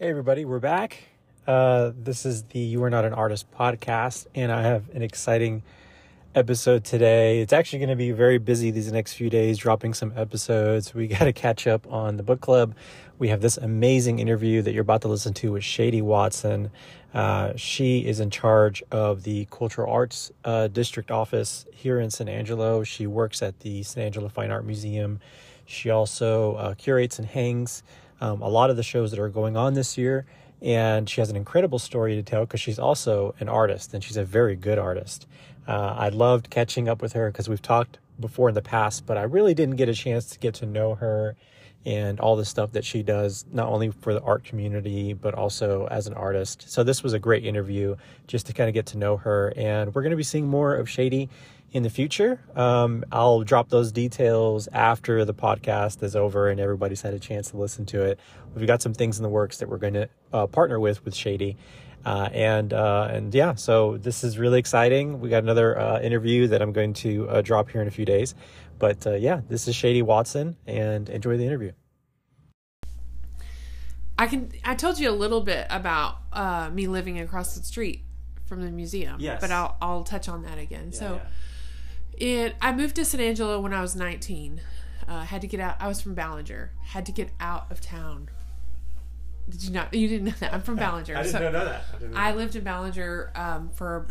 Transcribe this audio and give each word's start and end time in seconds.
Hey, 0.00 0.10
everybody, 0.10 0.44
we're 0.44 0.60
back. 0.60 0.96
Uh, 1.44 1.90
this 1.92 2.24
is 2.24 2.44
the 2.44 2.60
You 2.60 2.84
Are 2.84 2.90
Not 2.90 3.04
an 3.04 3.12
Artist 3.12 3.50
podcast, 3.50 4.28
and 4.32 4.52
I 4.52 4.62
have 4.62 4.88
an 4.90 5.02
exciting 5.02 5.64
episode 6.36 6.84
today. 6.84 7.40
It's 7.40 7.52
actually 7.52 7.80
going 7.80 7.88
to 7.88 7.96
be 7.96 8.12
very 8.12 8.38
busy 8.38 8.70
these 8.70 8.92
next 8.92 9.14
few 9.14 9.28
days, 9.28 9.58
dropping 9.58 9.94
some 9.94 10.12
episodes. 10.14 10.94
We 10.94 11.08
got 11.08 11.24
to 11.24 11.32
catch 11.32 11.66
up 11.66 11.84
on 11.92 12.16
the 12.16 12.22
book 12.22 12.40
club. 12.40 12.76
We 13.18 13.26
have 13.30 13.40
this 13.40 13.56
amazing 13.56 14.20
interview 14.20 14.62
that 14.62 14.72
you're 14.72 14.82
about 14.82 15.02
to 15.02 15.08
listen 15.08 15.34
to 15.34 15.50
with 15.50 15.64
Shady 15.64 16.00
Watson. 16.00 16.70
Uh, 17.12 17.54
she 17.56 18.06
is 18.06 18.20
in 18.20 18.30
charge 18.30 18.84
of 18.92 19.24
the 19.24 19.48
Cultural 19.50 19.92
Arts 19.92 20.30
uh, 20.44 20.68
District 20.68 21.10
Office 21.10 21.66
here 21.72 21.98
in 21.98 22.12
San 22.12 22.28
Angelo. 22.28 22.84
She 22.84 23.08
works 23.08 23.42
at 23.42 23.58
the 23.60 23.82
San 23.82 24.04
Angelo 24.04 24.28
Fine 24.28 24.52
Art 24.52 24.64
Museum. 24.64 25.18
She 25.66 25.90
also 25.90 26.54
uh, 26.54 26.74
curates 26.74 27.18
and 27.18 27.26
hangs 27.26 27.82
um, 28.20 28.42
a 28.42 28.48
lot 28.48 28.70
of 28.70 28.76
the 28.76 28.82
shows 28.82 29.10
that 29.10 29.20
are 29.20 29.28
going 29.28 29.56
on 29.56 29.74
this 29.74 29.98
year. 29.98 30.26
And 30.60 31.08
she 31.08 31.20
has 31.20 31.30
an 31.30 31.36
incredible 31.36 31.78
story 31.78 32.16
to 32.16 32.22
tell 32.22 32.44
because 32.44 32.60
she's 32.60 32.78
also 32.78 33.34
an 33.38 33.48
artist 33.48 33.94
and 33.94 34.02
she's 34.02 34.16
a 34.16 34.24
very 34.24 34.56
good 34.56 34.78
artist. 34.78 35.26
Uh, 35.68 35.94
I 35.96 36.08
loved 36.08 36.50
catching 36.50 36.88
up 36.88 37.00
with 37.00 37.12
her 37.12 37.30
because 37.30 37.48
we've 37.48 37.62
talked 37.62 37.98
before 38.18 38.48
in 38.48 38.54
the 38.54 38.62
past, 38.62 39.06
but 39.06 39.16
I 39.16 39.22
really 39.22 39.54
didn't 39.54 39.76
get 39.76 39.88
a 39.88 39.94
chance 39.94 40.26
to 40.30 40.38
get 40.38 40.54
to 40.54 40.66
know 40.66 40.94
her 40.96 41.36
and 41.86 42.18
all 42.18 42.34
the 42.34 42.44
stuff 42.44 42.72
that 42.72 42.84
she 42.84 43.02
does, 43.02 43.44
not 43.52 43.68
only 43.68 43.90
for 43.90 44.12
the 44.12 44.20
art 44.22 44.44
community, 44.44 45.12
but 45.12 45.34
also 45.34 45.86
as 45.86 46.06
an 46.06 46.14
artist. 46.14 46.68
So, 46.68 46.82
this 46.82 47.02
was 47.02 47.12
a 47.12 47.18
great 47.18 47.44
interview 47.44 47.94
just 48.26 48.46
to 48.46 48.52
kind 48.52 48.68
of 48.68 48.74
get 48.74 48.86
to 48.86 48.98
know 48.98 49.16
her. 49.18 49.52
And 49.56 49.94
we're 49.94 50.02
going 50.02 50.10
to 50.10 50.16
be 50.16 50.24
seeing 50.24 50.48
more 50.48 50.74
of 50.74 50.90
Shady 50.90 51.28
in 51.72 51.82
the 51.82 51.90
future. 51.90 52.40
Um, 52.56 53.04
I'll 53.12 53.42
drop 53.42 53.68
those 53.68 53.92
details 53.92 54.68
after 54.72 55.24
the 55.24 55.34
podcast 55.34 56.02
is 56.02 56.16
over 56.16 56.48
and 56.48 56.58
everybody's 56.58 57.02
had 57.02 57.14
a 57.14 57.18
chance 57.18 57.50
to 57.50 57.58
listen 57.58 57.84
to 57.86 58.02
it. 58.02 58.18
We've 58.54 58.66
got 58.66 58.80
some 58.80 58.94
things 58.94 59.18
in 59.18 59.22
the 59.22 59.28
works 59.28 59.58
that 59.58 59.68
we're 59.68 59.78
going 59.78 59.94
to 59.94 60.08
uh, 60.32 60.46
partner 60.46 60.80
with 60.80 61.04
with 61.04 61.14
Shady. 61.14 61.56
Uh, 62.04 62.28
and 62.32 62.72
uh, 62.72 63.08
and 63.10 63.34
yeah, 63.34 63.54
so 63.54 63.98
this 63.98 64.24
is 64.24 64.38
really 64.38 64.58
exciting. 64.58 65.20
We 65.20 65.28
got 65.28 65.42
another 65.42 65.78
uh, 65.78 66.00
interview 66.00 66.46
that 66.46 66.62
I'm 66.62 66.72
going 66.72 66.94
to 66.94 67.28
uh, 67.28 67.42
drop 67.42 67.70
here 67.70 67.82
in 67.82 67.88
a 67.88 67.90
few 67.90 68.04
days. 68.04 68.34
But 68.78 69.06
uh, 69.06 69.14
yeah, 69.14 69.40
this 69.48 69.66
is 69.68 69.74
Shady 69.74 70.02
Watson, 70.02 70.56
and 70.66 71.08
enjoy 71.10 71.36
the 71.36 71.44
interview. 71.44 71.72
I 74.16 74.26
can. 74.28 74.52
I 74.64 74.74
told 74.74 74.98
you 74.98 75.10
a 75.10 75.12
little 75.12 75.40
bit 75.40 75.66
about 75.68 76.72
me 76.72 76.86
living 76.86 77.18
across 77.18 77.56
the 77.56 77.64
street 77.64 78.04
from 78.46 78.62
the 78.62 78.70
museum. 78.70 79.16
Yes. 79.18 79.40
But 79.40 79.50
I'll 79.50 79.76
I'll 79.82 80.04
touch 80.04 80.28
on 80.28 80.44
that 80.44 80.58
again. 80.58 80.90
Yeah, 80.92 80.98
so. 80.98 81.14
yeah. 81.22 81.30
It. 82.20 82.56
I 82.60 82.72
moved 82.72 82.96
to 82.96 83.04
San 83.04 83.20
Angelo 83.20 83.60
when 83.60 83.72
I 83.72 83.80
was 83.80 83.94
19. 83.96 84.60
Uh, 85.06 85.22
had 85.22 85.40
to 85.40 85.46
get 85.46 85.60
out. 85.60 85.76
I 85.80 85.88
was 85.88 86.00
from 86.00 86.14
Ballinger. 86.14 86.70
Had 86.84 87.06
to 87.06 87.12
get 87.12 87.30
out 87.40 87.70
of 87.70 87.80
town. 87.80 88.28
Did 89.48 89.64
you 89.64 89.70
not? 89.70 89.94
You 89.94 90.08
didn't 90.08 90.26
know 90.26 90.34
that. 90.40 90.52
I'm 90.52 90.60
from 90.62 90.76
Ballinger. 90.84 91.16
I 91.16 91.22
didn't 91.22 91.32
so 91.32 91.50
know 91.50 91.64
that. 91.64 91.84
I, 91.94 91.98
didn't 91.98 92.12
know 92.12 92.20
I 92.20 92.30
that. 92.30 92.36
lived 92.36 92.56
in 92.56 92.64
Ballinger 92.64 93.32
um, 93.34 93.70
for 93.70 94.06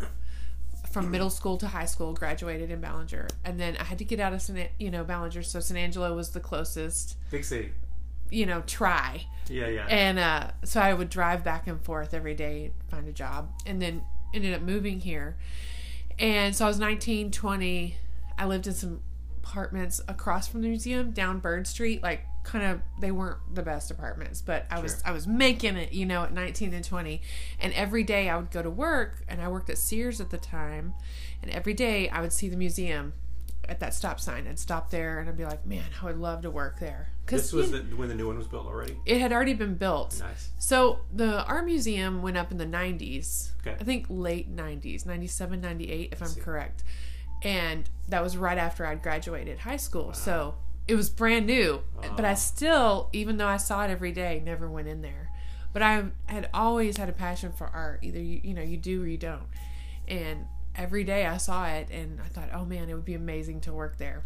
from 0.90 1.10
middle 1.10 1.30
school 1.30 1.56
to 1.58 1.68
high 1.68 1.84
school. 1.86 2.14
Graduated 2.14 2.70
in 2.70 2.80
Ballinger, 2.80 3.28
and 3.44 3.60
then 3.60 3.76
I 3.78 3.84
had 3.84 3.98
to 3.98 4.04
get 4.04 4.18
out 4.20 4.32
of 4.32 4.42
San, 4.42 4.68
you 4.78 4.90
know 4.90 5.04
Ballinger. 5.04 5.42
So 5.42 5.60
San 5.60 5.76
Angelo 5.76 6.14
was 6.14 6.30
the 6.30 6.40
closest. 6.40 7.16
Big 7.30 7.44
city. 7.44 7.72
You 8.30 8.46
know, 8.46 8.62
try. 8.66 9.26
Yeah, 9.48 9.68
yeah. 9.68 9.86
And 9.88 10.18
uh, 10.18 10.50
so 10.64 10.80
I 10.80 10.92
would 10.92 11.08
drive 11.08 11.44
back 11.44 11.66
and 11.66 11.80
forth 11.80 12.12
every 12.12 12.34
day, 12.34 12.72
find 12.90 13.08
a 13.08 13.12
job, 13.12 13.50
and 13.64 13.80
then 13.80 14.02
ended 14.34 14.52
up 14.54 14.62
moving 14.62 15.00
here. 15.00 15.36
And 16.18 16.54
so 16.54 16.64
I 16.64 16.68
was 16.68 16.78
19, 16.78 17.30
20. 17.30 17.96
I 18.38 18.46
lived 18.46 18.66
in 18.66 18.72
some 18.74 19.02
apartments 19.42 20.00
across 20.08 20.48
from 20.48 20.62
the 20.62 20.68
museum 20.68 21.12
down 21.12 21.38
Bird 21.38 21.66
Street. 21.66 22.02
Like, 22.02 22.22
kind 22.44 22.64
of, 22.64 22.80
they 23.00 23.10
weren't 23.10 23.38
the 23.54 23.62
best 23.62 23.90
apartments, 23.90 24.42
but 24.42 24.66
I 24.70 24.80
was 24.80 24.92
Sure. 24.92 25.00
I 25.06 25.12
was 25.12 25.26
making 25.26 25.76
it, 25.76 25.92
you 25.92 26.06
know, 26.06 26.24
at 26.24 26.32
19 26.32 26.72
and 26.74 26.84
20. 26.84 27.20
And 27.60 27.72
every 27.74 28.02
day 28.02 28.28
I 28.28 28.36
would 28.36 28.50
go 28.50 28.62
to 28.62 28.70
work, 28.70 29.22
and 29.28 29.40
I 29.40 29.48
worked 29.48 29.70
at 29.70 29.78
Sears 29.78 30.20
at 30.20 30.30
the 30.30 30.38
time. 30.38 30.94
And 31.42 31.50
every 31.50 31.74
day 31.74 32.08
I 32.08 32.20
would 32.20 32.32
see 32.32 32.48
the 32.48 32.56
museum 32.56 33.12
at 33.68 33.80
that 33.80 33.94
stop 33.94 34.18
sign. 34.18 34.46
I'd 34.48 34.58
stop 34.58 34.90
there, 34.90 35.18
and 35.18 35.28
I'd 35.28 35.36
be 35.36 35.44
like, 35.44 35.66
man, 35.66 35.84
I 36.00 36.06
would 36.06 36.18
love 36.18 36.42
to 36.42 36.50
work 36.50 36.80
there. 36.80 37.10
This 37.28 37.52
was 37.52 37.70
the, 37.70 37.78
when 37.96 38.08
the 38.08 38.14
new 38.14 38.26
one 38.26 38.36
was 38.38 38.46
built 38.46 38.66
already. 38.66 38.96
it 39.06 39.20
had 39.20 39.32
already 39.32 39.54
been 39.54 39.74
built. 39.74 40.18
Nice. 40.20 40.50
So 40.58 41.00
the 41.12 41.44
art 41.44 41.64
museum 41.64 42.22
went 42.22 42.36
up 42.36 42.50
in 42.50 42.58
the 42.58 42.66
90s. 42.66 43.50
Okay. 43.60 43.76
I 43.80 43.84
think 43.84 44.06
late 44.08 44.54
90s, 44.54 45.06
97, 45.06 45.60
98 45.60 46.08
if 46.12 46.22
I'm 46.22 46.28
see. 46.28 46.40
correct. 46.40 46.84
And 47.42 47.88
that 48.08 48.22
was 48.22 48.36
right 48.36 48.58
after 48.58 48.84
I'd 48.86 49.02
graduated 49.02 49.60
high 49.60 49.76
school. 49.76 50.12
So 50.12 50.56
it 50.88 50.94
was 50.94 51.10
brand 51.10 51.46
new. 51.46 51.82
But 52.16 52.24
I 52.24 52.34
still, 52.34 53.08
even 53.12 53.36
though 53.36 53.46
I 53.46 53.58
saw 53.58 53.84
it 53.84 53.90
every 53.90 54.12
day, 54.12 54.42
never 54.44 54.68
went 54.68 54.88
in 54.88 55.02
there. 55.02 55.30
But 55.72 55.82
I 55.82 56.04
had 56.26 56.48
always 56.54 56.96
had 56.96 57.08
a 57.08 57.12
passion 57.12 57.52
for 57.52 57.66
art. 57.68 58.00
Either 58.02 58.20
you 58.20 58.40
you 58.42 58.54
know, 58.54 58.62
you 58.62 58.76
do 58.78 59.02
or 59.02 59.06
you 59.06 59.18
don't. 59.18 59.46
And 60.08 60.46
every 60.74 61.04
day 61.04 61.26
I 61.26 61.36
saw 61.36 61.66
it 61.68 61.90
and 61.90 62.20
I 62.20 62.28
thought, 62.28 62.48
"Oh 62.54 62.64
man, 62.64 62.88
it 62.88 62.94
would 62.94 63.04
be 63.04 63.14
amazing 63.14 63.60
to 63.62 63.72
work 63.72 63.98
there." 63.98 64.24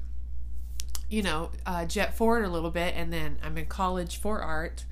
You 1.12 1.22
know, 1.22 1.50
uh, 1.66 1.84
jet 1.84 2.16
forward 2.16 2.46
a 2.46 2.48
little 2.48 2.70
bit 2.70 2.94
and 2.96 3.12
then 3.12 3.36
I'm 3.42 3.58
in 3.58 3.66
college 3.66 4.16
for 4.16 4.40
art. 4.40 4.86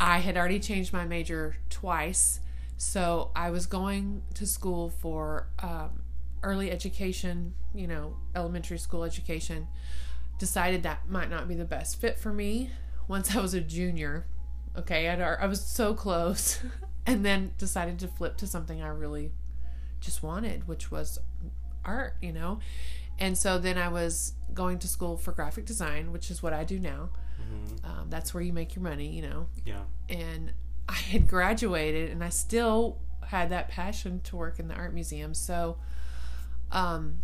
I 0.00 0.20
had 0.20 0.38
already 0.38 0.58
changed 0.58 0.94
my 0.94 1.04
major 1.04 1.56
twice. 1.68 2.40
So 2.78 3.30
I 3.36 3.50
was 3.50 3.66
going 3.66 4.22
to 4.32 4.46
school 4.46 4.88
for 4.88 5.48
um, 5.62 5.90
early 6.42 6.70
education, 6.70 7.52
you 7.74 7.86
know, 7.86 8.16
elementary 8.34 8.78
school 8.78 9.04
education. 9.04 9.68
Decided 10.38 10.84
that 10.84 11.10
might 11.10 11.28
not 11.28 11.48
be 11.48 11.54
the 11.54 11.66
best 11.66 12.00
fit 12.00 12.18
for 12.18 12.32
me 12.32 12.70
once 13.06 13.36
I 13.36 13.40
was 13.42 13.52
a 13.52 13.60
junior. 13.60 14.24
Okay, 14.78 15.10
I'd, 15.10 15.20
I 15.20 15.44
was 15.44 15.60
so 15.60 15.92
close. 15.92 16.60
and 17.06 17.26
then 17.26 17.52
decided 17.58 17.98
to 17.98 18.08
flip 18.08 18.38
to 18.38 18.46
something 18.46 18.80
I 18.80 18.88
really 18.88 19.32
just 20.00 20.22
wanted, 20.22 20.66
which 20.66 20.90
was 20.90 21.18
art, 21.84 22.16
you 22.22 22.32
know? 22.32 22.58
And 23.22 23.38
so 23.38 23.56
then 23.58 23.78
I 23.78 23.88
was 23.88 24.32
going 24.52 24.80
to 24.80 24.88
school 24.88 25.16
for 25.16 25.30
graphic 25.30 25.64
design, 25.64 26.10
which 26.12 26.28
is 26.28 26.42
what 26.42 26.52
I 26.52 26.64
do 26.64 26.78
now. 26.80 27.08
Um, 27.84 28.06
that's 28.10 28.34
where 28.34 28.42
you 28.42 28.52
make 28.52 28.74
your 28.74 28.82
money, 28.82 29.08
you 29.08 29.22
know? 29.22 29.46
Yeah. 29.64 29.82
and 30.08 30.52
I 30.88 30.94
had 30.94 31.28
graduated 31.28 32.10
and 32.10 32.24
I 32.24 32.30
still 32.30 32.98
had 33.26 33.50
that 33.50 33.68
passion 33.68 34.20
to 34.24 34.36
work 34.36 34.58
in 34.58 34.66
the 34.66 34.74
art 34.74 34.92
museum. 34.92 35.34
So, 35.34 35.76
um, 36.72 37.18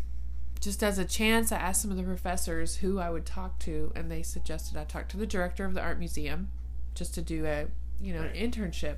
just 0.60 0.82
as 0.82 0.98
a 0.98 1.04
chance, 1.04 1.50
I 1.50 1.56
asked 1.56 1.82
some 1.82 1.90
of 1.90 1.96
the 1.96 2.02
professors 2.04 2.76
who 2.76 2.98
I 3.00 3.10
would 3.10 3.26
talk 3.26 3.58
to, 3.60 3.92
and 3.96 4.10
they 4.10 4.22
suggested 4.22 4.76
I 4.76 4.84
talk 4.84 5.08
to 5.08 5.16
the 5.16 5.26
director 5.26 5.64
of 5.64 5.74
the 5.74 5.80
art 5.80 5.98
museum 5.98 6.50
just 6.94 7.14
to 7.14 7.22
do 7.22 7.44
a, 7.46 7.66
you 8.00 8.12
know, 8.14 8.22
an 8.22 8.34
internship, 8.34 8.96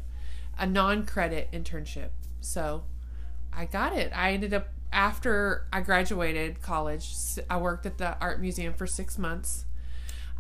a 0.58 0.66
non-credit 0.66 1.48
internship. 1.52 2.10
So, 2.40 2.84
I 3.52 3.64
got 3.64 3.96
it. 3.96 4.12
I 4.14 4.32
ended 4.32 4.52
up 4.52 4.68
after 4.92 5.66
I 5.72 5.80
graduated 5.80 6.62
college, 6.62 7.14
I 7.48 7.56
worked 7.58 7.86
at 7.86 7.98
the 7.98 8.18
art 8.20 8.40
museum 8.40 8.74
for 8.74 8.86
6 8.86 9.18
months. 9.18 9.64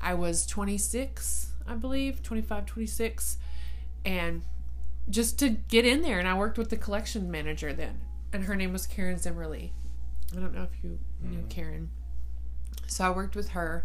I 0.00 0.14
was 0.14 0.46
26, 0.46 1.50
I 1.66 1.74
believe, 1.74 2.22
25, 2.22 2.66
26 2.66 3.36
and 4.04 4.42
just 5.08 5.38
to 5.38 5.48
get 5.50 5.84
in 5.84 6.02
there 6.02 6.18
and 6.18 6.28
i 6.28 6.34
worked 6.34 6.56
with 6.56 6.70
the 6.70 6.76
collection 6.76 7.30
manager 7.30 7.72
then 7.72 8.00
and 8.32 8.44
her 8.44 8.54
name 8.54 8.72
was 8.72 8.86
karen 8.86 9.18
zimmerly. 9.18 9.72
I 10.32 10.40
don't 10.40 10.54
know 10.54 10.62
if 10.62 10.84
you 10.84 10.98
knew 11.22 11.44
karen. 11.48 11.90
So 12.86 13.04
i 13.04 13.10
worked 13.10 13.34
with 13.34 13.50
her 13.50 13.84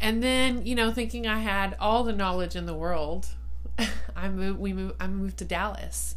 and 0.00 0.22
then 0.22 0.66
you 0.66 0.74
know 0.74 0.92
thinking 0.92 1.26
i 1.26 1.38
had 1.38 1.76
all 1.78 2.04
the 2.04 2.12
knowledge 2.12 2.56
in 2.56 2.66
the 2.66 2.74
world 2.74 3.28
i 4.16 4.28
moved 4.28 4.58
we 4.58 4.72
moved 4.72 4.96
i 5.00 5.06
moved 5.06 5.38
to 5.38 5.44
dallas 5.44 6.16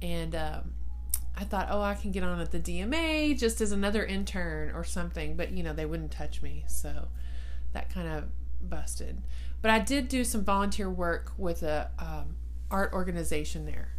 and 0.00 0.34
um, 0.34 0.72
i 1.38 1.44
thought 1.44 1.68
oh 1.70 1.80
i 1.80 1.94
can 1.94 2.10
get 2.10 2.22
on 2.22 2.40
at 2.40 2.50
the 2.50 2.60
dma 2.60 3.38
just 3.38 3.60
as 3.60 3.72
another 3.72 4.04
intern 4.04 4.70
or 4.74 4.84
something 4.84 5.36
but 5.36 5.52
you 5.52 5.62
know 5.62 5.72
they 5.72 5.86
wouldn't 5.86 6.10
touch 6.10 6.42
me 6.42 6.64
so 6.66 7.08
that 7.72 7.90
kind 7.90 8.08
of 8.08 8.24
busted. 8.60 9.22
But 9.60 9.70
I 9.70 9.78
did 9.80 10.08
do 10.08 10.24
some 10.24 10.44
volunteer 10.44 10.88
work 10.88 11.32
with 11.36 11.62
a 11.62 11.90
um, 11.98 12.36
art 12.70 12.92
organization 12.92 13.66
there 13.66 13.90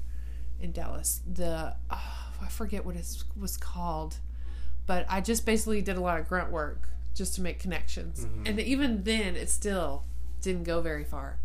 in 0.60 0.72
Dallas. 0.72 1.22
The 1.32 1.76
oh, 1.90 2.32
I 2.42 2.48
forget 2.48 2.86
what 2.86 2.96
it 2.96 3.24
was 3.40 3.58
called, 3.58 4.18
but 4.86 5.06
I 5.10 5.22
just 5.22 5.46
basically 5.46 5.82
did 5.82 5.98
a 5.98 6.02
lot 6.02 6.20
of 6.20 6.28
grunt 6.28 6.52
work 6.52 6.90
just 7.14 7.36
to 7.36 7.42
make 7.42 7.60
connections. 7.60 8.26
And 8.46 8.60
even 8.60 9.04
then, 9.04 9.36
it 9.36 9.50
still 9.50 10.06
didn't 10.42 10.64
go 10.64 10.82
very 10.82 11.04
far. 11.04 11.40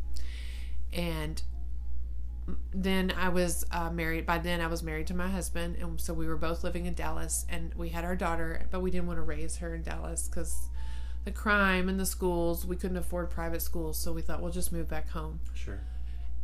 And 0.92 1.42
then 2.72 3.12
I 3.16 3.28
was 3.28 3.64
uh, 3.70 3.90
married. 3.90 4.26
By 4.26 4.38
then, 4.38 4.60
I 4.60 4.66
was 4.66 4.82
married 4.82 5.06
to 5.08 5.14
my 5.14 5.28
husband, 5.28 5.76
and 5.76 6.00
so 6.00 6.12
we 6.12 6.26
were 6.26 6.36
both 6.36 6.64
living 6.64 6.86
in 6.86 6.94
Dallas, 6.94 7.46
and 7.48 7.72
we 7.74 7.88
had 7.88 8.04
our 8.04 8.16
daughter, 8.16 8.66
but 8.70 8.80
we 8.80 8.90
didn't 8.90 9.06
want 9.06 9.18
to 9.18 9.22
raise 9.22 9.56
her 9.56 9.74
in 9.74 9.82
Dallas 9.82 10.28
because 10.28 10.68
the 11.24 11.30
crime 11.30 11.88
and 11.88 11.98
the 11.98 12.06
schools. 12.06 12.66
We 12.66 12.76
couldn't 12.76 12.98
afford 12.98 13.30
private 13.30 13.62
schools, 13.62 13.98
so 13.98 14.12
we 14.12 14.22
thought 14.22 14.42
we'll 14.42 14.52
just 14.52 14.72
move 14.72 14.88
back 14.88 15.08
home. 15.08 15.40
Sure. 15.54 15.80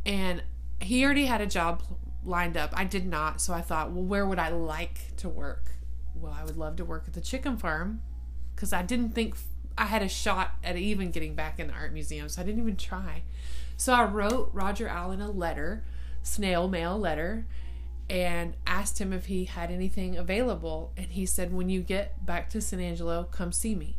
And 0.05 0.43
he 0.79 1.05
already 1.05 1.25
had 1.25 1.41
a 1.41 1.45
job 1.45 1.83
lined 2.23 2.57
up. 2.57 2.71
I 2.73 2.83
did 2.83 3.05
not, 3.05 3.41
so 3.41 3.53
I 3.53 3.61
thought, 3.61 3.91
well, 3.91 4.03
where 4.03 4.25
would 4.25 4.39
I 4.39 4.49
like 4.49 5.15
to 5.17 5.29
work? 5.29 5.71
Well, 6.15 6.35
I 6.37 6.43
would 6.43 6.57
love 6.57 6.75
to 6.77 6.85
work 6.85 7.05
at 7.07 7.13
the 7.13 7.21
chicken 7.21 7.57
farm 7.57 8.01
because 8.55 8.73
I 8.73 8.81
didn't 8.81 9.13
think 9.13 9.35
I 9.77 9.85
had 9.85 10.01
a 10.01 10.09
shot 10.09 10.51
at 10.63 10.75
even 10.77 11.11
getting 11.11 11.35
back 11.35 11.59
in 11.59 11.67
the 11.67 11.73
art 11.73 11.93
museum, 11.93 12.29
so 12.29 12.41
I 12.41 12.45
didn't 12.45 12.61
even 12.61 12.75
try. 12.75 13.23
So 13.77 13.93
I 13.93 14.03
wrote 14.03 14.51
Roger 14.53 14.87
Allen 14.87 15.21
a 15.21 15.31
letter, 15.31 15.83
snail 16.23 16.67
mail 16.67 16.97
letter, 16.97 17.45
and 18.09 18.55
asked 18.67 18.99
him 18.99 19.13
if 19.13 19.27
he 19.27 19.45
had 19.45 19.71
anything 19.71 20.17
available. 20.17 20.91
And 20.97 21.07
he 21.07 21.25
said, 21.25 21.53
When 21.53 21.69
you 21.69 21.81
get 21.81 22.25
back 22.25 22.49
to 22.51 22.61
San 22.61 22.79
Angelo, 22.79 23.23
come 23.31 23.51
see 23.51 23.75
me. 23.75 23.97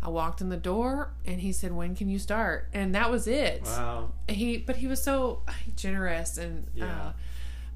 I 0.00 0.08
walked 0.10 0.40
in 0.40 0.48
the 0.48 0.56
door 0.56 1.10
and 1.26 1.40
he 1.40 1.50
said, 1.50 1.72
"When 1.72 1.96
can 1.96 2.08
you 2.08 2.20
start?" 2.20 2.68
And 2.72 2.94
that 2.94 3.10
was 3.10 3.26
it. 3.26 3.62
Wow. 3.64 4.12
He, 4.28 4.56
but 4.56 4.76
he 4.76 4.86
was 4.86 5.02
so 5.02 5.42
generous 5.74 6.38
and 6.38 6.68
Yeah. 6.72 6.86
uh, 7.08 7.12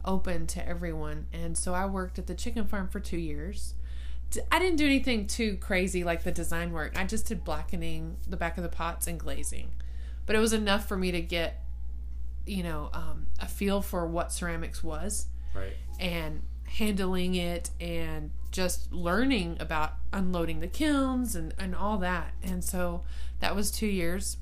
open 0.05 0.47
to 0.49 0.65
everyone. 0.67 1.27
And 1.33 1.59
so 1.59 1.75
I 1.75 1.87
worked 1.87 2.21
at 2.21 2.29
the 2.29 2.35
chicken 2.37 2.65
farm 2.67 2.89
for 2.89 3.01
two 3.01 3.17
years. 3.19 3.75
I 4.53 4.61
didn't 4.61 4.77
do 4.77 4.87
anything 4.87 5.27
too 5.27 5.57
crazy 5.57 6.05
like 6.05 6.23
the 6.23 6.31
design 6.31 6.71
work. 6.73 6.97
I 6.97 7.05
just 7.05 7.27
did 7.27 7.43
blackening 7.45 8.17
the 8.29 8.37
back 8.37 8.57
of 8.57 8.63
the 8.63 8.69
pots 8.71 9.09
and 9.09 9.19
glazing, 9.19 9.73
but 10.25 10.37
it 10.37 10.39
was 10.39 10.53
enough 10.53 10.87
for 10.87 10.97
me 10.97 11.11
to 11.11 11.21
get, 11.21 11.62
you 12.47 12.63
know, 12.63 12.91
um, 12.93 13.27
a 13.41 13.47
feel 13.47 13.81
for 13.83 14.07
what 14.07 14.33
ceramics 14.33 14.83
was 14.83 15.27
Right. 15.55 15.77
and 16.01 16.43
handling 16.65 17.35
it 17.35 17.71
and 17.81 18.31
just 18.51 18.93
learning 18.93 19.57
about 19.61 19.95
unloading 20.13 20.61
the 20.61 20.67
kilns 20.69 21.35
and, 21.37 21.55
and 21.59 21.75
all 21.75 21.99
that. 21.99 22.33
And 22.43 22.65
so 22.65 23.05
that 23.41 23.55
was 23.55 23.71
two 23.71 23.87
years. 23.87 24.39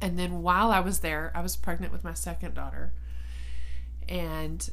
And 0.00 0.18
then 0.18 0.42
while 0.42 0.70
I 0.70 0.80
was 0.80 1.00
there, 1.00 1.32
I 1.34 1.40
was 1.40 1.56
pregnant 1.56 1.92
with 1.92 2.04
my 2.04 2.14
second 2.14 2.54
daughter. 2.54 2.92
And 4.08 4.68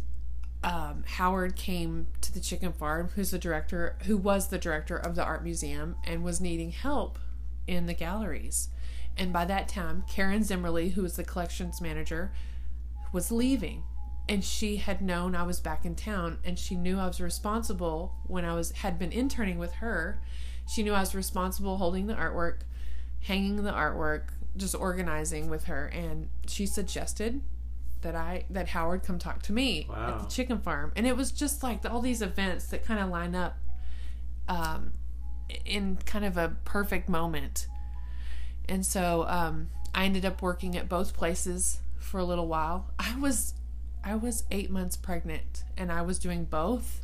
um, 0.64 1.04
Howard 1.06 1.56
came 1.56 2.08
to 2.22 2.34
the 2.34 2.40
chicken 2.40 2.74
farm, 2.74 3.10
who's 3.16 3.32
the 3.32 3.40
director, 3.40 3.98
who 4.06 4.18
was 4.18 4.48
the 4.48 4.58
director 4.58 4.98
of 4.98 5.16
the 5.16 5.24
art 5.24 5.44
museum, 5.44 5.96
and 6.06 6.24
was 6.24 6.40
needing 6.42 6.72
help 6.72 7.20
in 7.68 7.86
the 7.86 7.94
galleries. 7.94 8.70
And 9.18 9.32
by 9.32 9.46
that 9.46 9.68
time, 9.68 10.04
Karen 10.10 10.44
Zimmerly, 10.44 10.90
who 10.90 11.04
was 11.04 11.16
the 11.16 11.24
collections 11.24 11.82
manager, 11.82 12.32
was 13.12 13.32
leaving 13.32 13.84
and 14.28 14.44
she 14.44 14.78
had 14.78 15.02
known 15.02 15.36
I 15.36 15.44
was 15.44 15.60
back 15.60 15.86
in 15.86 15.96
town 15.96 16.40
and 16.44 16.58
she 16.58 16.76
knew 16.76 17.00
I 17.00 17.08
was 17.08 17.22
responsible 17.22 18.16
when 18.28 18.44
I 18.44 18.56
was 18.56 18.72
had 18.72 18.98
been 18.98 19.12
interning 19.12 19.58
with 19.60 19.74
her. 19.74 20.20
She 20.68 20.84
knew 20.84 20.94
I 20.94 21.02
was 21.02 21.14
responsible 21.14 21.78
holding 21.78 22.08
the 22.08 22.16
artwork, 22.16 22.62
hanging 23.22 23.64
the 23.64 23.72
artwork, 23.72 24.30
just 24.58 24.74
organizing 24.74 25.50
with 25.50 25.66
her 25.66 25.88
and 25.88 26.30
she 26.48 26.66
suggested 26.66 27.42
that 28.02 28.16
I 28.16 28.46
that 28.50 28.70
Howard 28.70 29.04
come 29.04 29.20
talk 29.20 29.42
to 29.44 29.54
me 29.54 29.88
at 29.96 30.20
the 30.20 30.26
chicken 30.26 30.60
farm. 30.60 30.92
And 30.96 31.06
it 31.06 31.16
was 31.16 31.32
just 31.32 31.64
like 31.64 31.90
all 31.90 32.02
these 32.02 32.22
events 32.22 32.68
that 32.68 32.84
kind 32.86 33.00
of 33.00 33.10
line 33.10 33.36
up 33.36 33.58
um 34.48 34.94
in 35.66 35.98
kind 36.06 36.26
of 36.26 36.38
a 36.38 36.56
perfect 36.66 37.08
moment. 37.10 37.68
And 38.70 38.86
so 38.86 39.26
um, 39.28 39.70
I 39.94 40.06
ended 40.06 40.26
up 40.26 40.42
working 40.42 40.76
at 40.78 40.90
both 40.90 41.14
places 41.16 41.80
for 41.98 42.20
a 42.20 42.24
little 42.24 42.48
while. 42.48 42.92
I 43.00 43.16
was 43.18 43.54
I 44.04 44.16
was 44.16 44.44
eight 44.52 44.70
months 44.70 44.96
pregnant 44.96 45.64
and 45.78 45.92
I 45.92 46.02
was 46.04 46.20
doing 46.20 46.46
both. 46.46 47.02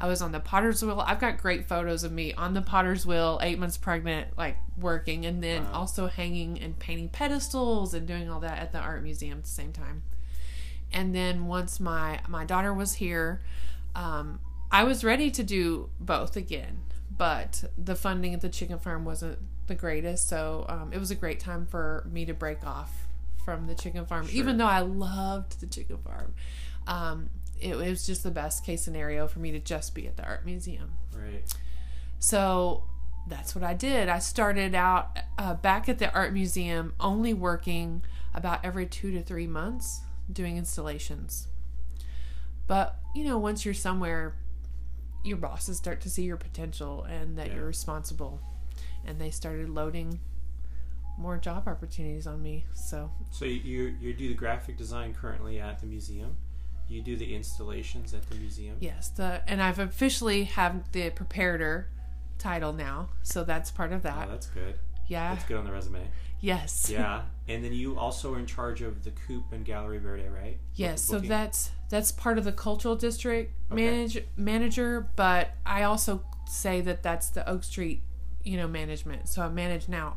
I 0.00 0.08
was 0.08 0.20
on 0.20 0.32
the 0.32 0.40
potter's 0.40 0.82
wheel. 0.84 1.00
I've 1.06 1.20
got 1.20 1.38
great 1.38 1.68
photos 1.68 2.02
of 2.02 2.10
me 2.10 2.34
on 2.34 2.52
the 2.54 2.60
potter's 2.60 3.06
wheel, 3.06 3.38
eight 3.42 3.60
months 3.60 3.76
pregnant, 3.76 4.36
like 4.36 4.56
working, 4.76 5.24
and 5.24 5.40
then 5.42 5.62
Wow. 5.66 5.70
also 5.72 6.08
hanging 6.08 6.60
and 6.60 6.76
painting 6.76 7.08
pedestals 7.08 7.94
and 7.94 8.06
doing 8.06 8.28
all 8.28 8.40
that 8.40 8.58
at 8.58 8.72
the 8.72 8.78
art 8.78 9.04
museum 9.04 9.38
at 9.38 9.44
the 9.44 9.50
same 9.50 9.72
time. 9.72 10.02
And 10.92 11.14
then 11.14 11.46
once 11.46 11.78
my 11.78 12.20
my 12.28 12.44
daughter 12.44 12.74
was 12.74 12.94
here, 12.94 13.40
um, 13.94 14.40
I 14.72 14.82
was 14.82 15.04
ready 15.04 15.30
to 15.30 15.44
do 15.44 15.90
both 16.00 16.36
again, 16.36 16.78
but 17.16 17.64
the 17.78 17.94
funding 17.94 18.34
at 18.34 18.40
the 18.40 18.48
chicken 18.48 18.80
farm 18.80 19.04
wasn't 19.04 19.38
the 19.66 19.74
greatest, 19.74 20.28
so 20.28 20.66
um, 20.68 20.92
it 20.92 20.98
was 20.98 21.10
a 21.10 21.14
great 21.14 21.40
time 21.40 21.66
for 21.66 22.06
me 22.10 22.24
to 22.26 22.34
break 22.34 22.66
off 22.66 22.92
from 23.44 23.66
the 23.66 23.74
chicken 23.74 24.06
farm, 24.06 24.28
even 24.32 24.56
though 24.56 24.66
I 24.66 24.80
loved 24.80 25.60
the 25.60 25.66
chicken 25.66 25.98
farm. 25.98 26.34
Um, 26.86 27.30
it, 27.60 27.70
it 27.76 27.88
was 27.90 28.06
just 28.06 28.22
the 28.22 28.30
best 28.30 28.64
case 28.64 28.82
scenario 28.82 29.26
for 29.26 29.38
me 29.38 29.52
to 29.52 29.58
just 29.60 29.94
be 29.94 30.06
at 30.06 30.16
the 30.16 30.24
art 30.24 30.44
museum. 30.44 30.94
Right. 31.14 31.42
So 32.18 32.84
that's 33.26 33.54
what 33.54 33.64
I 33.64 33.74
did. 33.74 34.08
I 34.08 34.18
started 34.18 34.74
out 34.74 35.18
uh, 35.38 35.54
back 35.54 35.88
at 35.88 35.98
the 35.98 36.12
art 36.14 36.32
museum, 36.32 36.94
only 37.00 37.32
working 37.34 38.02
about 38.34 38.64
every 38.64 38.86
two 38.86 39.12
to 39.12 39.22
three 39.22 39.46
months 39.46 40.00
doing 40.32 40.56
installations. 40.56 41.48
But, 42.66 42.96
you 43.14 43.24
know, 43.24 43.38
once 43.38 43.64
you're 43.64 43.74
somewhere, 43.74 44.34
your 45.22 45.36
bosses 45.36 45.76
start 45.76 46.00
to 46.02 46.10
see 46.10 46.22
your 46.24 46.36
potential 46.36 47.04
and 47.04 47.38
that 47.38 47.48
Yeah. 47.48 47.56
you're 47.56 47.66
responsible. 47.66 48.40
And 49.06 49.20
they 49.20 49.30
started 49.30 49.68
loading 49.68 50.20
more 51.18 51.36
job 51.38 51.68
opportunities 51.68 52.26
on 52.26 52.42
me. 52.42 52.64
So, 52.74 53.10
So 53.30 53.44
you 53.44 53.94
you 54.00 54.12
do 54.14 54.28
the 54.28 54.34
graphic 54.34 54.76
design 54.76 55.14
currently 55.14 55.60
at 55.60 55.80
the 55.80 55.86
museum. 55.86 56.36
You 56.88 57.00
do 57.02 57.16
the 57.16 57.34
installations 57.34 58.12
at 58.12 58.28
the 58.28 58.34
museum. 58.36 58.76
yes, 58.80 59.08
the 59.08 59.42
and 59.46 59.62
I've 59.62 59.78
officially 59.78 60.44
have 60.44 60.90
the 60.92 61.10
preparator 61.10 61.84
title 62.38 62.72
now. 62.72 63.08
So 63.22 63.44
that's 63.44 63.70
part 63.70 63.92
of 63.92 64.02
that. 64.02 64.16
Oh, 64.16 64.20
that. 64.20 64.28
that's 64.30 64.46
good. 64.48 64.74
yeah. 65.06 65.32
That's 65.34 65.46
good 65.46 65.56
on 65.56 65.64
the 65.64 65.72
resume. 65.72 66.06
Yes. 66.40 66.90
Yeah. 66.92 67.22
and 67.48 67.64
then 67.64 67.72
you 67.72 67.98
also 67.98 68.34
are 68.34 68.38
in 68.38 68.44
charge 68.46 68.82
of 68.82 69.02
the 69.04 69.12
Coop 69.12 69.44
and 69.52 69.64
Gallery 69.64 69.98
Verde, 69.98 70.28
right? 70.28 70.58
Yes, 70.74 71.00
so 71.02 71.18
that's 71.20 71.70
that's 71.88 72.10
part 72.12 72.36
of 72.38 72.44
the 72.44 72.52
cultural 72.52 72.96
district 72.96 73.54
Okay. 73.72 73.82
manage 73.82 74.18
manager, 74.36 75.08
but 75.16 75.52
I 75.64 75.84
also 75.84 76.22
say 76.46 76.80
that 76.82 77.02
that's 77.02 77.28
the 77.30 77.48
Oak 77.48 77.64
Street, 77.64 78.02
you 78.44 78.56
know, 78.56 78.68
management. 78.68 79.28
So 79.28 79.42
I 79.42 79.48
manage 79.48 79.88
now 79.88 80.16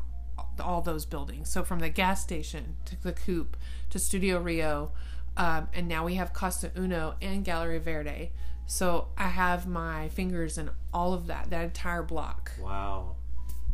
all 0.60 0.82
those 0.82 1.04
buildings. 1.04 1.50
So 1.50 1.64
from 1.64 1.80
the 1.80 1.88
gas 1.88 2.22
station 2.22 2.76
to 2.86 3.02
the 3.02 3.12
Coop 3.12 3.56
to 3.90 3.98
Studio 3.98 4.38
Rio, 4.40 4.92
um, 5.36 5.68
and 5.72 5.88
now 5.88 6.04
we 6.04 6.14
have 6.16 6.32
Casa 6.32 6.70
Uno 6.76 7.14
and 7.22 7.44
Gallery 7.44 7.78
Verde. 7.78 8.32
So 8.66 9.08
I 9.16 9.28
have 9.28 9.66
my 9.66 10.08
fingers 10.10 10.58
in 10.58 10.70
all 10.92 11.14
of 11.14 11.28
that, 11.28 11.50
that 11.50 11.64
entire 11.64 12.02
block. 12.02 12.52
Wow. 12.60 13.16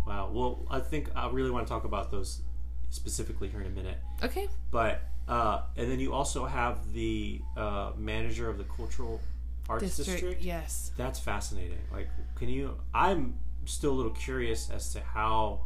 Wow. 0.07 0.31
Well, 0.33 0.67
I 0.71 0.81
think 0.81 1.11
I 1.17 1.29
really 1.31 1.51
want 1.51 1.67
to 1.67 1.73
talk 1.73 1.85
about 1.85 2.11
those 2.11 2.43
specifically 2.91 3.49
here 3.49 3.61
in 3.61 3.67
a 3.67 3.71
minute. 3.71 3.99
Okay. 4.23 4.47
But 4.71 5.03
uh, 5.27 5.63
and 5.77 5.91
then 5.91 5.99
you 6.01 6.13
also 6.13 6.45
have 6.45 6.93
the 6.93 7.41
uh, 7.57 7.93
manager 7.97 8.49
of 8.51 8.59
the 8.59 8.65
cultural 8.65 9.21
arts 9.69 9.85
District, 9.85 10.11
district. 10.11 10.43
yes. 10.43 10.93
That's 10.99 11.19
fascinating. 11.19 11.79
Like, 11.91 12.09
can 12.37 12.49
you? 12.51 12.77
I'm 12.93 13.35
still 13.67 13.93
a 13.93 13.95
little 13.97 14.13
curious 14.13 14.71
as 14.71 14.93
to 14.95 15.01
how. 15.01 15.63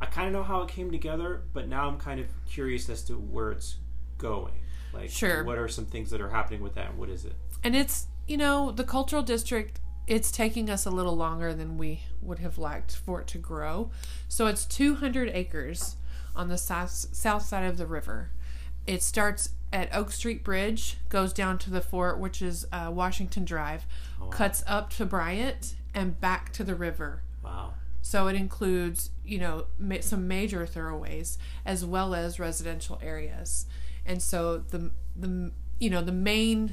I 0.00 0.06
kind 0.06 0.26
of 0.26 0.32
know 0.34 0.42
how 0.42 0.60
it 0.62 0.68
came 0.68 0.90
together, 0.90 1.42
but 1.54 1.68
now 1.68 1.88
I'm 1.88 1.96
kind 1.98 2.20
of 2.20 2.26
curious 2.46 2.88
as 2.90 3.02
to 3.04 3.14
where 3.14 3.50
it's 3.50 3.76
going. 4.18 4.52
Like, 4.92 5.08
Sure. 5.10 5.42
what 5.44 5.56
are 5.58 5.68
some 5.68 5.86
things 5.86 6.10
that 6.10 6.20
are 6.20 6.28
happening 6.28 6.62
with 6.62 6.74
that? 6.74 6.90
and 6.90 6.98
What 6.98 7.08
is 7.08 7.24
it? 7.24 7.34
And 7.64 7.74
it's, 7.74 8.06
you 8.28 8.36
know, 8.36 8.70
the 8.70 8.84
cultural 8.84 9.22
district, 9.22 9.80
it's 10.06 10.30
taking 10.30 10.68
us 10.68 10.84
a 10.84 10.90
little 10.90 11.16
longer 11.16 11.54
than 11.54 11.78
we 11.78 12.02
would 12.20 12.38
have 12.40 12.58
liked 12.58 12.94
for 12.94 13.22
it 13.22 13.26
to 13.28 13.38
grow. 13.38 13.90
So 14.28 14.46
it's 14.46 14.66
200 14.66 15.30
acres 15.30 15.96
on 16.34 16.48
the 16.48 16.58
south, 16.58 16.90
south 16.90 17.42
side 17.46 17.64
of 17.64 17.78
the 17.78 17.86
river. 17.86 18.30
It 18.86 19.02
starts 19.02 19.50
at 19.72 19.94
Oak 19.94 20.12
Street 20.12 20.44
Bridge, 20.44 20.98
goes 21.08 21.32
down 21.32 21.58
to 21.60 21.70
the 21.70 21.80
fort, 21.80 22.20
which 22.20 22.40
is 22.42 22.66
uh, 22.70 22.90
Washington 22.92 23.44
Drive, 23.46 23.86
cuts 24.30 24.62
up 24.66 24.90
to 24.90 25.06
Bryant, 25.06 25.74
and 25.94 26.20
back 26.20 26.52
to 26.52 26.62
the 26.64 26.74
river. 26.74 27.22
Wow. 27.46 27.74
So 28.02 28.28
it 28.28 28.36
includes, 28.36 29.10
you 29.24 29.38
know, 29.38 29.66
ma- 29.78 30.00
some 30.00 30.28
major 30.28 30.66
thoroughways 30.66 31.38
as 31.64 31.84
well 31.84 32.14
as 32.14 32.38
residential 32.38 33.00
areas. 33.02 33.66
And 34.04 34.22
so 34.22 34.58
the 34.58 34.90
the 35.16 35.52
you 35.80 35.90
know 35.90 36.02
the 36.02 36.12
main 36.12 36.72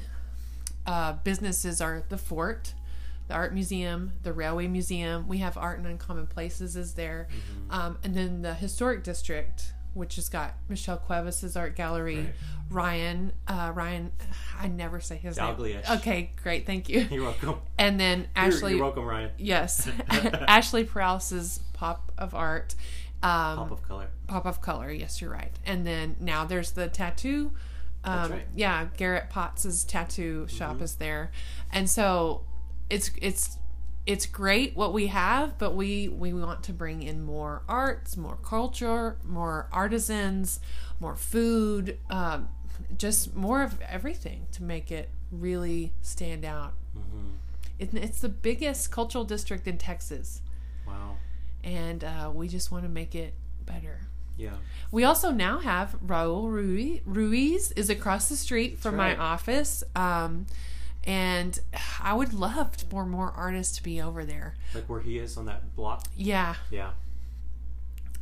uh, 0.86 1.14
businesses 1.24 1.80
are 1.80 2.04
the 2.08 2.18
fort, 2.18 2.74
the 3.28 3.34
art 3.34 3.52
museum, 3.52 4.12
the 4.22 4.32
railway 4.32 4.68
museum. 4.68 5.26
We 5.26 5.38
have 5.38 5.56
art 5.56 5.78
and 5.78 5.86
uncommon 5.86 6.26
places 6.28 6.76
is 6.76 6.94
there, 6.94 7.28
um, 7.70 7.98
and 8.04 8.14
then 8.14 8.42
the 8.42 8.54
historic 8.54 9.02
district, 9.02 9.72
which 9.94 10.16
has 10.16 10.28
got 10.28 10.54
Michelle 10.68 10.96
Cuevas's 10.98 11.56
art 11.56 11.74
gallery, 11.76 12.16
Right. 12.18 12.34
Ryan 12.70 13.32
uh, 13.48 13.72
Ryan. 13.74 14.12
I 14.60 14.68
never 14.68 15.00
say 15.00 15.16
his 15.16 15.38
Dalglish. 15.38 15.74
name. 15.74 15.82
Okay, 15.98 16.30
great, 16.42 16.66
thank 16.66 16.88
you. 16.88 17.06
You're 17.10 17.24
welcome. 17.24 17.56
And 17.78 17.98
then 17.98 18.18
You're- 18.20 18.30
Ashley. 18.36 18.72
You're, 18.74 18.82
welcome, 18.82 19.04
Ryan. 19.04 19.30
Yes, 19.38 19.88
Ashley 20.08 20.84
Prowse's 20.84 21.60
Pop 21.72 22.12
of 22.18 22.34
Art, 22.34 22.74
um, 23.22 23.56
Pop 23.56 23.70
of 23.70 23.82
color. 23.82 24.06
Pop 24.26 24.46
of 24.46 24.60
Color. 24.60 24.90
Yes, 24.92 25.20
you're 25.20 25.30
right. 25.30 25.52
And 25.66 25.86
then 25.86 26.16
now 26.20 26.44
there's 26.44 26.72
the 26.72 26.88
tattoo. 26.88 27.52
Um, 28.04 28.16
That's 28.16 28.30
right. 28.30 28.48
Mm-hmm. 28.48 28.58
Yeah, 28.58 28.88
Garrett 28.96 29.30
Potts's 29.30 29.82
tattoo 29.84 30.46
shop 30.48 30.82
is 30.82 30.96
there, 30.96 31.30
and 31.72 31.88
so 31.88 32.42
it's 32.90 33.10
it's 33.22 33.58
it's 34.06 34.26
great 34.26 34.76
what 34.76 34.92
we 34.92 35.06
have, 35.06 35.58
but 35.58 35.74
we 35.74 36.08
we 36.08 36.32
want 36.32 36.62
to 36.64 36.72
bring 36.72 37.02
in 37.02 37.22
more 37.22 37.62
arts, 37.68 38.16
more 38.16 38.36
culture, 38.42 39.16
more 39.24 39.68
artisans, 39.72 40.60
more 41.00 41.16
food, 41.16 41.98
um, 42.10 42.48
just 42.98 43.34
more 43.34 43.62
of 43.62 43.80
everything 43.82 44.46
to 44.52 44.62
make 44.62 44.92
it 44.92 45.10
really 45.30 45.92
stand 46.02 46.44
out. 46.44 46.74
Mm-hmm. 46.96 47.30
It, 47.78 47.94
it's 47.94 48.20
the 48.20 48.28
biggest 48.28 48.90
cultural 48.90 49.24
district 49.24 49.66
in 49.66 49.78
Texas, 49.78 50.42
Wow. 50.86 51.16
and 51.62 52.04
uh, 52.04 52.30
we 52.32 52.46
just 52.46 52.70
want 52.70 52.84
to 52.84 52.90
make 52.90 53.14
it 53.14 53.34
better. 53.64 54.00
Yeah. 54.36 54.56
We 54.90 55.04
also 55.04 55.30
now 55.30 55.60
have 55.60 55.96
Raul 56.04 56.50
Ruiz, 56.50 57.00
Ruiz 57.04 57.72
is 57.72 57.88
across 57.88 58.28
the 58.28 58.36
street 58.36 58.78
from 58.78 58.96
right. 58.96 59.16
my 59.16 59.24
office. 59.24 59.82
Um, 59.96 60.46
and 61.06 61.58
I 62.02 62.14
would 62.14 62.32
love 62.32 62.76
for 62.90 63.04
more 63.04 63.30
artists 63.36 63.76
to 63.76 63.82
be 63.82 64.00
over 64.00 64.24
there. 64.24 64.54
Like 64.74 64.88
where 64.88 65.00
he 65.00 65.18
is 65.18 65.36
on 65.36 65.46
that 65.46 65.74
block. 65.76 66.06
Yeah. 66.16 66.54
Yeah. 66.70 66.90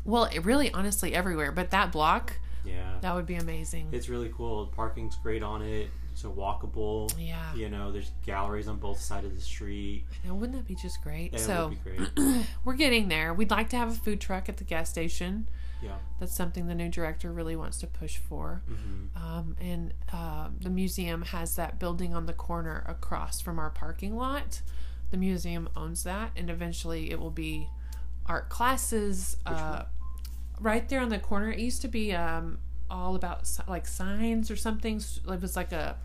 Well, 0.04 0.24
it 0.24 0.40
really, 0.44 0.72
honestly, 0.72 1.14
everywhere. 1.14 1.52
But 1.52 1.70
that 1.70 1.92
block, 1.92 2.38
Yeah. 2.64 2.98
that 3.00 3.14
would 3.14 3.26
be 3.26 3.36
amazing. 3.36 3.88
It's 3.92 4.08
really 4.08 4.32
cool. 4.36 4.66
Parking's 4.66 5.16
great 5.16 5.42
on 5.42 5.62
it. 5.62 5.90
It's 6.12 6.24
a 6.24 6.28
walkable. 6.28 7.12
Yeah. 7.18 7.54
You 7.54 7.68
know, 7.70 7.90
there's 7.92 8.10
galleries 8.26 8.68
on 8.68 8.76
both 8.78 9.00
sides 9.00 9.24
of 9.26 9.34
the 9.34 9.40
street. 9.40 10.04
Now, 10.24 10.34
wouldn't 10.34 10.58
that 10.58 10.66
be 10.66 10.74
just 10.74 11.02
great? 11.02 11.32
It 11.34 11.40
so 11.40 11.68
would 11.68 11.84
be 11.84 11.90
great. 12.16 12.46
we're 12.64 12.74
getting 12.74 13.08
there. 13.08 13.32
We'd 13.32 13.50
like 13.50 13.70
to 13.70 13.76
have 13.76 13.88
a 13.90 13.94
food 13.94 14.20
truck 14.20 14.48
at 14.48 14.58
the 14.58 14.64
gas 14.64 14.90
station. 14.90 15.46
Yeah. 15.82 15.96
That's 16.20 16.34
something 16.34 16.66
the 16.68 16.74
new 16.74 16.88
director 16.88 17.32
really 17.32 17.56
wants 17.56 17.78
to 17.78 17.86
push 17.86 18.16
for. 18.16 18.62
hmm 18.68 19.06
Um, 19.16 19.56
and 19.60 19.92
uh, 20.12 20.48
the 20.60 20.70
museum 20.70 21.22
has 21.22 21.56
that 21.56 21.78
building 21.78 22.14
on 22.14 22.26
the 22.26 22.32
corner 22.32 22.84
across 22.86 23.40
from 23.40 23.58
our 23.58 23.70
parking 23.70 24.16
lot. 24.16 24.62
The 25.10 25.16
museum 25.16 25.68
owns 25.76 26.04
that, 26.04 26.30
and 26.36 26.48
eventually 26.48 27.10
it 27.10 27.18
will 27.20 27.30
be 27.30 27.68
art 28.26 28.48
classes. 28.48 29.36
Uh, 29.44 29.82
right 30.60 30.88
there 30.88 31.00
on 31.00 31.08
the 31.08 31.18
corner, 31.18 31.50
it 31.50 31.58
used 31.58 31.82
to 31.82 31.88
be 31.88 32.12
um, 32.14 32.58
all 32.90 33.14
about 33.14 33.48
like 33.68 33.86
signs 33.86 34.50
or 34.50 34.56
something. 34.56 34.96
It 35.28 35.40
was 35.40 35.56
like 35.56 35.72
a 35.72 35.96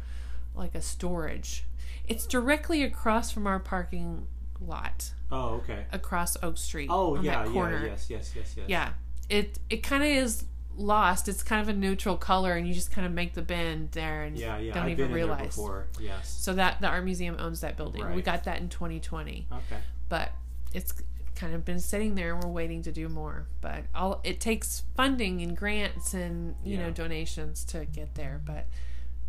like 0.55 0.74
a 0.75 0.81
storage. 0.81 1.63
It's 2.07 2.25
directly 2.25 2.84
across 2.84 3.31
from 3.31 3.46
our 3.48 3.60
parking 3.60 4.27
lot, 4.60 5.12
Oh, 5.31 5.55
okay. 5.62 5.86
across 5.91 6.36
Oak 6.41 6.57
Street. 6.57 6.89
Oh, 6.91 7.22
yeah, 7.22 7.46
yeah, 7.46 7.86
yes, 7.86 8.10
yes, 8.10 8.34
yes, 8.36 8.53
yes. 8.57 8.65
Yeah. 8.67 8.89
It 9.29 9.60
it 9.69 9.84
kind 9.84 10.03
of 10.03 10.10
is 10.10 10.46
lost. 10.75 11.27
It's 11.27 11.43
kind 11.43 11.62
of 11.62 11.69
a 11.69 11.74
neutral 11.77 12.17
color, 12.17 12.53
and 12.53 12.67
you 12.67 12.74
just 12.74 12.91
kind 12.91 13.05
of 13.05 13.12
make 13.13 13.34
the 13.34 13.41
bend 13.41 13.91
there, 13.91 14.24
and 14.24 14.38
Yeah, 14.38 14.57
yeah. 14.57 14.74
don't 14.74 14.84
I've 14.84 14.89
even 14.91 14.98
been 14.98 15.05
in 15.05 15.27
there 15.27 15.36
realize. 15.36 15.48
before. 15.55 15.88
Yes. 16.00 16.29
So 16.29 16.53
that 16.53 16.79
the 16.81 16.88
art 16.88 17.03
museum 17.03 17.36
owns 17.39 17.62
that 17.62 17.75
building. 17.77 18.03
Right. 18.03 18.15
We 18.15 18.22
got 18.22 18.43
that 18.46 18.60
in 18.62 18.69
2020, 18.69 19.48
Okay. 19.51 19.81
but 20.07 20.31
it's 20.74 20.93
kind 21.36 21.53
of 21.53 21.65
been 21.65 21.79
sitting 21.79 22.15
there, 22.15 22.34
and 22.34 22.43
we're 22.43 22.50
waiting 22.51 22.81
to 22.84 22.91
do 22.91 23.10
more. 23.10 23.48
But 23.62 23.84
all 23.96 24.22
it 24.24 24.39
takes 24.39 24.84
funding 24.96 25.41
and 25.41 25.57
grants 25.57 26.13
and 26.13 26.55
you 26.63 26.77
know 26.77 26.91
donations 26.91 27.63
to 27.65 27.86
get 27.86 28.15
there. 28.15 28.39
But 28.46 28.67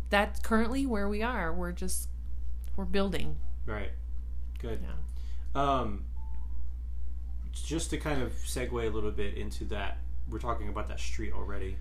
that's 0.09 0.39
currently 0.39 0.85
where 0.85 1.09
we 1.09 1.21
are. 1.23 1.51
We're 1.53 1.71
just 1.71 2.09
we're 2.75 2.85
building. 2.85 3.37
Right. 3.65 3.91
Good. 4.59 4.79
Yeah. 4.83 5.61
Um, 5.61 6.05
just 7.53 7.89
to 7.91 7.97
kind 7.97 8.21
of 8.21 8.31
segue 8.33 8.71
a 8.71 8.89
little 8.89 9.11
bit 9.11 9.35
into 9.35 9.65
that, 9.65 9.97
we're 10.29 10.39
talking 10.39 10.69
about 10.69 10.87
that 10.87 10.99
street 10.99 11.33
already. 11.33 11.77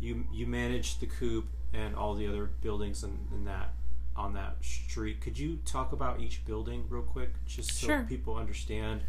You 0.00 0.24
you 0.32 0.46
manage 0.46 0.98
the 0.98 1.06
coop 1.06 1.46
and 1.72 1.94
all 1.94 2.14
the 2.14 2.26
other 2.26 2.46
buildings 2.62 3.02
and, 3.02 3.18
and 3.32 3.46
that 3.46 3.74
on 4.16 4.34
that 4.34 4.56
street. 4.62 5.20
Could 5.20 5.38
you 5.38 5.58
talk 5.64 5.92
about 5.92 6.20
each 6.20 6.44
building 6.44 6.84
real 6.88 7.02
quick, 7.02 7.30
just 7.46 7.72
so 7.72 7.86
Sure. 7.86 8.06
people 8.08 8.36
understand 8.36 9.02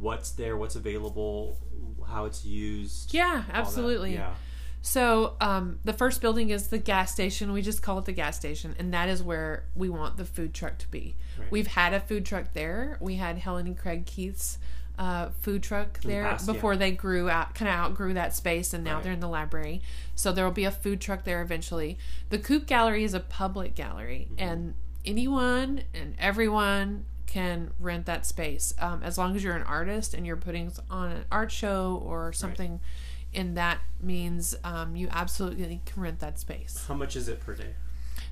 what's 0.00 0.30
there, 0.32 0.56
what's 0.56 0.76
available, 0.76 1.58
how 2.08 2.24
it's 2.24 2.44
used? 2.44 3.12
Yeah, 3.14 3.44
absolutely. 3.52 4.14
Yeah. 4.14 4.34
So 4.84 5.34
um, 5.40 5.78
the 5.84 5.92
first 5.92 6.20
building 6.20 6.50
is 6.50 6.68
the 6.68 6.78
gas 6.78 7.12
station. 7.12 7.52
We 7.52 7.62
just 7.62 7.82
call 7.82 7.98
it 7.98 8.04
the 8.04 8.12
gas 8.12 8.36
station, 8.36 8.74
and 8.80 8.92
that 8.92 9.08
is 9.08 9.22
where 9.22 9.64
we 9.76 9.88
want 9.88 10.16
the 10.16 10.24
food 10.24 10.52
truck 10.54 10.78
to 10.78 10.88
be. 10.88 11.14
Right. 11.38 11.50
We've 11.52 11.68
had 11.68 11.92
a 11.94 12.00
food 12.00 12.26
truck 12.26 12.52
there. 12.52 12.98
We 13.00 13.16
had 13.16 13.38
Helen 13.38 13.66
and 13.68 13.78
Craig 13.78 14.06
Keith's 14.06 14.58
uh, 15.02 15.30
food 15.40 15.62
truck 15.62 16.00
the 16.00 16.08
there 16.08 16.22
past, 16.24 16.46
yeah. 16.46 16.52
before 16.54 16.76
they 16.76 16.92
grew 16.92 17.28
out, 17.28 17.54
kind 17.54 17.68
of 17.68 17.74
outgrew 17.74 18.14
that 18.14 18.34
space, 18.36 18.72
and 18.72 18.84
now 18.84 18.94
Right. 18.94 19.02
they're 19.04 19.12
in 19.12 19.20
the 19.20 19.28
library. 19.28 19.82
So 20.14 20.30
there 20.32 20.44
will 20.44 20.52
be 20.52 20.64
a 20.64 20.70
food 20.70 21.00
truck 21.00 21.24
there 21.24 21.42
eventually. 21.42 21.98
The 22.30 22.38
Coop 22.38 22.66
Gallery 22.66 23.02
is 23.04 23.14
a 23.14 23.20
public 23.20 23.74
gallery, 23.74 24.28
Mm-hmm. 24.30 24.48
and 24.48 24.74
anyone 25.04 25.82
and 25.94 26.14
everyone 26.18 27.04
can 27.26 27.70
rent 27.80 28.06
that 28.06 28.24
space 28.26 28.74
um, 28.78 29.02
as 29.02 29.16
long 29.18 29.34
as 29.34 29.42
you're 29.42 29.56
an 29.56 29.62
artist 29.64 30.12
and 30.14 30.24
you're 30.26 30.36
putting 30.36 30.70
on 30.90 31.10
an 31.10 31.24
art 31.32 31.50
show 31.50 32.00
or 32.04 32.32
something 32.32 32.78
and 33.34 33.56
that 33.56 33.78
means 34.00 34.54
um, 34.62 34.94
you 34.94 35.08
absolutely 35.10 35.80
can 35.86 36.02
rent 36.02 36.20
that 36.20 36.38
space 36.38 36.84
How 36.86 36.94
much 36.94 37.16
is 37.16 37.26
it 37.28 37.40
per 37.40 37.54
day? 37.54 37.74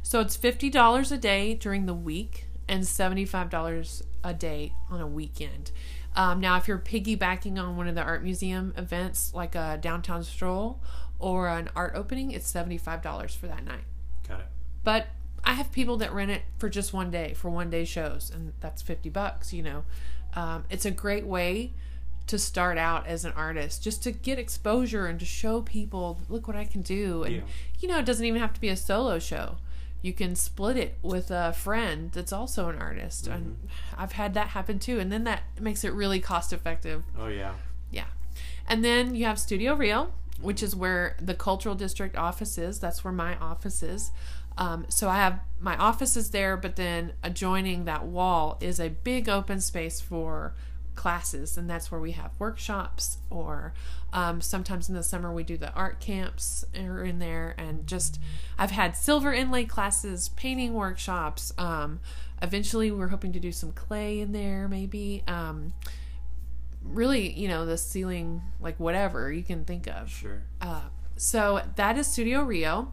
so 0.02 0.20
it's 0.20 0.36
$50 0.36 1.10
a 1.10 1.16
day 1.16 1.54
during 1.54 1.86
the 1.86 1.94
week 1.94 2.46
and 2.68 2.84
$75 2.84 4.02
a 4.22 4.34
day 4.34 4.72
on 4.90 5.00
a 5.00 5.06
weekend 5.06 5.72
um, 6.16 6.40
now 6.40 6.56
if 6.56 6.66
you're 6.68 6.78
piggybacking 6.78 7.58
on 7.62 7.76
one 7.76 7.86
of 7.88 7.94
the 7.94 8.02
art 8.02 8.22
museum 8.22 8.72
events 8.76 9.32
like 9.34 9.54
a 9.54 9.78
downtown 9.80 10.22
stroll 10.24 10.80
or 11.18 11.48
an 11.48 11.68
art 11.76 11.92
opening 11.94 12.30
it's 12.32 12.50
$75 12.52 13.36
for 13.36 13.46
that 13.46 13.64
night 13.64 13.84
Got 14.28 14.40
it. 14.40 14.46
but 14.84 15.06
I 15.44 15.54
have 15.54 15.72
people 15.72 15.96
that 15.98 16.12
rent 16.12 16.30
it 16.30 16.42
for 16.58 16.68
just 16.68 16.92
one 16.92 17.10
day, 17.10 17.32
for 17.34 17.48
one 17.48 17.70
day 17.70 17.86
shows, 17.86 18.30
and 18.34 18.52
that's 18.60 18.82
50 18.82 19.08
bucks, 19.08 19.54
you 19.54 19.62
know. 19.62 19.84
Um, 20.34 20.64
it's 20.68 20.84
a 20.84 20.90
great 20.90 21.24
way 21.24 21.72
to 22.26 22.38
start 22.38 22.76
out 22.76 23.06
as 23.06 23.24
an 23.24 23.32
artist, 23.34 23.82
just 23.82 24.02
to 24.02 24.12
get 24.12 24.38
exposure 24.38 25.06
and 25.06 25.18
to 25.18 25.24
show 25.24 25.62
people, 25.62 26.20
look 26.28 26.46
what 26.46 26.56
I 26.56 26.66
can 26.66 26.82
do. 26.82 27.22
And, 27.22 27.36
Yeah. 27.36 27.42
you 27.78 27.88
know, 27.88 27.98
it 27.98 28.04
doesn't 28.04 28.24
even 28.26 28.38
have 28.38 28.52
to 28.52 28.60
be 28.60 28.68
a 28.68 28.76
solo 28.76 29.18
show. 29.18 29.56
You 30.02 30.12
can 30.12 30.34
split 30.34 30.76
it 30.76 30.98
with 31.02 31.30
a 31.30 31.52
friend 31.52 32.10
that's 32.12 32.32
also 32.32 32.68
an 32.68 32.78
artist. 32.78 33.26
And 33.26 33.56
I've 33.96 34.12
had 34.12 34.34
that 34.34 34.48
happen 34.48 34.78
too. 34.78 34.98
And 34.98 35.12
then 35.12 35.24
that 35.24 35.42
makes 35.60 35.84
it 35.84 35.92
really 35.92 36.20
cost 36.20 36.52
effective 36.52 37.02
Oh 37.18 37.28
yeah. 37.28 37.54
yeah. 37.90 38.06
And 38.66 38.84
then 38.84 39.14
you 39.14 39.24
have 39.26 39.38
Studio 39.38 39.74
Rio, 39.74 40.12
which 40.40 40.62
is 40.62 40.74
where 40.74 41.16
the 41.20 41.34
cultural 41.34 41.74
district 41.74 42.16
office 42.16 42.56
is. 42.56 42.78
That's 42.80 43.04
where 43.04 43.12
my 43.12 43.36
office 43.36 43.82
is. 43.82 44.10
Um, 44.56 44.86
so 44.88 45.08
I 45.08 45.16
have 45.16 45.40
my 45.60 45.76
office 45.76 46.16
is 46.16 46.30
there, 46.30 46.56
but 46.56 46.76
then 46.76 47.12
adjoining 47.22 47.84
that 47.84 48.04
wall 48.06 48.58
is 48.60 48.80
a 48.80 48.88
big 48.88 49.28
open 49.28 49.60
space 49.60 50.00
for 50.00 50.54
classes, 51.00 51.56
and 51.56 51.68
that's 51.68 51.90
where 51.90 52.00
we 52.00 52.12
have 52.12 52.30
workshops. 52.38 53.18
Or 53.30 53.72
um, 54.12 54.42
sometimes 54.42 54.90
in 54.90 54.94
the 54.94 55.02
summer 55.02 55.32
we 55.32 55.42
do 55.42 55.56
the 55.56 55.72
art 55.72 55.98
camps 55.98 56.62
are 56.76 57.02
in 57.02 57.18
there, 57.18 57.54
and 57.56 57.86
just 57.86 58.20
I've 58.58 58.70
had 58.70 58.96
silver 58.96 59.32
inlay 59.32 59.64
classes, 59.64 60.28
painting 60.28 60.74
workshops. 60.74 61.54
Um, 61.56 62.00
eventually, 62.42 62.90
we're 62.90 63.08
hoping 63.08 63.32
to 63.32 63.40
do 63.40 63.50
some 63.50 63.72
clay 63.72 64.20
in 64.20 64.32
there, 64.32 64.68
maybe. 64.68 65.24
Um, 65.26 65.72
really, 66.84 67.32
you 67.32 67.48
know, 67.48 67.64
the 67.64 67.78
ceiling, 67.78 68.42
like 68.60 68.78
whatever 68.78 69.32
you 69.32 69.42
can 69.42 69.64
think 69.64 69.86
of. 69.86 70.10
Sure. 70.10 70.42
Uh, 70.60 70.82
so 71.16 71.62
that 71.76 71.96
is 71.96 72.08
Studio 72.08 72.42
Rio. 72.42 72.92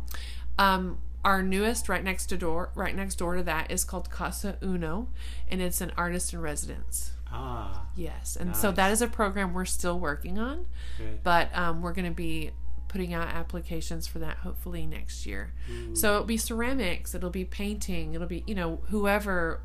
Um, 0.57 0.99
our 1.25 1.43
newest, 1.43 1.89
right 1.89 2.05
next 2.05 2.27
to 2.27 2.37
door, 2.37 2.71
right 2.73 2.95
next 2.95 3.15
door 3.15 3.35
to 3.35 3.43
that, 3.43 3.69
is 3.69 3.83
called 3.83 4.09
Casa 4.09 4.57
Uno, 4.63 5.09
and 5.51 5.61
it's 5.61 5.81
an 5.81 5.91
artist 5.97 6.31
in 6.31 6.39
residence. 6.39 7.11
Ah. 7.31 7.85
Yes, 7.95 8.35
and 8.39 8.55
so 8.55 8.71
that 8.71 8.91
is 8.91 9.01
a 9.01 9.07
program 9.07 9.53
we're 9.53 9.65
still 9.65 9.99
working 9.99 10.37
on, 10.39 10.65
Good. 10.97 11.23
but 11.23 11.55
um, 11.57 11.81
we're 11.81 11.93
going 11.93 12.05
to 12.05 12.11
be 12.15 12.51
putting 12.87 13.13
out 13.13 13.27
applications 13.27 14.07
for 14.07 14.19
that 14.19 14.37
hopefully 14.37 14.85
next 14.85 15.25
year. 15.25 15.53
So 15.93 16.13
it'll 16.15 16.23
be 16.25 16.37
ceramics, 16.37 17.13
it'll 17.13 17.29
be 17.29 17.43
painting, 17.45 18.13
it'll 18.13 18.27
be 18.27 18.43
you 18.47 18.55
know 18.55 18.81
whoever 18.89 19.61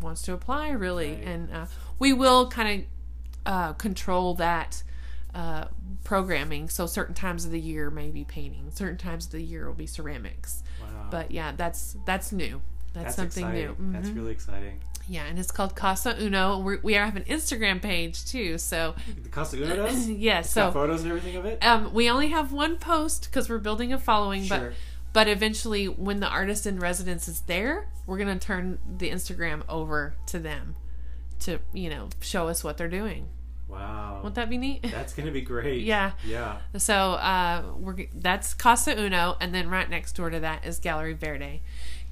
wants 0.00 0.22
to 0.22 0.32
apply 0.32 0.70
really, 0.70 1.12
Right. 1.12 1.22
and 1.24 1.52
uh, 1.52 1.66
we 1.98 2.12
will 2.12 2.48
kind 2.48 2.80
of 3.46 3.52
uh, 3.52 3.72
control 3.74 4.34
that 4.34 4.82
uh, 5.34 5.66
programming. 6.04 6.68
So 6.68 6.86
certain 6.86 7.14
times 7.14 7.44
of 7.44 7.50
the 7.52 7.60
year 7.60 7.90
may 7.90 8.10
be 8.10 8.24
painting, 8.24 8.70
certain 8.72 8.98
times 8.98 9.26
of 9.26 9.32
the 9.32 9.42
year 9.42 9.66
will 9.66 9.74
be 9.74 9.86
ceramics. 9.86 10.62
Wow. 10.80 11.08
But 11.10 11.30
yeah, 11.30 11.52
that's 11.56 11.96
that's 12.06 12.32
new. 12.32 12.60
That's, 12.92 13.16
That's 13.16 13.34
something 13.34 13.44
exciting. 13.56 13.76
new. 13.90 13.92
That's 13.92 14.08
Mhm. 14.08 14.14
really 14.16 14.32
exciting. 14.32 14.80
Yeah, 15.08 15.24
and 15.26 15.38
it's 15.38 15.50
called 15.50 15.74
Casa 15.76 16.16
Uno. 16.20 16.58
We're, 16.58 16.80
we 16.82 16.94
have 16.94 17.16
an 17.16 17.24
Instagram 17.24 17.80
page 17.82 18.24
too. 18.24 18.58
So 18.58 18.94
The 19.22 19.28
Casa 19.28 19.56
Uno 19.56 19.76
does? 19.76 20.08
yeah, 20.08 20.42
so 20.42 20.70
photos 20.70 21.02
and 21.02 21.10
everything 21.10 21.36
of 21.36 21.44
it? 21.44 21.64
um, 21.64 21.92
we 21.92 22.08
only 22.10 22.28
have 22.28 22.52
one 22.52 22.76
post 22.78 23.24
because 23.30 23.48
we're 23.48 23.58
building 23.58 23.92
a 23.92 23.98
following, 23.98 24.44
Sure. 24.44 24.58
but 24.58 24.72
but 25.12 25.28
eventually, 25.28 25.86
when 25.86 26.20
the 26.20 26.28
artist 26.28 26.66
in 26.66 26.78
residence 26.80 27.28
is 27.28 27.40
there, 27.42 27.88
we're 28.06 28.18
gonna 28.18 28.38
turn 28.38 28.78
the 28.98 29.10
Instagram 29.10 29.62
over 29.68 30.14
to 30.26 30.38
them 30.38 30.74
to 31.40 31.58
you 31.72 31.90
know 31.90 32.08
show 32.20 32.48
us 32.48 32.64
what 32.64 32.76
they're 32.78 32.88
doing. 32.88 33.28
Wow. 33.68 34.20
Won't 34.22 34.34
that 34.36 34.48
be 34.50 34.58
neat? 34.58 34.82
That's 34.90 35.14
gonna 35.14 35.30
be 35.32 35.40
great. 35.40 35.82
Yeah. 35.84 36.12
Yeah. 36.24 36.58
So 36.76 36.94
uh, 36.94 37.62
we're 37.76 38.06
that's 38.14 38.54
Casa 38.54 38.98
Uno, 39.00 39.36
and 39.40 39.54
then 39.54 39.68
right 39.68 39.88
next 39.88 40.12
door 40.12 40.30
to 40.30 40.40
that 40.40 40.64
is 40.64 40.78
Gallery 40.78 41.14
Verde. 41.14 41.62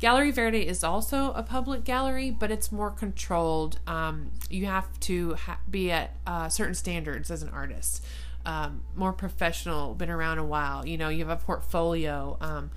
Gallery 0.03 0.33
Verde 0.33 0.67
is 0.67 0.83
also 0.83 1.31
a 1.31 1.45
public 1.45 1.85
gallery, 1.85 2.33
but 2.33 2.51
it's 2.51 2.73
more 2.73 2.91
controlled. 2.91 3.79
Um, 3.87 4.33
you 4.51 4.67
have 4.67 4.99
to 4.99 5.35
ha- 5.35 5.61
be 5.71 5.93
at 5.93 6.17
uh, 6.27 6.49
certain 6.49 6.75
standards 6.75 7.31
as 7.31 7.45
an 7.45 7.51
artist. 7.51 8.05
Um, 8.45 8.83
more 8.97 9.13
professional, 9.13 9.95
been 9.95 10.11
around 10.11 10.39
a 10.39 10.45
while. 10.45 10.85
You 10.85 10.99
know, 10.99 11.09
you 11.09 11.21
have 11.21 11.29
a 11.29 11.41
portfolio. 11.41 12.37
Um, 12.41 12.73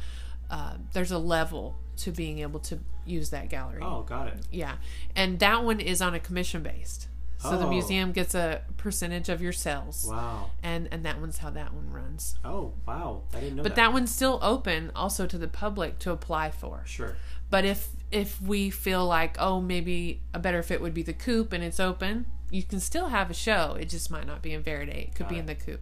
uh, 0.52 0.76
there's 0.94 1.10
a 1.10 1.18
level 1.18 1.76
to 1.98 2.12
being 2.12 2.40
able 2.40 2.60
to 2.60 2.78
use 3.08 3.32
that 3.32 3.50
gallery. 3.50 3.82
Oh, 3.82 4.04
got 4.04 4.28
it. 4.28 4.38
Yeah, 4.52 4.76
and 5.16 5.40
that 5.40 5.64
one 5.64 5.80
is 5.80 6.04
on 6.04 6.14
a 6.14 6.20
commission 6.20 6.62
based. 6.62 7.08
So 7.38 7.58
the 7.58 7.66
Oh. 7.66 7.70
museum 7.70 8.12
gets 8.12 8.34
a 8.34 8.62
percentage 8.78 9.30
of 9.30 9.42
your 9.42 9.52
sales. 9.52 10.06
Wow. 10.10 10.50
And 10.64 10.88
and 10.92 11.06
that 11.06 11.20
one's 11.20 11.38
how 11.40 11.50
that 11.52 11.74
one 11.74 11.92
runs. 11.92 12.36
Oh, 12.44 12.74
wow. 12.88 13.24
I 13.34 13.40
didn't 13.40 13.58
know 13.58 13.64
But 13.64 13.76
that 13.76 13.94
one's 13.94 14.14
still 14.14 14.40
open 14.42 14.92
also 14.96 15.28
to 15.28 15.38
the 15.38 15.48
public 15.48 16.00
to 16.00 16.12
apply 16.12 16.52
for. 16.52 16.84
Sure. 16.86 17.16
But 17.50 17.66
if 17.66 17.90
if 18.12 18.42
we 18.42 18.70
feel 18.70 19.06
like 19.06 19.36
oh 19.40 19.60
maybe 19.62 20.22
a 20.34 20.40
better 20.40 20.64
fit 20.64 20.82
would 20.82 20.94
be 20.94 21.04
the 21.04 21.14
coop 21.14 21.54
and 21.54 21.64
it's 21.64 21.80
open, 21.80 22.26
you 22.50 22.64
can 22.64 22.80
still 22.80 23.10
have 23.10 23.30
a 23.30 23.34
show. 23.34 23.76
It 23.80 23.90
just 23.90 24.10
might 24.10 24.26
not 24.26 24.42
be 24.42 24.54
in 24.54 24.64
Verde. 24.64 24.92
It 24.92 25.16
could 25.16 25.24
Got 25.26 25.30
be 25.30 25.36
it. 25.36 25.40
in 25.40 25.46
the 25.46 25.56
coop. 25.56 25.82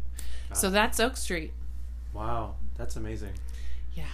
Got 0.49 0.57
So 0.57 0.69
that's 0.69 0.99
Oak 0.99 1.15
Street. 1.17 1.53
Wow. 2.13 2.55
That's 2.75 2.95
amazing. 2.95 3.33
Yeah. 3.93 4.05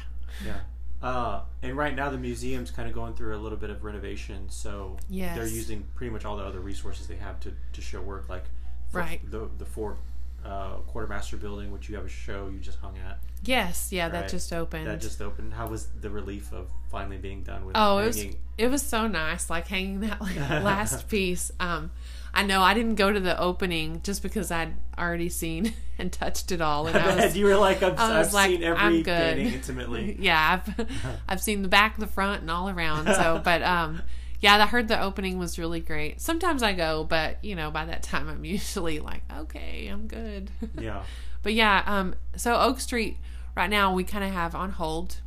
Yeah. 0.46 0.60
Uh, 1.02 1.42
and 1.62 1.78
right 1.78 1.96
now 1.96 2.10
the 2.10 2.18
museum's 2.18 2.72
kind 2.72 2.88
of 2.90 2.94
going 2.94 3.14
through 3.14 3.36
a 3.36 3.40
little 3.40 3.58
bit 3.58 3.70
of 3.70 3.84
renovation, 3.84 4.50
so 4.50 4.98
Yes. 5.10 5.36
they're 5.38 5.48
using 5.48 5.86
pretty 5.96 6.12
much 6.12 6.26
all 6.26 6.36
the 6.38 6.44
other 6.44 6.60
resources 6.60 7.08
they 7.08 7.16
have 7.16 7.40
to, 7.42 7.54
to 7.74 7.82
show 7.82 8.02
work, 8.02 8.28
like 8.28 8.44
for 8.92 9.00
Right. 9.00 9.22
the 9.32 9.50
the 9.58 9.66
Fort 9.66 9.98
uh, 10.44 10.76
Quartermaster 10.88 11.38
Building, 11.38 11.72
which 11.72 11.90
you 11.90 11.96
have 11.96 12.06
a 12.06 12.10
show 12.10 12.48
you 12.48 12.60
just 12.60 12.80
hung 12.80 12.98
at. 12.98 13.20
Yes, 13.44 13.92
yeah, 13.92 14.10
that 14.10 14.30
just 14.30 14.52
opened. 14.52 14.88
That 14.88 15.00
just 15.02 15.22
opened. 15.22 15.54
How 15.54 15.68
was 15.68 15.88
the 16.02 16.10
relief 16.10 16.52
of 16.52 16.70
finally 16.90 17.18
being 17.18 17.44
done 17.44 17.66
with? 17.66 17.76
Oh, 17.78 17.98
it 18.00 18.08
was 18.08 18.26
it 18.58 18.68
was 18.68 18.82
so 18.82 19.08
nice, 19.08 19.50
like 19.50 19.68
hanging 19.68 20.02
that 20.02 20.20
like, 20.22 20.36
last 20.40 21.08
piece. 21.10 21.52
Um, 21.60 21.92
I 22.34 22.44
know 22.44 22.62
I 22.62 22.74
didn't 22.74 22.96
go 22.96 23.12
to 23.12 23.20
the 23.20 23.40
opening 23.40 24.02
just 24.04 24.22
because 24.24 24.52
I'd 24.52 24.74
already 24.98 25.30
seen 25.30 25.74
and 25.98 26.12
touched 26.12 26.52
it 26.52 26.62
all, 26.62 26.88
and 26.88 26.98
I 26.98 27.26
was, 27.26 27.38
you 27.38 27.46
were 27.46 27.58
like, 27.58 27.82
I've, 27.84 27.98
I 28.00 28.20
was 28.20 28.28
I've 28.30 28.34
like, 28.34 28.52
seen 28.52 28.64
I'm 28.64 28.78
every 28.78 29.02
good. 29.04 29.38
intimately. 29.54 30.16
yeah, 30.20 30.62
I've 30.68 30.88
I've 31.28 31.42
seen 31.42 31.62
the 31.62 31.68
back, 31.68 31.98
the 31.98 32.08
front, 32.08 32.42
and 32.42 32.52
all 32.52 32.70
around. 32.70 33.08
So, 33.14 33.42
but 33.44 33.62
um, 33.64 34.02
yeah, 34.40 34.56
I 34.62 34.66
heard 34.68 34.88
the 34.88 35.02
opening 35.02 35.38
was 35.38 35.60
really 35.60 35.80
great. 35.80 36.22
Sometimes 36.22 36.64
I 36.64 36.74
go, 36.74 37.04
but 37.04 37.44
you 37.44 37.56
know, 37.56 37.72
by 37.72 37.86
that 37.86 38.04
time 38.04 38.30
I'm 38.30 38.46
usually 38.46 39.00
like, 39.00 39.24
okay, 39.40 39.88
I'm 39.88 40.08
good. 40.08 40.50
Yeah. 40.80 41.04
But 41.44 41.54
yeah, 41.54 41.84
um, 41.86 42.16
so 42.36 42.56
Oak 42.56 42.80
Street 42.80 43.18
right 43.56 43.70
now 43.70 43.94
we 43.94 44.04
kind 44.04 44.24
of 44.24 44.32
have 44.32 44.56
on 44.56 44.72
hold 44.72 45.18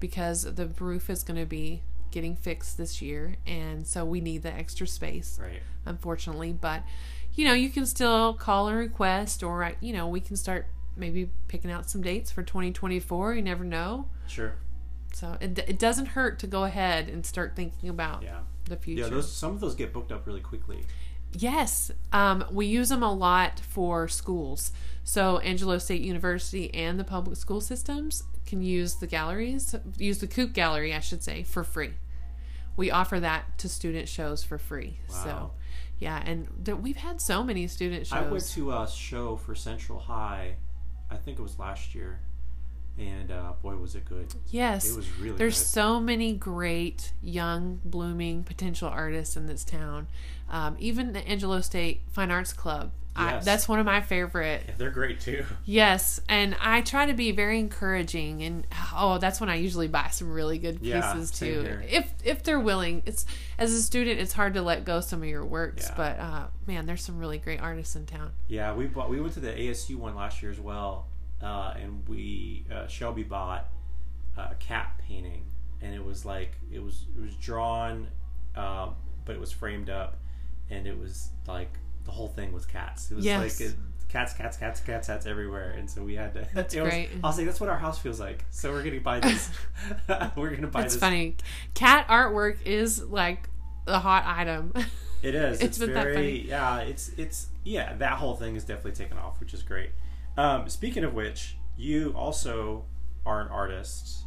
because 0.00 0.42
the 0.42 0.66
roof 0.66 1.08
is 1.10 1.22
going 1.22 1.38
to 1.40 1.46
be 1.46 1.82
getting 2.10 2.36
fixed 2.36 2.76
this 2.78 3.00
year, 3.02 3.36
and 3.46 3.86
so 3.86 4.04
we 4.04 4.20
need 4.20 4.42
the 4.42 4.52
extra 4.52 4.86
space, 4.86 5.38
Right. 5.42 5.62
unfortunately. 5.84 6.52
But 6.52 6.82
you 7.34 7.44
know, 7.46 7.52
you 7.54 7.68
can 7.70 7.84
still 7.86 8.32
call 8.34 8.68
and 8.68 8.78
request, 8.78 9.42
or 9.42 9.62
uh, 9.64 9.72
you 9.80 9.92
know, 9.92 10.08
we 10.08 10.20
can 10.20 10.36
start 10.36 10.66
maybe 10.96 11.28
picking 11.48 11.70
out 11.70 11.90
some 11.90 12.00
dates 12.02 12.30
for 12.30 12.42
2024. 12.42 13.34
You 13.34 13.42
never 13.42 13.64
know. 13.64 14.08
Sure. 14.26 14.54
So 15.12 15.36
it, 15.40 15.58
it 15.68 15.78
doesn't 15.78 16.06
hurt 16.06 16.38
to 16.40 16.46
go 16.46 16.64
ahead 16.64 17.08
and 17.08 17.24
start 17.24 17.54
thinking 17.56 17.88
about 17.88 18.22
Yeah. 18.22 18.40
the 18.64 18.76
future. 18.76 19.02
Yeah. 19.04 19.08
Those 19.10 19.30
some 19.32 19.52
of 19.52 19.60
those 19.60 19.74
get 19.74 19.92
booked 19.92 20.12
up 20.12 20.26
really 20.26 20.40
quickly. 20.40 20.84
Yes, 21.32 21.90
um, 22.12 22.44
we 22.50 22.66
use 22.66 22.88
them 22.88 23.02
a 23.02 23.12
lot 23.12 23.60
for 23.60 24.08
schools. 24.08 24.72
So 25.04 25.38
Angelo 25.38 25.78
State 25.78 26.00
University 26.00 26.72
and 26.74 26.98
the 26.98 27.04
public 27.04 27.36
school 27.36 27.60
systems 27.60 28.24
can 28.46 28.62
use 28.62 28.96
the 28.96 29.06
galleries, 29.06 29.74
use 29.98 30.18
the 30.18 30.26
Coop 30.26 30.52
Gallery, 30.52 30.94
I 30.94 31.00
should 31.00 31.22
say, 31.22 31.42
for 31.42 31.62
free. 31.62 31.92
We 32.76 32.90
offer 32.90 33.20
that 33.20 33.58
to 33.58 33.68
student 33.68 34.08
shows 34.08 34.42
for 34.44 34.58
free. 34.58 34.98
So, 35.08 35.52
yeah, 35.98 36.22
and 36.24 36.48
th- 36.64 36.78
we've 36.78 36.96
had 36.96 37.20
so 37.20 37.42
many 37.42 37.66
student 37.68 38.06
shows. 38.06 38.18
I 38.18 38.22
went 38.22 38.46
to 38.48 38.72
a 38.72 38.88
show 38.88 39.36
for 39.36 39.54
Central 39.54 39.98
High. 39.98 40.56
I 41.10 41.16
think 41.16 41.38
it 41.38 41.42
was 41.42 41.58
last 41.58 41.94
year, 41.94 42.20
and 42.98 43.30
uh, 43.30 43.52
boy, 43.62 43.76
was 43.76 43.94
it 43.94 44.04
good! 44.04 44.34
yes, 44.48 44.90
It 44.90 44.96
was 44.96 45.10
really 45.18 45.36
There's 45.36 45.58
good. 45.58 45.66
so 45.66 46.00
many 46.00 46.32
great 46.32 47.12
young, 47.22 47.80
blooming 47.84 48.42
potential 48.44 48.88
artists 48.88 49.36
in 49.36 49.46
this 49.46 49.64
town. 49.64 50.06
Um, 50.48 50.76
even 50.78 51.12
the 51.12 51.26
Angelo 51.26 51.60
State 51.60 52.02
Fine 52.12 52.30
Arts 52.30 52.52
Club. 52.52 52.92
I, 53.18 53.30
Yes. 53.36 53.44
that's 53.46 53.66
one 53.66 53.78
of 53.78 53.86
my 53.86 54.02
favorite 54.02 54.62
Yeah, 54.68 54.74
they're 54.76 54.90
great 54.90 55.20
too. 55.20 55.44
Yes, 55.64 56.20
and 56.28 56.54
I 56.60 56.82
try 56.82 57.06
to 57.06 57.14
be 57.14 57.32
very 57.32 57.58
encouraging, 57.58 58.42
and 58.42 58.66
oh, 58.94 59.16
that's 59.16 59.40
when 59.40 59.48
I 59.48 59.54
usually 59.54 59.88
buy 59.88 60.08
some 60.08 60.30
really 60.30 60.58
good 60.58 60.82
pieces 60.82 61.30
same 61.30 61.54
too. 61.54 61.60
here. 61.62 61.84
If 61.88 62.12
if 62.24 62.42
they're 62.42 62.60
willing, 62.60 63.02
it's 63.06 63.24
as 63.58 63.72
a 63.72 63.82
student, 63.82 64.20
it's 64.20 64.34
hard 64.34 64.52
to 64.54 64.60
let 64.62 64.84
go 64.84 65.00
some 65.00 65.22
of 65.22 65.28
your 65.28 65.46
works, 65.46 65.86
Yeah. 65.88 65.94
but 65.96 66.18
uh, 66.20 66.46
man, 66.66 66.84
there's 66.84 67.02
some 67.02 67.18
really 67.18 67.38
great 67.38 67.58
artists 67.60 67.96
in 67.96 68.04
town. 68.04 68.32
Yeah, 68.48 68.74
we 68.74 68.84
bought. 68.86 69.08
We 69.08 69.18
went 69.18 69.32
to 69.34 69.40
the 69.40 69.50
ASU 69.52 69.96
one 69.96 70.14
last 70.14 70.42
year 70.42 70.50
as 70.52 70.60
well, 70.60 71.06
uh, 71.42 71.74
and 71.80 72.06
we 72.08 72.64
uh, 72.72 72.86
Shelby 72.86 73.22
bought 73.22 73.68
a 74.36 74.54
cat 74.56 74.98
painting, 75.06 75.44
and 75.80 75.94
it 75.94 76.04
was 76.04 76.24
like 76.24 76.52
it 76.72 76.82
was 76.82 77.06
it 77.16 77.22
was 77.22 77.34
drawn, 77.36 78.08
um, 78.54 78.94
but 79.24 79.34
it 79.34 79.40
was 79.40 79.52
framed 79.52 79.90
up, 79.90 80.16
and 80.70 80.86
it 80.86 80.98
was 80.98 81.30
like 81.46 81.70
the 82.04 82.10
whole 82.10 82.28
thing 82.28 82.52
was 82.52 82.66
cats. 82.66 83.10
It 83.10 83.14
was 83.16 83.24
Yes. 83.24 83.60
like 83.60 83.68
it, 83.70 83.74
cats, 84.08 84.32
cats, 84.34 84.56
cats, 84.56 84.80
cats, 84.80 85.06
cats 85.06 85.26
everywhere, 85.26 85.70
and 85.70 85.90
so 85.90 86.02
we 86.02 86.14
had 86.14 86.32
to. 86.34 86.46
That's 86.54 86.74
it 86.76 86.80
was- 86.82 86.90
great. 86.90 87.08
Was 87.22 87.36
like, 87.38 87.46
that's 87.46 87.60
what 87.60 87.68
our 87.70 87.78
house 87.78 87.98
feels 87.98 88.20
like. 88.20 88.44
So 88.50 88.72
we're 88.72 88.82
gonna 88.84 89.00
buy 89.00 89.20
this. 89.20 89.50
we're 90.36 90.54
gonna 90.54 90.66
buy 90.68 90.82
It's 90.82 90.94
this. 90.94 91.00
funny. 91.00 91.36
Cat 91.74 92.06
artwork 92.08 92.58
is 92.64 93.02
like 93.04 93.48
the 93.86 93.98
hot 93.98 94.24
item. 94.26 94.72
It 95.22 95.34
is. 95.34 95.60
It's 95.60 95.78
It's, 95.80 95.92
very 95.92 96.46
yeah. 96.48 96.78
It's 96.80 97.08
it's 97.16 97.48
yeah. 97.64 97.94
That 97.94 98.12
whole 98.18 98.36
thing 98.36 98.54
is 98.54 98.64
definitely 98.64 98.92
taken 98.92 99.16
off, 99.18 99.40
which 99.40 99.54
is 99.54 99.62
great. 99.62 99.90
Um, 100.36 100.68
speaking 100.68 101.04
of 101.04 101.14
which, 101.14 101.56
you 101.76 102.12
also 102.16 102.84
are 103.24 103.40
an 103.40 103.48
artist. 103.48 104.24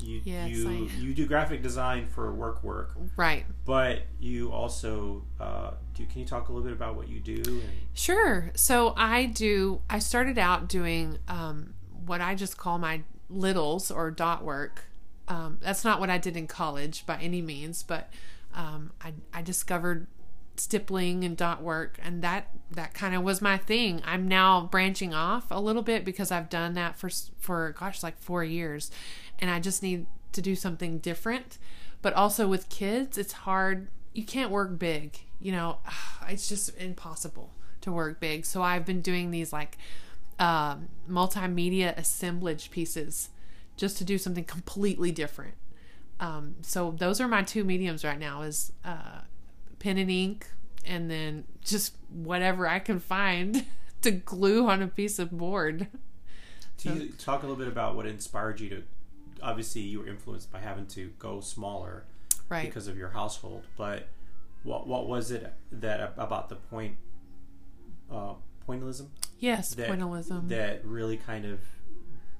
You 0.00 0.20
Yes, 0.24 0.50
you 0.50 0.68
I- 0.68 0.96
you 1.00 1.14
do 1.14 1.26
graphic 1.26 1.62
design 1.62 2.06
for 2.06 2.32
work 2.32 2.64
work, 2.64 2.96
right. 3.16 3.44
but 3.64 4.02
you 4.18 4.50
also 4.52 5.24
uh, 5.40 5.72
do. 5.94 6.04
Can 6.06 6.20
you 6.20 6.26
talk 6.26 6.48
a 6.48 6.52
little 6.52 6.64
bit 6.64 6.72
about 6.72 6.96
what 6.96 7.08
you 7.08 7.20
do? 7.20 7.42
And, 7.42 7.62
Sure. 7.94 8.50
So 8.54 8.92
I 8.96 9.26
do. 9.26 9.80
I 9.88 10.00
started 10.00 10.38
out 10.38 10.68
doing 10.68 11.18
um, 11.28 11.74
what 12.06 12.20
I 12.20 12.34
just 12.34 12.56
call 12.56 12.78
my 12.78 13.02
littles 13.30 13.90
or 13.90 14.10
dot 14.10 14.44
work. 14.44 14.84
Um, 15.28 15.58
that's 15.62 15.84
not 15.84 16.00
what 16.00 16.10
I 16.10 16.18
did 16.18 16.36
in 16.36 16.46
college 16.46 17.06
by 17.06 17.16
any 17.16 17.40
means, 17.40 17.82
but 17.82 18.10
um, 18.54 18.92
I, 19.00 19.14
I 19.32 19.42
discovered 19.42 20.06
stippling 20.56 21.24
and 21.24 21.36
dot 21.36 21.62
work, 21.62 21.98
and 22.02 22.22
that 22.22 22.48
that 22.70 22.94
kind 22.94 23.14
of 23.14 23.22
was 23.22 23.40
my 23.40 23.56
thing. 23.56 24.02
I'm 24.04 24.28
now 24.28 24.68
branching 24.70 25.14
off 25.14 25.46
a 25.50 25.60
little 25.60 25.82
bit 25.82 26.04
because 26.04 26.30
I've 26.30 26.48
done 26.48 26.74
that 26.74 26.96
for 26.96 27.10
for 27.38 27.74
gosh 27.78 28.02
like 28.02 28.18
four 28.18 28.44
years, 28.44 28.90
and 29.38 29.50
I 29.50 29.60
just 29.60 29.82
need 29.82 30.06
to 30.32 30.42
do 30.42 30.54
something 30.54 30.98
different. 30.98 31.58
But 32.02 32.12
also 32.14 32.46
with 32.46 32.68
kids, 32.68 33.16
it's 33.16 33.32
hard. 33.32 33.88
You 34.12 34.24
can't 34.24 34.50
work 34.50 34.78
big. 34.78 35.18
You 35.40 35.52
know, 35.52 35.78
it's 36.28 36.48
just 36.48 36.76
impossible 36.78 37.50
to 37.82 37.92
work 37.92 38.20
big. 38.20 38.44
So 38.44 38.62
I've 38.62 38.84
been 38.84 39.00
doing 39.00 39.30
these 39.30 39.52
like 39.52 39.78
um, 40.38 40.88
multimedia 41.08 41.96
assemblage 41.96 42.70
pieces 42.70 43.30
just 43.76 43.98
to 43.98 44.04
do 44.04 44.18
something 44.18 44.44
completely 44.44 45.10
different. 45.12 45.54
Um, 46.20 46.56
so 46.62 46.94
those 46.96 47.20
are 47.20 47.28
my 47.28 47.42
two 47.42 47.64
mediums 47.64 48.04
right 48.04 48.18
now: 48.18 48.42
is 48.42 48.72
uh, 48.84 49.20
pen 49.84 49.98
and 49.98 50.10
ink, 50.10 50.46
and 50.86 51.10
then 51.10 51.44
just 51.62 51.94
whatever 52.10 52.66
I 52.66 52.78
can 52.78 52.98
find 52.98 53.66
to 54.02 54.10
glue 54.10 54.66
on 54.66 54.80
a 54.80 54.88
piece 54.88 55.18
of 55.18 55.30
board. 55.30 55.88
Can 56.80 57.00
you 57.00 57.08
talk 57.10 57.42
a 57.42 57.46
little 57.46 57.62
bit 57.62 57.68
about 57.68 57.94
what 57.94 58.06
inspired 58.06 58.60
you 58.60 58.68
to? 58.70 58.82
Obviously, 59.42 59.82
you 59.82 60.00
were 60.00 60.08
influenced 60.08 60.50
by 60.50 60.60
having 60.60 60.86
to 60.88 61.10
go 61.18 61.40
smaller 61.40 62.04
Right. 62.48 62.64
because 62.66 62.88
of 62.88 62.96
your 62.96 63.10
household, 63.10 63.64
but 63.76 64.08
what 64.64 64.86
what 64.86 65.06
was 65.06 65.30
it 65.30 65.52
that 65.72 66.14
about 66.16 66.48
the 66.48 66.56
point 66.56 66.96
uh, 68.10 68.34
pointillism 68.68 69.08
yes, 69.38 69.74
that 69.74 69.90
pointillism. 69.90 70.48
that 70.48 70.84
really 70.84 71.16
kind 71.16 71.44
of 71.44 71.60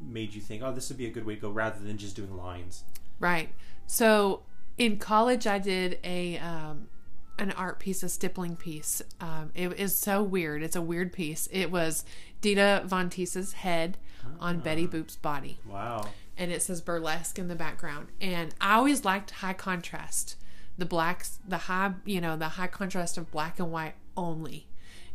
made 0.00 0.34
you 0.34 0.40
think, 0.40 0.62
oh, 0.62 0.72
this 0.72 0.88
would 0.88 0.98
be 0.98 1.06
a 1.06 1.10
good 1.10 1.24
way 1.24 1.34
to 1.36 1.40
go, 1.40 1.50
rather 1.50 1.78
than 1.82 1.96
just 1.98 2.16
doing 2.16 2.36
lines? 2.36 2.84
Right. 3.18 3.50
So 3.86 4.42
in 4.76 4.98
college, 4.98 5.46
I 5.46 5.58
did 5.58 5.98
a 6.04 6.38
um, 6.38 6.88
an 7.38 7.50
art 7.52 7.78
piece, 7.78 8.02
a 8.02 8.08
stippling 8.08 8.56
piece. 8.56 9.02
Um, 9.20 9.50
it 9.54 9.72
is 9.78 9.96
so 9.96 10.22
weird. 10.22 10.62
It's 10.62 10.76
a 10.76 10.82
weird 10.82 11.12
piece. 11.12 11.48
It 11.50 11.70
was 11.70 12.04
Dita 12.40 12.82
Von 12.86 13.10
Teese's 13.10 13.54
head 13.54 13.96
on 14.40 14.60
Betty 14.60 14.86
Boop's 14.86 15.16
body, 15.16 15.58
Wow. 15.66 16.08
and 16.38 16.50
it 16.50 16.62
says 16.62 16.80
burlesque 16.80 17.38
in 17.38 17.48
the 17.48 17.54
background. 17.54 18.08
And 18.20 18.54
I 18.60 18.74
always 18.76 19.04
liked 19.04 19.30
high 19.32 19.52
contrast, 19.52 20.36
the 20.78 20.86
blacks, 20.86 21.38
the 21.46 21.58
high, 21.58 21.94
you 22.04 22.20
know, 22.20 22.36
the 22.36 22.50
high 22.50 22.66
contrast 22.68 23.18
of 23.18 23.30
black 23.30 23.58
and 23.58 23.70
white 23.70 23.94
only. 24.16 24.66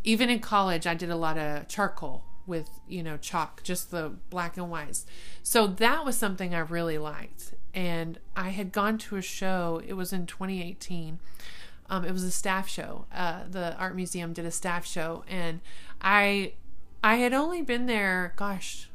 Even 0.04 0.30
in 0.30 0.40
college, 0.40 0.86
I 0.88 0.94
did 0.94 1.10
a 1.10 1.16
lot 1.16 1.38
of 1.38 1.68
charcoal 1.68 2.24
with 2.46 2.70
you 2.88 3.04
know 3.04 3.18
chalk, 3.18 3.62
just 3.64 3.92
the 3.92 4.14
black 4.30 4.58
and 4.58 4.70
whites. 4.72 5.06
So 5.44 5.68
that 5.68 6.04
was 6.06 6.18
something 6.18 6.54
I 6.56 6.60
really 6.60 6.98
liked. 6.98 7.54
And 7.74 8.20
I 8.36 8.50
had 8.50 8.72
gone 8.72 8.98
to 9.00 9.16
a 9.18 9.22
show. 9.22 9.82
It 9.88 9.94
was 9.94 10.12
in 10.14 10.26
2018. 10.26 11.20
Um, 11.90 12.06
it 12.06 12.12
was 12.12 12.24
a 12.24 12.32
staff 12.32 12.70
show. 12.70 13.06
Uh, 13.14 13.42
the 13.50 13.76
art 13.78 13.96
museum 13.96 14.34
did 14.34 14.46
a 14.46 14.52
staff 14.52 14.86
show, 14.86 15.24
and 15.28 15.60
I 16.02 16.54
I 17.04 17.16
had 17.16 17.34
only 17.34 17.62
been 17.62 17.86
there, 17.86 18.34
gosh, 18.36 18.90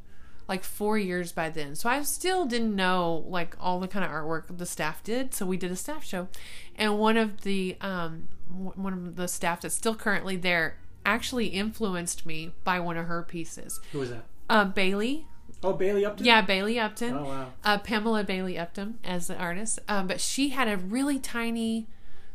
like 0.48 0.62
four 0.62 0.98
years 0.98 1.32
by 1.32 1.50
then. 1.50 1.74
So 1.74 1.88
I 1.88 2.02
still 2.02 2.44
didn't 2.44 2.74
know 2.74 3.24
like 3.26 3.56
all 3.58 3.80
the 3.80 3.88
kind 3.88 4.04
of 4.04 4.10
artwork 4.10 4.56
the 4.56 4.66
staff 4.66 5.02
did. 5.02 5.34
So 5.34 5.46
we 5.46 5.56
did 5.56 5.70
a 5.70 5.76
staff 5.76 6.04
show, 6.04 6.28
and 6.76 6.98
one 6.98 7.16
of 7.16 7.42
the 7.42 7.76
um, 7.80 8.28
one 8.48 8.92
of 8.92 9.16
the 9.16 9.28
staff 9.28 9.62
that's 9.62 9.74
still 9.74 9.94
currently 9.94 10.36
there 10.36 10.76
actually 11.06 11.48
influenced 11.48 12.24
me 12.24 12.52
by 12.62 12.80
one 12.80 12.96
of 12.96 13.06
her 13.06 13.22
pieces. 13.22 13.80
Who 13.92 14.00
was 14.00 14.10
that? 14.10 14.24
Uh, 14.48 14.64
Bailey. 14.66 15.26
Oh, 15.62 15.72
Bailey 15.72 16.04
Upton. 16.04 16.26
Yeah, 16.26 16.42
Bailey 16.42 16.78
Upton. 16.78 17.14
Oh 17.14 17.24
wow. 17.24 17.52
Uh, 17.64 17.78
Pamela 17.78 18.22
Bailey 18.22 18.58
Upton 18.58 18.98
as 19.02 19.28
the 19.28 19.36
artist. 19.36 19.78
Um, 19.88 20.06
but 20.06 20.20
she 20.20 20.50
had 20.50 20.68
a 20.68 20.76
really 20.76 21.18
tiny 21.18 21.88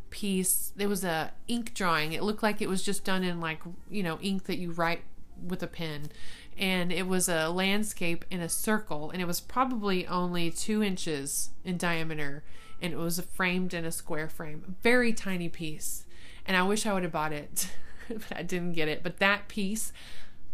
piece. 0.09 0.73
It 0.77 0.87
was 0.87 1.03
a 1.03 1.31
ink 1.47 1.73
drawing. 1.73 2.13
It 2.13 2.23
looked 2.23 2.43
like 2.43 2.61
it 2.61 2.69
was 2.69 2.83
just 2.83 3.03
done 3.03 3.23
in 3.23 3.39
like 3.39 3.61
you 3.89 4.03
know 4.03 4.19
ink 4.21 4.43
that 4.45 4.57
you 4.57 4.71
write 4.71 5.03
with 5.41 5.63
a 5.63 5.67
pen, 5.67 6.09
and 6.57 6.91
it 6.91 7.07
was 7.07 7.29
a 7.29 7.49
landscape 7.49 8.25
in 8.29 8.41
a 8.41 8.49
circle, 8.49 9.11
and 9.11 9.21
it 9.21 9.25
was 9.25 9.39
probably 9.39 10.05
only 10.07 10.51
two 10.51 10.83
inches 10.83 11.51
in 11.63 11.77
diameter, 11.77 12.43
and 12.81 12.93
it 12.93 12.97
was 12.97 13.19
framed 13.19 13.73
in 13.73 13.85
a 13.85 13.91
square 13.91 14.29
frame. 14.29 14.75
Very 14.81 15.13
tiny 15.13 15.49
piece, 15.49 16.05
and 16.45 16.57
I 16.57 16.63
wish 16.63 16.85
I 16.85 16.93
would 16.93 17.03
have 17.03 17.11
bought 17.11 17.33
it, 17.33 17.69
but 18.09 18.35
I 18.35 18.43
didn't 18.43 18.73
get 18.73 18.87
it. 18.87 19.03
But 19.03 19.17
that 19.17 19.47
piece 19.47 19.93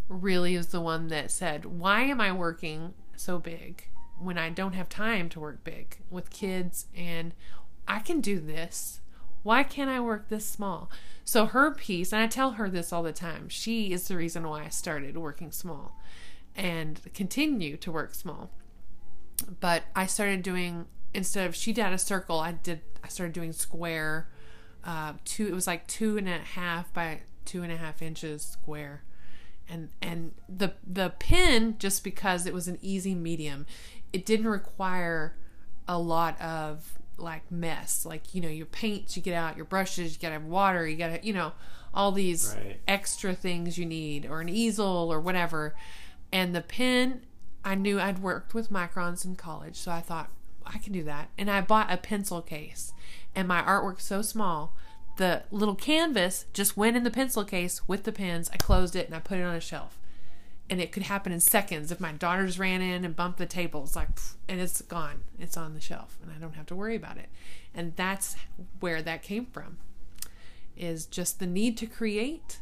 really 0.07 0.55
is 0.55 0.67
the 0.67 0.81
one 0.81 1.07
that 1.07 1.31
said, 1.31 1.65
"Why 1.65 2.01
am 2.03 2.21
I 2.21 2.31
working 2.31 2.93
so 3.15 3.39
big?" 3.39 3.87
When 4.17 4.37
I 4.37 4.49
don't 4.49 4.75
have 4.75 4.87
time 4.87 5.27
to 5.29 5.41
work 5.41 5.65
big 5.65 5.97
with 6.09 6.29
kids, 6.29 6.85
and 6.95 7.33
I 7.85 7.99
can 7.99 8.21
do 8.21 8.39
this 8.39 9.01
why 9.45 9.61
can't 9.61 9.91
I 9.91 9.99
work 9.99 10.29
this 10.29 10.43
small? 10.43 10.89
So 11.23 11.45
her 11.45 11.69
piece, 11.69 12.11
and 12.11 12.19
I 12.19 12.25
tell 12.25 12.53
her 12.53 12.67
this 12.67 12.91
all 12.91 13.03
the 13.03 13.13
time, 13.13 13.47
she 13.47 13.93
is 13.93 14.07
the 14.07 14.17
reason 14.17 14.47
why 14.47 14.65
I 14.65 14.69
started 14.69 15.15
working 15.17 15.51
small 15.51 15.95
and 16.55 16.99
continue 17.13 17.77
to 17.77 17.91
work 17.91 18.15
small. 18.15 18.49
But 19.59 19.83
I 19.95 20.07
started 20.07 20.41
doing 20.41 20.85
instead 21.13 21.45
of 21.47 21.55
she 21.55 21.73
did 21.73 21.93
a 21.93 21.99
circle, 21.99 22.39
I 22.39 22.53
did 22.53 22.81
I 23.03 23.07
started 23.07 23.33
doing 23.33 23.53
square. 23.53 24.29
Uh, 24.83 25.13
two 25.25 25.45
it 25.45 25.53
was 25.53 25.67
like 25.67 25.85
two 25.85 26.17
and 26.17 26.27
a 26.27 26.39
half 26.39 26.91
by 26.91 27.21
two 27.45 27.61
and 27.61 27.71
a 27.71 27.77
half 27.77 28.01
inches 28.01 28.41
square 28.41 29.03
and 29.69 29.89
and 30.01 30.31
the 30.49 30.73
the 30.85 31.11
pen 31.19 31.75
just 31.77 32.03
because 32.03 32.45
it 32.45 32.53
was 32.53 32.67
an 32.67 32.77
easy 32.81 33.15
medium 33.15 33.65
it 34.13 34.25
didn't 34.25 34.47
require 34.47 35.35
a 35.87 35.97
lot 35.97 36.39
of 36.41 36.99
like 37.17 37.49
mess. 37.51 38.05
Like 38.05 38.33
you 38.35 38.41
know 38.41 38.49
your 38.49 38.65
paints 38.65 39.15
you 39.15 39.23
get 39.23 39.33
out 39.35 39.55
your 39.55 39.65
brushes 39.65 40.13
you 40.13 40.19
gotta 40.21 40.33
have 40.33 40.43
water 40.45 40.87
you 40.87 40.97
gotta 40.97 41.19
you 41.23 41.33
know 41.33 41.53
all 41.93 42.11
these 42.11 42.53
Right. 42.57 42.79
extra 42.87 43.33
things 43.33 43.77
you 43.77 43.85
need 43.85 44.25
or 44.25 44.41
an 44.41 44.49
easel 44.49 44.85
or 45.11 45.19
whatever. 45.19 45.75
And 46.31 46.55
the 46.55 46.61
pen 46.61 47.21
i 47.63 47.73
knew 47.73 47.99
i'd 47.99 48.19
worked 48.19 48.53
with 48.53 48.69
microns 48.69 49.25
in 49.25 49.35
college 49.35 49.75
so 49.75 49.91
i 49.91 49.99
thought 49.99 50.29
i 50.65 50.77
can 50.77 50.93
do 50.93 51.03
that. 51.03 51.29
And 51.37 51.49
i 51.49 51.61
bought 51.61 51.91
a 51.91 51.97
pencil 51.97 52.41
case. 52.41 52.93
And 53.33 53.47
my 53.47 53.61
artwork's 53.61 54.03
so 54.05 54.21
small 54.21 54.75
the 55.17 55.43
little 55.49 55.75
canvas 55.75 56.45
just 56.53 56.75
went 56.75 56.97
in 56.97 57.03
the 57.05 57.09
pencil 57.11 57.45
case 57.45 57.87
with 57.87 58.03
the 58.03 58.11
pens. 58.11 58.49
I 58.53 58.57
closed 58.57 58.95
it 58.97 59.05
and 59.05 59.15
i 59.15 59.19
put 59.19 59.39
it 59.39 59.43
on 59.43 59.55
a 59.55 59.61
shelf 59.61 59.97
and 60.69 60.81
it 60.81 60.91
could 60.91 61.03
happen 61.03 61.31
in 61.31 61.39
seconds 61.39 61.91
if 61.91 61.99
my 61.99 62.11
daughters 62.11 62.57
ran 62.57 62.81
in 62.81 63.05
and 63.05 63.15
bumped 63.15 63.37
the 63.37 63.45
tables 63.45 63.95
like 63.95 64.09
and 64.49 64.59
it's 64.59 64.81
gone. 64.81 65.23
It's 65.39 65.57
on 65.57 65.73
the 65.73 65.81
shelf 65.81 66.17
and 66.23 66.31
i 66.31 66.35
don't 66.39 66.55
have 66.55 66.65
to 66.67 66.75
worry 66.75 66.95
about 66.95 67.17
it. 67.17 67.29
And 67.73 67.95
that's 67.95 68.35
where 68.79 69.01
that 69.01 69.21
came 69.21 69.45
from 69.45 69.77
is 70.77 71.05
just 71.05 71.39
the 71.39 71.47
need 71.47 71.77
to 71.77 71.85
create 71.85 72.59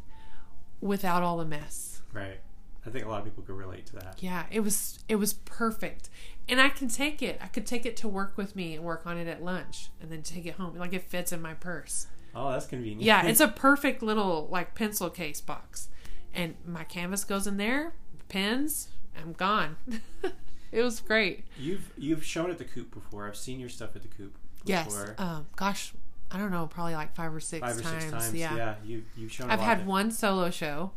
without 0.81 1.23
all 1.23 1.37
the 1.37 1.45
mess. 1.45 2.01
Right. 2.11 2.39
I 2.85 2.89
think 2.89 3.05
a 3.05 3.09
lot 3.09 3.19
of 3.19 3.25
people 3.25 3.43
could 3.43 3.55
relate 3.55 3.85
to 3.87 3.93
that. 3.95 4.17
yeah 4.19 4.43
it 4.51 4.59
was 4.59 4.99
it 5.07 5.15
was 5.15 5.33
perfect. 5.33 6.09
And 6.49 6.59
i 6.59 6.67
can 6.69 6.89
take 6.89 7.21
it. 7.21 7.39
I 7.41 7.47
could 7.47 7.65
take 7.65 7.85
it 7.85 7.95
to 7.97 8.07
work 8.09 8.35
with 8.37 8.55
me 8.55 8.75
and 8.75 8.83
work 8.83 9.03
on 9.05 9.17
it 9.17 9.27
at 9.27 9.41
lunch 9.43 9.89
and 10.01 10.11
then 10.11 10.21
take 10.23 10.45
it 10.45 10.55
home. 10.55 10.75
Like 10.77 10.93
it 10.93 11.03
fits 11.03 11.31
in 11.31 11.41
my 11.41 11.53
purse. 11.53 12.07
Oh, 12.35 12.51
that's 12.51 12.65
convenient. 12.65 13.03
yeah 13.03 13.25
it's 13.27 13.39
a 13.39 13.47
perfect 13.67 14.01
little 14.01 14.47
like 14.51 14.73
pencil 14.73 15.09
case 15.11 15.39
box 15.39 15.87
and 16.33 16.55
my 16.65 16.83
canvas 16.83 17.23
goes 17.23 17.45
in 17.47 17.57
there 17.57 17.93
pens 18.29 18.89
i'm 19.21 19.33
gone 19.33 19.75
it 20.71 20.81
was 20.81 20.99
great 20.99 21.43
You've 21.59 21.91
you've 21.97 22.23
shown 22.23 22.49
at 22.49 22.57
the 22.57 22.63
Coop 22.63 22.91
before. 22.93 23.27
I've 23.27 23.35
seen 23.35 23.59
your 23.59 23.69
stuff 23.69 23.95
at 23.95 24.01
the 24.01 24.07
Coop. 24.07 24.35
yes 24.65 25.11
um 25.17 25.45
gosh 25.55 25.93
i 26.31 26.37
don't 26.37 26.51
know 26.51 26.65
probably 26.67 26.95
like 26.95 27.13
five 27.15 27.33
or 27.33 27.39
six 27.39 27.61
Five 27.61 27.77
or 27.77 27.81
times, 27.81 28.03
six 28.03 28.11
times. 28.11 28.33
yeah, 28.35 28.55
Yeah. 28.55 28.75
You 28.83 29.03
you've 29.15 29.31
shown. 29.31 29.49
I've 29.51 29.59
lot 29.59 29.67
had 29.67 29.85
one 29.85 30.09
solo 30.11 30.49
show 30.49 30.91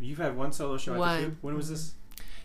You've 0.00 0.18
had 0.18 0.36
one 0.36 0.50
solo 0.52 0.76
show 0.76 0.94
at 0.94 0.98
One. 0.98 1.20
the 1.22 1.26
Coop. 1.28 1.38
When 1.40 1.54
was 1.56 1.70
this? 1.70 1.94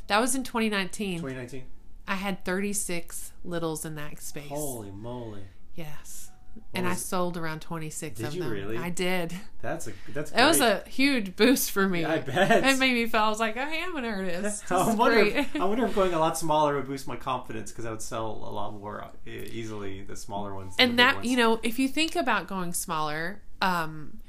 that 0.07 0.19
was 0.21 0.35
in 0.35 0.43
2019 0.43 1.17
2019. 1.19 1.63
i 2.07 2.15
had 2.15 2.45
36 2.45 3.33
littles 3.43 3.83
in 3.85 3.95
that 3.95 4.21
space 4.21 4.47
Holy 4.49 4.91
moly! 4.91 5.41
yes 5.75 6.28
and 6.73 6.87
i 6.87 6.93
sold 6.93 7.35
around 7.37 7.61
26 7.61 8.17
Did 8.17 8.27
of 8.27 8.35
you 8.35 8.43
really? 8.43 8.77
i 8.77 8.89
did 8.89 9.33
That's 9.61 9.87
a 9.87 9.91
that's. 10.13 10.31
It 10.31 10.43
was 10.45 10.61
a 10.61 10.83
huge 10.87 11.35
boost 11.35 11.71
for 11.71 11.85
me. 11.89 12.01
Yeah, 12.01 12.13
I 12.13 12.17
bet. 12.19 12.63
It 12.63 12.79
made 12.79 12.93
me 12.93 13.05
feel 13.07 13.19
I 13.21 13.27
was 13.29 13.39
like, 13.41 13.57
I 13.57 13.69
am 13.69 13.97
an 13.97 14.05
artist. 14.05 14.41
This 14.69 14.71
I 14.71 14.93
wonder. 14.93 15.21
great. 15.21 15.35
If, 15.35 15.55
I 15.57 15.65
wonder 15.65 15.85
if 15.85 15.93
going 15.99 16.13
a 16.13 16.19
lot 16.19 16.37
smaller 16.37 16.75
would 16.75 16.87
boost 16.87 17.07
my 17.09 17.17
confidence 17.17 17.69
because 17.71 17.83
I 17.85 17.91
would 17.91 18.01
sell 18.01 18.27
a 18.27 18.51
lot 18.51 18.73
more 18.73 19.03
uh, 19.03 19.09
easily 19.25 20.03
the 20.03 20.15
smaller 20.15 20.55
ones. 20.55 20.75
and 20.79 20.97
that 20.97 21.15
ones. 21.17 21.27
you 21.27 21.35
know, 21.35 21.59
if 21.61 21.77
you 21.77 21.89
think 21.89 22.15
about 22.15 22.47
going 22.47 22.71
smaller, 22.73 23.41
um, 23.61 24.19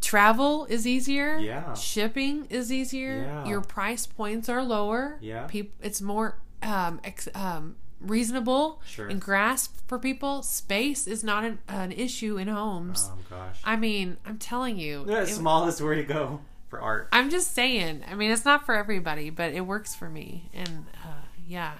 travel 0.00 0.64
is 0.66 0.86
easier. 0.86 1.38
Yeah. 1.38 1.74
Shipping 1.74 2.46
is 2.46 2.72
easier. 2.72 3.22
Yeah. 3.22 3.46
Your 3.46 3.60
price 3.60 4.06
points 4.06 4.48
are 4.48 4.62
lower. 4.64 5.18
Yeah. 5.20 5.46
People, 5.46 5.74
it's 5.82 6.00
more 6.00 6.40
um, 6.62 7.00
ex- 7.04 7.28
um, 7.34 7.76
reasonable 8.00 8.80
Sure. 8.86 9.08
and 9.08 9.20
grasp 9.20 9.76
for 9.86 9.98
people. 9.98 10.42
Space 10.42 11.06
is 11.06 11.22
not 11.22 11.44
an, 11.44 11.58
an 11.68 11.92
issue 11.92 12.36
in 12.38 12.48
homes. 12.48 13.10
Oh 13.12 13.18
gosh. 13.28 13.60
I 13.64 13.76
mean, 13.76 14.16
I'm 14.26 14.38
telling 14.38 14.78
you. 14.78 15.04
the 15.04 15.26
smallest 15.26 15.80
where 15.80 15.94
to 15.94 16.02
go 16.04 16.40
for 16.68 16.80
art. 16.80 17.08
I'm 17.12 17.30
just 17.30 17.52
saying. 17.54 18.04
I 18.10 18.14
mean, 18.14 18.30
it's 18.30 18.44
not 18.44 18.64
for 18.66 18.74
everybody, 18.74 19.30
but 19.30 19.52
it 19.52 19.62
works 19.62 19.94
for 19.94 20.08
me. 20.08 20.48
And 20.54 20.86
uh, 21.04 21.22
yeah, 21.46 21.74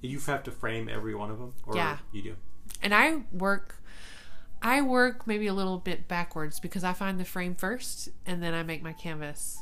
You 0.00 0.18
have 0.20 0.42
to 0.44 0.50
frame 0.50 0.88
every 0.88 1.14
one 1.14 1.30
of 1.30 1.38
them, 1.38 1.54
or 1.66 1.76
Yeah. 1.76 1.98
you 2.12 2.22
do. 2.22 2.36
and 2.82 2.94
I 2.94 3.22
work. 3.32 3.82
I 4.62 4.80
work 4.80 5.26
maybe 5.26 5.46
a 5.46 5.52
little 5.54 5.78
bit 5.78 6.08
backwards 6.08 6.58
because 6.60 6.82
I 6.82 6.92
find 6.94 7.20
the 7.20 7.24
frame 7.24 7.54
first, 7.54 8.08
and 8.24 8.42
then 8.42 8.54
I 8.54 8.62
make 8.62 8.82
my 8.82 8.92
canvas. 8.94 9.58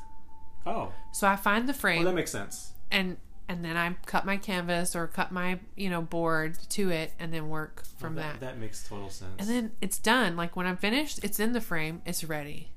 Oh, 0.66 0.92
So 1.12 1.26
I 1.26 1.36
find 1.36 1.68
the 1.68 1.74
frame, 1.74 2.04
well, 2.04 2.12
that 2.12 2.16
makes 2.16 2.30
sense. 2.30 2.72
and 2.90 3.16
and 3.48 3.64
then 3.64 3.76
I 3.76 3.94
cut 4.06 4.24
my 4.24 4.36
canvas 4.36 4.94
or 4.96 5.06
cut 5.06 5.30
my 5.32 5.58
you 5.76 5.90
know 5.90 6.02
board 6.02 6.58
to 6.70 6.90
it, 6.90 7.12
and 7.18 7.32
then 7.32 7.48
work 7.48 7.84
from 7.98 8.16
Well, 8.16 8.24
that. 8.24 8.40
that 8.40 8.58
makes 8.58 8.86
total 8.88 9.10
sense. 9.10 9.32
And 9.38 9.48
then 9.48 9.72
it's 9.80 9.98
done. 9.98 10.36
Like 10.36 10.56
when 10.56 10.66
I'm 10.66 10.76
finished, 10.76 11.20
it's 11.24 11.38
in 11.40 11.52
the 11.52 11.60
frame. 11.60 12.02
It's 12.06 12.24
ready. 12.24 12.70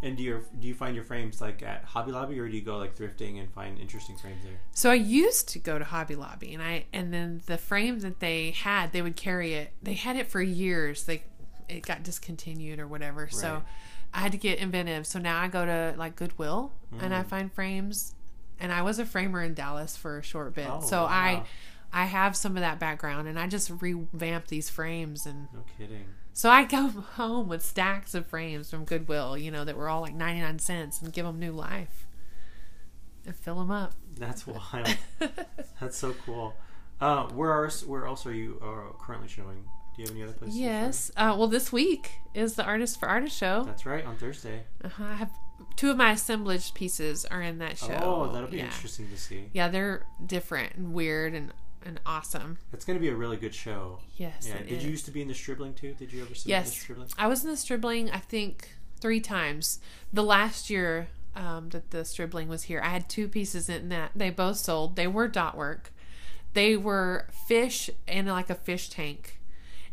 And 0.00 0.16
do 0.16 0.22
you 0.22 0.44
do 0.60 0.68
you 0.68 0.74
find 0.74 0.94
your 0.94 1.02
frames 1.04 1.40
like 1.40 1.60
at 1.62 1.82
Hobby 1.84 2.12
Lobby, 2.12 2.38
or 2.38 2.48
do 2.48 2.54
you 2.54 2.62
go 2.62 2.76
like 2.78 2.94
thrifting 2.96 3.40
and 3.40 3.50
find 3.52 3.78
interesting 3.80 4.16
frames 4.16 4.44
there? 4.44 4.60
So 4.72 4.90
I 4.90 4.94
used 4.94 5.48
to 5.50 5.58
go 5.58 5.76
to 5.78 5.84
Hobby 5.84 6.14
Lobby, 6.14 6.54
and 6.54 6.62
I 6.62 6.84
and 6.92 7.12
then 7.12 7.42
the 7.46 7.58
frame 7.58 7.98
that 8.00 8.20
they 8.20 8.52
had, 8.52 8.92
they 8.92 9.02
would 9.02 9.16
carry 9.16 9.54
it. 9.54 9.72
They 9.82 9.94
had 9.94 10.14
it 10.16 10.28
for 10.28 10.40
years. 10.40 11.02
They 11.04 11.24
it 11.68 11.82
got 11.84 12.02
discontinued 12.04 12.78
or 12.78 12.86
whatever. 12.86 13.22
Right. 13.22 13.32
So 13.32 13.62
I 14.14 14.20
had 14.20 14.30
to 14.32 14.38
get 14.38 14.58
inventive. 14.60 15.04
So 15.06 15.18
now 15.18 15.40
I 15.40 15.48
go 15.48 15.66
to 15.66 15.94
like 15.98 16.14
Goodwill 16.16 16.72
and 16.92 17.12
Mm. 17.12 17.18
I 17.18 17.22
find 17.24 17.52
frames. 17.52 18.14
And 18.60 18.72
I 18.72 18.82
was 18.82 18.98
a 18.98 19.04
framer 19.06 19.42
in 19.42 19.54
Dallas 19.54 19.96
for 19.96 20.18
a 20.18 20.22
short 20.22 20.54
bit. 20.54 20.68
Oh, 20.68 20.80
so 20.80 21.02
wow. 21.02 21.08
I 21.08 21.42
I 21.92 22.04
have 22.06 22.36
some 22.36 22.56
of 22.56 22.60
that 22.60 22.78
background, 22.78 23.28
and 23.28 23.38
I 23.38 23.46
just 23.46 23.70
revamp 23.80 24.48
these 24.48 24.68
frames 24.68 25.24
and 25.26 25.48
No 25.54 25.64
kidding. 25.78 26.04
so 26.32 26.50
I 26.50 26.64
go 26.64 26.88
home 27.16 27.48
with 27.48 27.64
stacks 27.64 28.14
of 28.14 28.26
frames 28.26 28.70
from 28.70 28.84
Goodwill, 28.84 29.38
you 29.38 29.50
know, 29.50 29.64
that 29.64 29.76
were 29.76 29.88
all 29.88 30.00
like 30.02 30.14
99 30.14 30.58
cents 30.58 31.00
and 31.00 31.12
give 31.12 31.24
them 31.24 31.38
new 31.38 31.52
life 31.52 32.06
and 33.24 33.34
fill 33.34 33.56
them 33.56 33.70
up. 33.70 33.94
That's 34.16 34.46
wild. 34.72 34.96
That's 35.80 35.96
so 35.96 36.14
cool. 36.26 36.54
Uh, 37.00 37.24
where 37.28 37.52
are 37.52 37.70
where 37.86 38.06
else 38.06 38.26
are 38.26 38.34
you 38.34 38.60
uh, 38.62 38.92
currently 39.02 39.28
showing? 39.28 39.62
Do 39.96 40.02
you 40.02 40.08
have 40.08 40.14
any 40.16 40.22
other 40.24 40.32
places? 40.32 40.58
Yes. 40.58 41.10
Uh, 41.16 41.34
well, 41.38 41.48
this 41.48 41.72
week 41.72 42.10
is 42.34 42.54
the 42.54 42.64
Artist 42.64 43.00
for 43.00 43.08
Artist 43.08 43.36
show. 43.36 43.62
That's 43.64 43.86
right 43.86 44.04
on 44.04 44.16
Thursday. 44.16 44.64
Uh-huh. 44.84 45.04
I 45.04 45.14
have 45.14 45.30
two 45.76 45.90
of 45.90 45.96
my 45.96 46.12
assemblage 46.12 46.74
pieces 46.74 47.24
are 47.24 47.42
in 47.42 47.58
that 47.58 47.78
show. 47.78 47.98
Oh, 48.02 48.32
that'll 48.32 48.48
be 48.48 48.58
yeah. 48.58 48.64
interesting 48.64 49.08
to 49.08 49.16
see. 49.16 49.48
Yeah, 49.52 49.68
they're 49.68 50.04
different 50.24 50.74
and 50.74 50.92
weird 50.92 51.34
and, 51.34 51.52
and 51.84 52.00
awesome. 52.04 52.58
It's 52.72 52.84
going 52.84 52.98
to 52.98 53.00
be 53.00 53.08
a 53.08 53.14
really 53.14 53.36
good 53.36 53.54
show. 53.54 54.00
Yes. 54.16 54.48
Yeah. 54.48 54.62
Did 54.66 54.82
you 54.82 54.90
used 54.90 55.04
to 55.06 55.10
be 55.10 55.22
in 55.22 55.28
the 55.28 55.34
Stribling 55.34 55.74
too? 55.74 55.94
Did 55.94 56.12
you 56.12 56.22
ever 56.22 56.34
submit 56.34 56.50
Yes. 56.50 56.70
the 56.70 56.80
Stribling? 56.80 57.08
I 57.16 57.26
was 57.26 57.44
in 57.44 57.50
the 57.50 57.56
Stribling, 57.56 58.10
I 58.10 58.18
think, 58.18 58.74
three 59.00 59.20
times. 59.20 59.78
The 60.12 60.24
last 60.24 60.70
year 60.70 61.08
um, 61.36 61.68
that 61.70 61.90
the 61.90 62.04
Stribling 62.04 62.48
was 62.48 62.64
here, 62.64 62.80
I 62.82 62.88
had 62.88 63.08
two 63.08 63.28
pieces 63.28 63.68
in 63.68 63.88
that. 63.90 64.12
They 64.14 64.30
both 64.30 64.56
sold. 64.56 64.96
They 64.96 65.06
were 65.06 65.28
dot 65.28 65.56
work. 65.56 65.92
They 66.54 66.76
were 66.76 67.28
fish 67.46 67.90
and 68.08 68.26
like 68.26 68.50
a 68.50 68.54
fish 68.54 68.88
tank. 68.88 69.37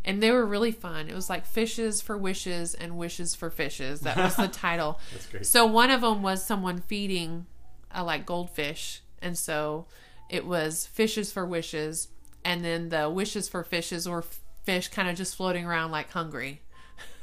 And 0.08 0.22
they 0.22 0.30
were 0.32 0.46
really 0.46 0.72
fun. 0.72 1.10
It 1.10 1.16
was 1.16 1.30
like 1.32 1.46
fishes 1.48 2.00
for 2.00 2.16
wishes 2.16 2.76
and 2.76 2.96
wishes 2.96 3.34
for 3.34 3.50
fishes. 3.50 4.02
That 4.02 4.16
was 4.18 4.36
the 4.36 4.48
title. 4.66 5.00
That's 5.12 5.26
great. 5.26 5.46
So 5.48 5.66
one 5.66 5.90
of 5.90 6.02
them 6.02 6.22
was 6.22 6.46
someone 6.46 6.80
feeding 6.82 7.48
a 7.92 8.04
like 8.04 8.24
goldfish, 8.26 9.02
and 9.22 9.36
so 9.36 9.88
it 10.30 10.46
was 10.46 10.86
fishes 10.86 11.32
for 11.32 11.44
wishes, 11.44 12.10
and 12.44 12.64
then 12.64 12.90
the 12.90 13.10
wishes 13.10 13.50
for 13.50 13.64
fishes 13.64 14.08
were 14.08 14.24
fish 14.64 14.90
kind 14.90 15.10
of 15.10 15.16
just 15.16 15.36
floating 15.36 15.66
around 15.66 15.90
like 15.92 16.12
hungry. 16.12 16.62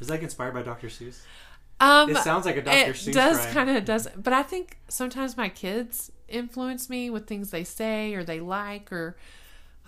Was 0.00 0.08
that 0.08 0.20
inspired 0.20 0.52
by 0.54 0.62
Dr. 0.62 0.88
Seuss? 0.88 1.20
Um, 1.80 2.10
It 2.10 2.16
sounds 2.18 2.46
like 2.46 2.56
a 2.56 2.62
Dr. 2.62 2.92
Seuss. 2.92 3.08
It 3.08 3.10
Seuss 3.10 3.14
does 3.14 3.46
kind 3.46 3.70
of 3.70 3.84
does, 3.84 4.08
but 4.16 4.32
I 4.32 4.42
think 4.42 4.78
sometimes 4.88 5.36
my 5.36 5.48
kids 5.48 6.10
influence 6.28 6.90
me 6.90 7.10
with 7.10 7.26
things 7.28 7.50
they 7.50 7.64
say 7.64 8.14
or 8.14 8.24
they 8.24 8.40
like, 8.40 8.90
or 8.92 9.16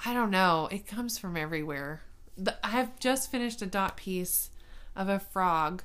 I 0.07 0.15
don't 0.15 0.31
know. 0.31 0.69
It 0.71 0.87
comes 0.87 1.19
from 1.19 1.37
everywhere. 1.37 2.03
The, 2.37 2.57
I 2.67 2.71
have 2.71 2.99
just 2.99 3.31
finished 3.31 3.63
a 3.63 3.67
dot 3.67 3.97
piece 3.97 4.51
of 4.97 5.09
a 5.09 5.19
frog 5.19 5.83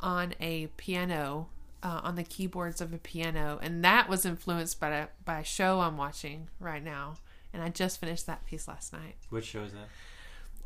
on 0.00 0.34
a 0.40 0.66
piano, 0.76 1.48
uh, 1.82 2.00
on 2.02 2.16
the 2.16 2.22
keyboards 2.24 2.80
of 2.80 2.92
a 2.92 2.98
piano, 2.98 3.58
and 3.62 3.82
that 3.84 4.08
was 4.08 4.26
influenced 4.26 4.78
by 4.80 4.90
a 4.90 5.06
by 5.24 5.40
a 5.40 5.44
show 5.44 5.80
I'm 5.80 5.96
watching 5.96 6.48
right 6.60 6.82
now. 6.84 7.14
And 7.54 7.62
I 7.62 7.70
just 7.70 8.00
finished 8.00 8.26
that 8.26 8.44
piece 8.44 8.68
last 8.68 8.92
night. 8.92 9.14
Which 9.30 9.46
show 9.46 9.62
is 9.62 9.72
that? 9.72 9.88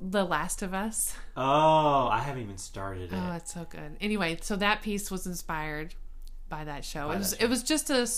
The 0.00 0.24
Last 0.24 0.62
of 0.62 0.74
Us. 0.74 1.14
Oh, 1.36 2.08
I 2.10 2.18
haven't 2.20 2.42
even 2.42 2.58
started 2.58 3.12
it. 3.12 3.16
Oh, 3.16 3.34
it's 3.34 3.52
so 3.54 3.66
good. 3.70 3.96
Anyway, 4.00 4.38
so 4.40 4.56
that 4.56 4.82
piece 4.82 5.10
was 5.10 5.26
inspired 5.26 5.94
by 6.48 6.64
that 6.64 6.84
show. 6.84 7.06
By 7.08 7.14
it 7.14 7.18
was 7.18 7.36
show. 7.38 7.44
it 7.44 7.48
was 7.50 7.62
just 7.62 7.90
a, 7.90 8.08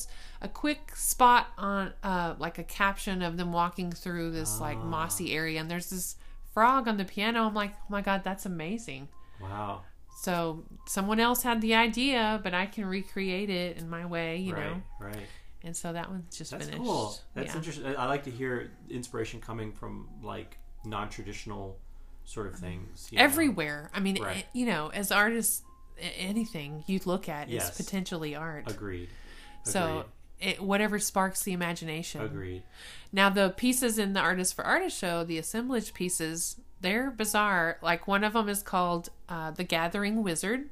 a 0.40 0.48
quick 0.48 0.96
spot 0.96 1.48
on 1.59 1.92
uh 2.03 2.35
like 2.38 2.57
a 2.59 2.64
caption 2.64 3.20
of 3.20 3.37
them 3.37 3.53
walking 3.53 3.92
through 3.92 4.31
this 4.31 4.59
like 4.61 4.79
Ah. 4.81 4.85
mossy 4.85 5.35
area 5.35 5.61
and 5.61 5.70
there's 5.70 5.90
this 5.90 6.16
frog 6.53 6.88
on 6.88 6.97
the 6.97 7.05
piano. 7.05 7.47
I'm 7.47 7.55
like, 7.55 7.73
"Oh 7.75 7.87
my 7.88 8.01
god, 8.03 8.23
that's 8.25 8.47
amazing." 8.47 9.09
wow. 9.41 9.83
So, 10.21 10.65
someone 10.87 11.19
else 11.19 11.43
had 11.43 11.61
the 11.62 11.75
idea, 11.75 12.38
but 12.45 12.55
I 12.55 12.67
can 12.67 12.85
recreate 12.85 13.51
it 13.51 13.79
in 13.79 13.88
my 13.88 14.07
way, 14.07 14.37
you 14.37 14.55
right, 14.55 14.67
know. 14.67 14.83
right. 15.01 15.27
And 15.65 15.77
so 15.77 15.93
that 15.93 16.11
one's 16.11 16.37
just 16.37 16.51
That's 16.53 16.67
finished. 16.67 16.83
cool. 16.83 17.17
That's 17.35 17.49
yeah. 17.49 17.57
interesting. 17.57 17.87
I 17.97 18.07
like 18.07 18.25
to 18.25 18.31
hear 18.31 18.71
inspiration 18.91 19.41
coming 19.41 19.73
from 19.73 20.09
like 20.23 20.59
non-traditional 20.85 21.79
sort 22.25 22.47
of 22.47 22.55
things. 22.57 23.09
you 23.11 23.19
know? 23.19 23.25
Everywhere. 23.25 23.91
I 23.95 24.01
mean, 24.01 24.23
Right. 24.23 24.37
Eh, 24.38 24.43
you 24.53 24.67
know, 24.67 24.88
as 24.93 25.11
artists 25.11 25.62
anything 26.19 26.85
you 26.87 27.01
look 27.05 27.29
at 27.29 27.49
Yes. 27.49 27.71
is 27.79 27.85
potentially 27.85 28.35
art. 28.37 28.71
Agreed. 28.71 29.09
So, 29.65 30.05
it, 30.41 30.61
whatever 30.61 30.99
sparks 30.99 31.43
the 31.43 31.53
imagination. 31.53 32.21
Agreed. 32.21 32.62
Now 33.12 33.29
the 33.29 33.51
pieces 33.51 33.98
in 33.98 34.14
the 34.14 34.20
Artist 34.20 34.55
for 34.55 34.64
Artist 34.64 34.98
show, 34.98 35.22
the 35.22 35.38
assemblage 35.38 35.92
pieces, 35.92 36.57
they're 36.81 37.11
bizarre. 37.11 37.79
Like 37.83 38.09
one 38.09 38.25
of 38.25 38.33
them 38.33 38.48
is 38.48 38.62
called 38.62 39.11
uh, 39.29 39.51
the 39.51 39.64
Gathering 39.64 40.22
Wizard, 40.22 40.70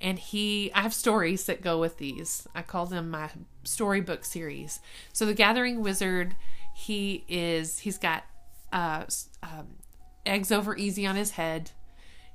and 0.00 0.18
he 0.18 0.70
I 0.74 0.82
have 0.82 0.94
stories 0.94 1.46
that 1.46 1.62
go 1.62 1.78
with 1.80 1.98
these. 1.98 2.46
I 2.54 2.62
call 2.62 2.86
them 2.86 3.10
my 3.10 3.30
storybook 3.64 4.24
series. 4.24 4.80
So 5.12 5.24
the 5.24 5.34
Gathering 5.34 5.82
Wizard, 5.82 6.36
he 6.74 7.24
is 7.28 7.80
he's 7.80 7.98
got 7.98 8.24
uh, 8.72 9.04
um, 9.42 9.78
eggs 10.26 10.52
over 10.52 10.76
easy 10.76 11.06
on 11.06 11.16
his 11.16 11.32
head. 11.32 11.70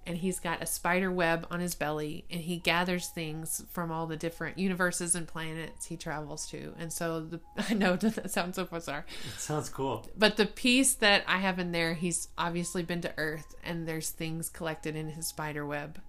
And 0.08 0.18
he's 0.18 0.40
got 0.40 0.62
a 0.62 0.68
spider 0.68 1.12
web 1.12 1.48
on 1.50 1.60
his 1.60 1.74
belly, 1.74 2.26
and 2.30 2.40
he 2.42 2.58
gathers 2.58 3.08
things 3.08 3.64
from 3.72 3.92
all 3.92 4.06
the 4.06 4.16
different 4.16 4.60
universes 4.60 5.16
and 5.16 5.28
planets 5.28 5.88
he 5.88 5.98
travels 5.98 6.48
to. 6.52 6.76
And 6.78 6.94
so, 6.94 7.22
the, 7.22 7.40
I 7.70 7.74
know 7.74 7.96
that 7.96 8.30
sounds 8.30 8.56
so 8.58 8.66
bizarre, 8.66 9.06
It 9.34 9.40
sounds 9.40 9.68
cool. 9.70 10.08
but 10.16 10.38
the 10.38 10.46
piece 10.46 10.94
that 10.96 11.24
I 11.28 11.38
have 11.40 11.58
in 11.58 11.72
there, 11.72 11.96
he's 11.96 12.28
obviously 12.38 12.84
been 12.84 13.02
to 13.02 13.14
Earth, 13.18 13.56
and 13.64 13.88
there's 13.88 14.12
things 14.12 14.48
collected 14.48 14.96
in 14.96 15.10
his 15.10 15.26
spider 15.26 15.66
web, 15.66 16.00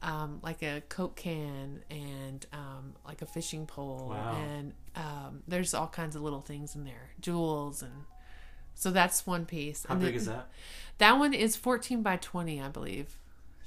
um, 0.00 0.38
like 0.44 0.62
a 0.62 0.80
Coke 0.88 1.16
can 1.16 1.82
and 1.90 2.46
um, 2.52 2.94
like 3.04 3.20
a 3.20 3.26
fishing 3.26 3.66
pole, 3.66 4.10
Wow. 4.10 4.40
and 4.40 4.72
um, 4.94 5.42
there's 5.48 5.74
all 5.74 5.88
kinds 5.88 6.14
of 6.14 6.22
little 6.22 6.40
things 6.40 6.76
in 6.76 6.84
there, 6.84 7.10
jewels, 7.20 7.82
and 7.82 8.04
so 8.74 8.92
that's 8.92 9.26
one 9.26 9.44
piece. 9.44 9.84
How 9.86 9.94
and 9.94 10.02
big 10.02 10.10
then- 10.12 10.20
is 10.20 10.26
that? 10.26 10.48
That 10.98 11.18
one 11.18 11.32
is 11.32 11.56
14 11.56 12.02
by 12.02 12.16
20, 12.18 12.60
I 12.60 12.68
believe. 12.68 13.16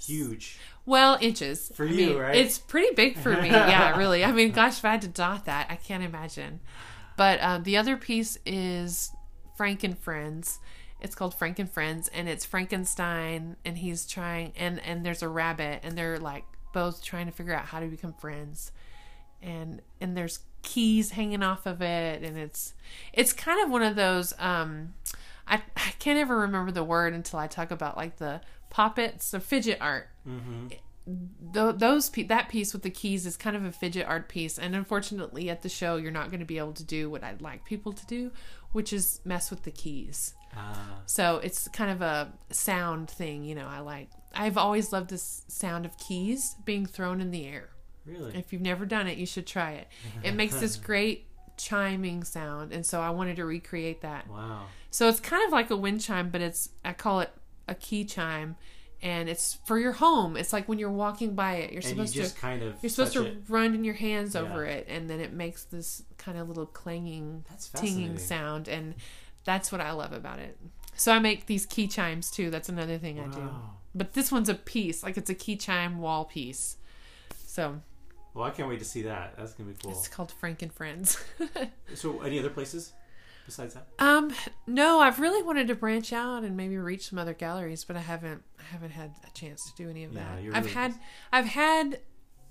Huge. 0.06 0.58
Well, 0.86 1.18
inches 1.22 1.72
For 1.74 1.86
I 1.86 1.90
you, 1.90 2.08
mean, 2.08 2.18
right? 2.18 2.36
It's 2.36 2.58
pretty 2.58 2.94
big 2.96 3.18
for 3.18 3.30
me. 3.42 3.50
Yeah, 3.54 3.98
really. 3.98 4.24
I 4.24 4.32
mean, 4.32 4.52
gosh, 4.52 4.80
if 4.80 4.86
I 4.86 4.92
had 4.92 5.02
to 5.04 5.08
dot 5.08 5.46
that, 5.46 5.68
I 5.70 5.76
can't 5.76 6.04
imagine. 6.04 6.60
But 7.16 7.42
um, 7.42 7.64
the 7.64 7.78
other 7.78 7.96
piece 7.96 8.38
is 8.46 9.12
Frank 9.56 9.84
and 9.84 9.98
Friends. 9.98 10.60
It's 11.00 11.16
called 11.16 11.36
Frank 11.36 11.60
and 11.60 11.70
Friends, 11.70 12.10
and 12.14 12.28
it's 12.28 12.46
Frankenstein, 12.46 13.58
and 13.66 13.78
he's 13.78 14.06
trying, 14.06 14.54
and 14.56 14.80
and 14.86 15.06
there's 15.06 15.22
a 15.22 15.28
rabbit, 15.28 15.82
and 15.84 15.98
they're 15.98 16.18
like 16.18 16.46
both 16.74 17.04
trying 17.04 17.26
to 17.28 17.32
figure 17.32 17.54
out 17.54 17.66
how 17.66 17.80
to 17.80 17.88
become 17.88 18.14
friends, 18.14 18.72
and 19.42 19.82
and 20.02 20.16
there's 20.18 20.40
keys 20.64 21.12
hanging 21.12 21.44
off 21.44 21.66
of 21.66 21.82
it, 21.82 22.24
and 22.24 22.38
it's 22.38 22.74
it's 23.12 23.34
kind 23.34 23.64
of 23.64 23.70
one 23.70 23.84
of 23.84 23.96
those. 23.96 24.34
Um, 24.40 24.94
I 25.48 25.62
I 25.76 25.92
can't 26.00 26.18
ever 26.20 26.40
remember 26.40 26.72
the 26.72 26.84
word 26.84 27.14
until 27.14 27.38
I 27.40 27.48
talk 27.48 27.70
about 27.72 27.98
like 27.98 28.18
the 28.18 28.42
poppets, 28.74 29.32
the 29.32 29.40
fidget 29.40 29.78
art 29.80 30.10
Mm-hmm. 30.28 30.68
th- 31.54 31.76
those 31.78 32.10
pe- 32.10 32.24
that 32.24 32.48
piece 32.50 32.72
with 32.74 32.82
the 32.84 32.90
keys 32.90 33.26
is 33.26 33.36
kind 33.36 33.56
of 33.58 33.66
a 33.66 33.72
fidget 33.74 34.06
art 34.08 34.30
piece 34.30 34.58
and 34.58 34.74
unfortunately 34.74 35.50
at 35.50 35.62
the 35.62 35.68
show 35.70 35.98
you're 35.98 36.12
not 36.12 36.30
going 36.30 36.40
to 36.40 36.46
be 36.46 36.58
able 36.58 36.72
to 36.72 36.84
do 36.86 37.10
what 37.10 37.24
i'd 37.26 37.42
like 37.42 37.66
people 37.66 37.92
to 37.92 38.06
do 38.06 38.32
which 38.72 38.94
is 38.94 39.20
mess 39.26 39.50
with 39.52 39.64
the 39.64 39.72
keys 39.72 40.34
Ah, 40.56 41.00
so 41.06 41.38
it's 41.44 41.68
kind 41.68 41.92
of 41.92 42.02
a 42.02 42.32
sound 42.52 43.10
thing 43.10 43.44
you 43.44 43.54
know 43.54 43.68
i 43.68 43.80
like 43.80 44.08
i've 44.34 44.58
always 44.58 44.94
loved 44.94 45.10
this 45.10 45.44
sound 45.50 45.86
of 45.86 45.98
keys 45.98 46.56
being 46.64 46.86
thrown 46.86 47.20
in 47.20 47.32
the 47.32 47.46
air 47.48 47.70
really? 48.06 48.34
if 48.36 48.54
you've 48.54 48.62
never 48.62 48.86
done 48.86 49.08
it 49.08 49.18
you 49.18 49.26
should 49.26 49.46
try 49.48 49.72
it 49.72 49.88
it 50.24 50.36
makes 50.36 50.56
this 50.56 50.76
great 50.90 51.26
chiming 51.58 52.24
sound 52.24 52.72
and 52.72 52.86
so 52.86 53.02
i 53.02 53.10
wanted 53.10 53.36
to 53.36 53.44
recreate 53.46 54.02
that 54.02 54.26
wow. 54.30 54.64
so 54.90 55.10
it's 55.10 55.20
kind 55.20 55.46
of 55.46 55.52
like 55.52 55.70
a 55.70 55.76
wind 55.76 56.00
chime, 56.02 56.30
but 56.30 56.40
it's 56.40 56.70
I 56.86 56.94
call 56.94 57.20
it 57.20 57.30
a 57.68 57.76
key 57.76 58.04
chime, 58.06 58.56
and 59.02 59.28
it's 59.30 59.58
for 59.66 59.78
your 59.80 59.92
home. 59.94 60.38
It's 60.38 60.54
like 60.54 60.68
when 60.70 60.80
you're 60.80 60.92
walking 60.92 61.36
by 61.36 61.56
it, 61.56 61.72
you're 61.72 61.82
And 61.82 61.84
you 61.86 61.90
supposed 61.90 62.14
just 62.14 62.36
to 62.36 62.42
kind 62.42 62.64
of 62.64 62.76
you're 62.82 62.90
supposed 62.90 63.14
to 63.14 63.26
it. 63.26 63.38
run 63.50 63.84
your 63.84 63.94
hands 63.96 64.36
Yeah. 64.36 64.42
over 64.42 64.66
it, 64.66 64.86
and 64.90 65.10
then 65.10 65.20
it 65.20 65.34
makes 65.34 65.64
this 65.66 66.04
kind 66.18 66.38
of 66.38 66.48
little 66.48 66.66
clanging, 66.66 67.46
tinging 67.76 68.18
sound, 68.18 68.68
and 68.68 68.96
that's 69.46 69.72
what 69.72 69.82
I 69.82 69.92
love 69.92 70.14
about 70.14 70.40
it. 70.40 70.58
So 70.96 71.12
I 71.12 71.20
make 71.20 71.48
these 71.48 71.66
key 71.66 71.88
chimes 71.88 72.30
too. 72.32 72.50
That's 72.50 72.70
another 72.70 72.98
thing 72.98 73.20
I 73.20 73.28
do. 73.28 73.50
But 73.96 74.14
this 74.14 74.32
one's 74.32 74.50
a 74.50 74.56
piece, 74.56 75.04
like 75.04 75.18
it's 75.18 75.30
a 75.30 75.36
key 75.36 75.56
chime 75.58 76.00
wall 76.00 76.26
piece. 76.26 76.78
So 77.46 77.82
Well, 78.34 78.46
I 78.46 78.50
can't 78.52 78.68
wait 78.70 78.80
to 78.80 78.86
see 78.86 79.02
that. 79.04 79.36
That's 79.38 79.54
gonna 79.54 79.70
be 79.72 79.76
cool. 79.82 79.92
it's 79.92 80.08
called 80.08 80.32
Frank 80.32 80.62
and 80.62 80.72
Friends. 80.74 81.18
So, 81.94 82.22
any 82.22 82.40
other 82.40 82.50
places 82.50 82.94
besides 83.46 83.74
that? 83.76 83.88
Um, 84.00 84.34
no, 84.68 85.00
I've 85.00 85.20
really 85.20 85.44
wanted 85.44 85.68
to 85.68 85.76
branch 85.76 86.12
out 86.14 86.44
and 86.44 86.56
maybe 86.58 86.78
reach 86.78 87.10
some 87.10 87.20
other 87.20 87.34
galleries, 87.34 87.84
but 87.84 87.96
I 87.96 88.02
haven't. 88.02 88.44
I 88.60 88.64
haven't 88.72 88.92
had 88.92 89.12
a 89.28 89.32
chance 89.32 89.70
to 89.72 89.76
do 89.84 89.90
any 89.90 90.04
of 90.04 90.14
that. 90.14 90.28
I've 90.38 90.46
really 90.66 90.72
had, 90.72 90.88
busy. 90.92 91.00
I've 91.32 91.46
had, 91.46 92.00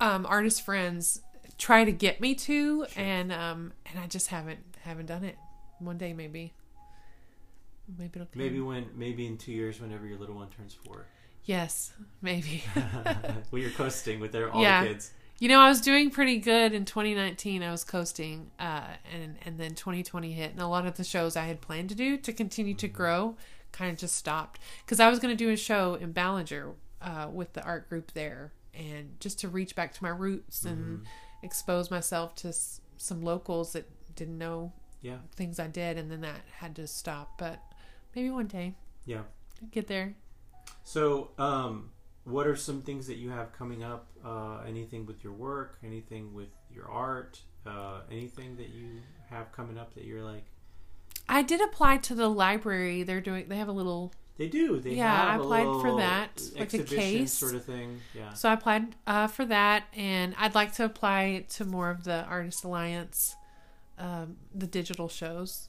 um, 0.01 0.27
artist 0.27 0.65
friends 0.65 1.21
try 1.59 1.85
to 1.85 1.93
get 1.93 2.21
me 2.21 2.35
to, 2.35 2.87
Sure. 2.87 3.03
and 3.03 3.33
um, 3.33 3.73
and 3.87 3.99
I 3.99 4.07
just 4.07 4.29
haven't 4.29 4.61
haven't 4.83 5.07
done 5.07 5.25
it. 5.25 5.37
One 5.79 5.99
day 5.99 6.13
maybe. 6.13 6.53
Maybe 7.99 8.11
it'll. 8.21 8.29
Maybe 8.35 8.61
when, 8.61 8.87
maybe 8.95 9.27
in 9.27 9.37
two 9.37 9.53
years, 9.53 9.81
whenever 9.81 10.07
your 10.07 10.19
little 10.19 10.35
one 10.37 10.49
turns 10.49 10.75
four, 10.87 11.07
Yes, 11.45 11.93
maybe. 12.21 12.63
when 13.51 13.61
you're 13.63 13.71
coasting 13.73 14.21
with 14.21 14.31
their 14.33 14.51
all 14.51 14.63
Yeah. 14.63 14.83
the 14.85 14.89
kids. 14.91 15.13
You 15.43 15.49
know, 15.49 15.59
I 15.59 15.69
was 15.69 15.81
doing 15.81 16.11
pretty 16.11 16.39
good 16.39 16.73
in 16.73 16.85
2019. 16.85 17.65
I 17.65 17.73
was 17.73 17.83
coasting, 17.83 18.53
uh, 18.61 18.87
and 19.13 19.35
and 19.45 19.59
then 19.59 19.75
2020 19.75 20.31
hit, 20.31 20.53
and 20.53 20.61
a 20.61 20.69
lot 20.69 20.87
of 20.87 20.97
the 20.97 21.03
shows 21.03 21.35
I 21.35 21.47
had 21.47 21.61
planned 21.61 21.89
to 21.89 21.97
do 21.97 22.17
to 22.19 22.33
continue 22.33 22.75
to 22.75 22.87
grow 22.87 23.35
kind 23.73 23.91
of 23.91 23.99
just 23.99 24.15
stopped 24.15 24.61
because 24.85 25.01
I 25.01 25.11
was 25.11 25.19
going 25.19 25.37
to 25.37 25.45
do 25.45 25.51
a 25.51 25.57
show 25.57 25.97
in 25.97 26.13
Ballinger 26.13 26.75
uh, 27.01 27.27
with 27.29 27.55
the 27.55 27.63
art 27.65 27.89
group 27.89 28.13
there, 28.13 28.53
and 28.73 29.19
just 29.19 29.41
to 29.41 29.49
reach 29.49 29.75
back 29.75 29.93
to 29.95 30.03
my 30.05 30.11
roots 30.11 30.65
and 30.65 31.05
expose 31.43 31.91
myself 31.91 32.37
to 32.37 32.49
s- 32.51 32.81
some 32.97 33.25
locals 33.25 33.73
that 33.73 33.91
didn't 34.15 34.39
know 34.39 34.73
Yeah, 35.01 35.19
things 35.35 35.59
I 35.59 35.67
did, 35.67 35.99
and 35.99 36.09
then 36.09 36.21
that 36.21 36.43
had 36.59 36.77
to 36.77 36.87
stop. 36.87 37.37
But 37.37 37.59
maybe 38.15 38.31
one 38.31 38.47
day 38.47 38.77
yeah. 39.07 39.23
I'll 39.61 39.69
get 39.73 39.89
there. 39.89 40.15
So, 40.85 41.33
um, 41.37 41.91
what 42.25 42.47
are 42.47 42.57
some 42.57 42.83
things 42.83 43.07
that 43.09 43.17
you 43.17 43.31
have 43.31 43.53
coming 43.53 43.83
up? 43.83 44.09
Uh, 44.25 44.61
anything 44.67 45.07
with 45.07 45.23
your 45.25 45.33
work? 45.33 45.79
Anything 45.85 46.33
with 46.35 46.51
your 46.71 46.89
art? 46.91 47.41
Uh, 47.67 48.01
anything 48.11 48.57
that 48.57 48.69
you 48.71 49.01
have 49.31 49.53
coming 49.53 49.79
up 49.79 49.95
that 49.95 50.05
you're 50.05 50.23
like? 50.23 50.45
I 51.29 51.43
did 51.43 51.61
apply 51.61 51.99
to 51.99 52.15
the 52.15 52.29
library. 52.29 53.03
They're 53.05 53.21
doing. 53.21 53.49
They 53.49 53.57
have 53.57 53.69
a 53.69 53.73
little 53.73 54.13
They 54.37 54.49
do. 54.49 54.81
They 54.81 54.95
Yeah, 54.95 55.13
I 55.15 55.37
applied 55.37 55.65
for 55.81 55.97
that, 55.99 56.43
like 56.55 56.59
a 56.59 56.63
exhibition 56.63 56.97
case. 56.99 57.33
sort 57.33 57.55
of 57.55 57.65
thing. 57.65 58.01
Yeah. 58.15 58.33
So 58.35 58.49
I 58.49 58.55
applied 58.55 58.97
uh, 59.07 59.27
for 59.29 59.45
that, 59.47 59.85
and 59.95 60.35
I'd 60.39 60.55
like 60.55 60.75
to 60.75 60.85
apply 60.85 61.47
to 61.51 61.65
more 61.65 61.91
of 61.91 62.05
the 62.05 62.25
Artist 62.25 62.65
Alliance, 62.65 63.37
um, 63.99 64.37
the 64.55 64.67
digital 64.67 65.09
shows. 65.09 65.69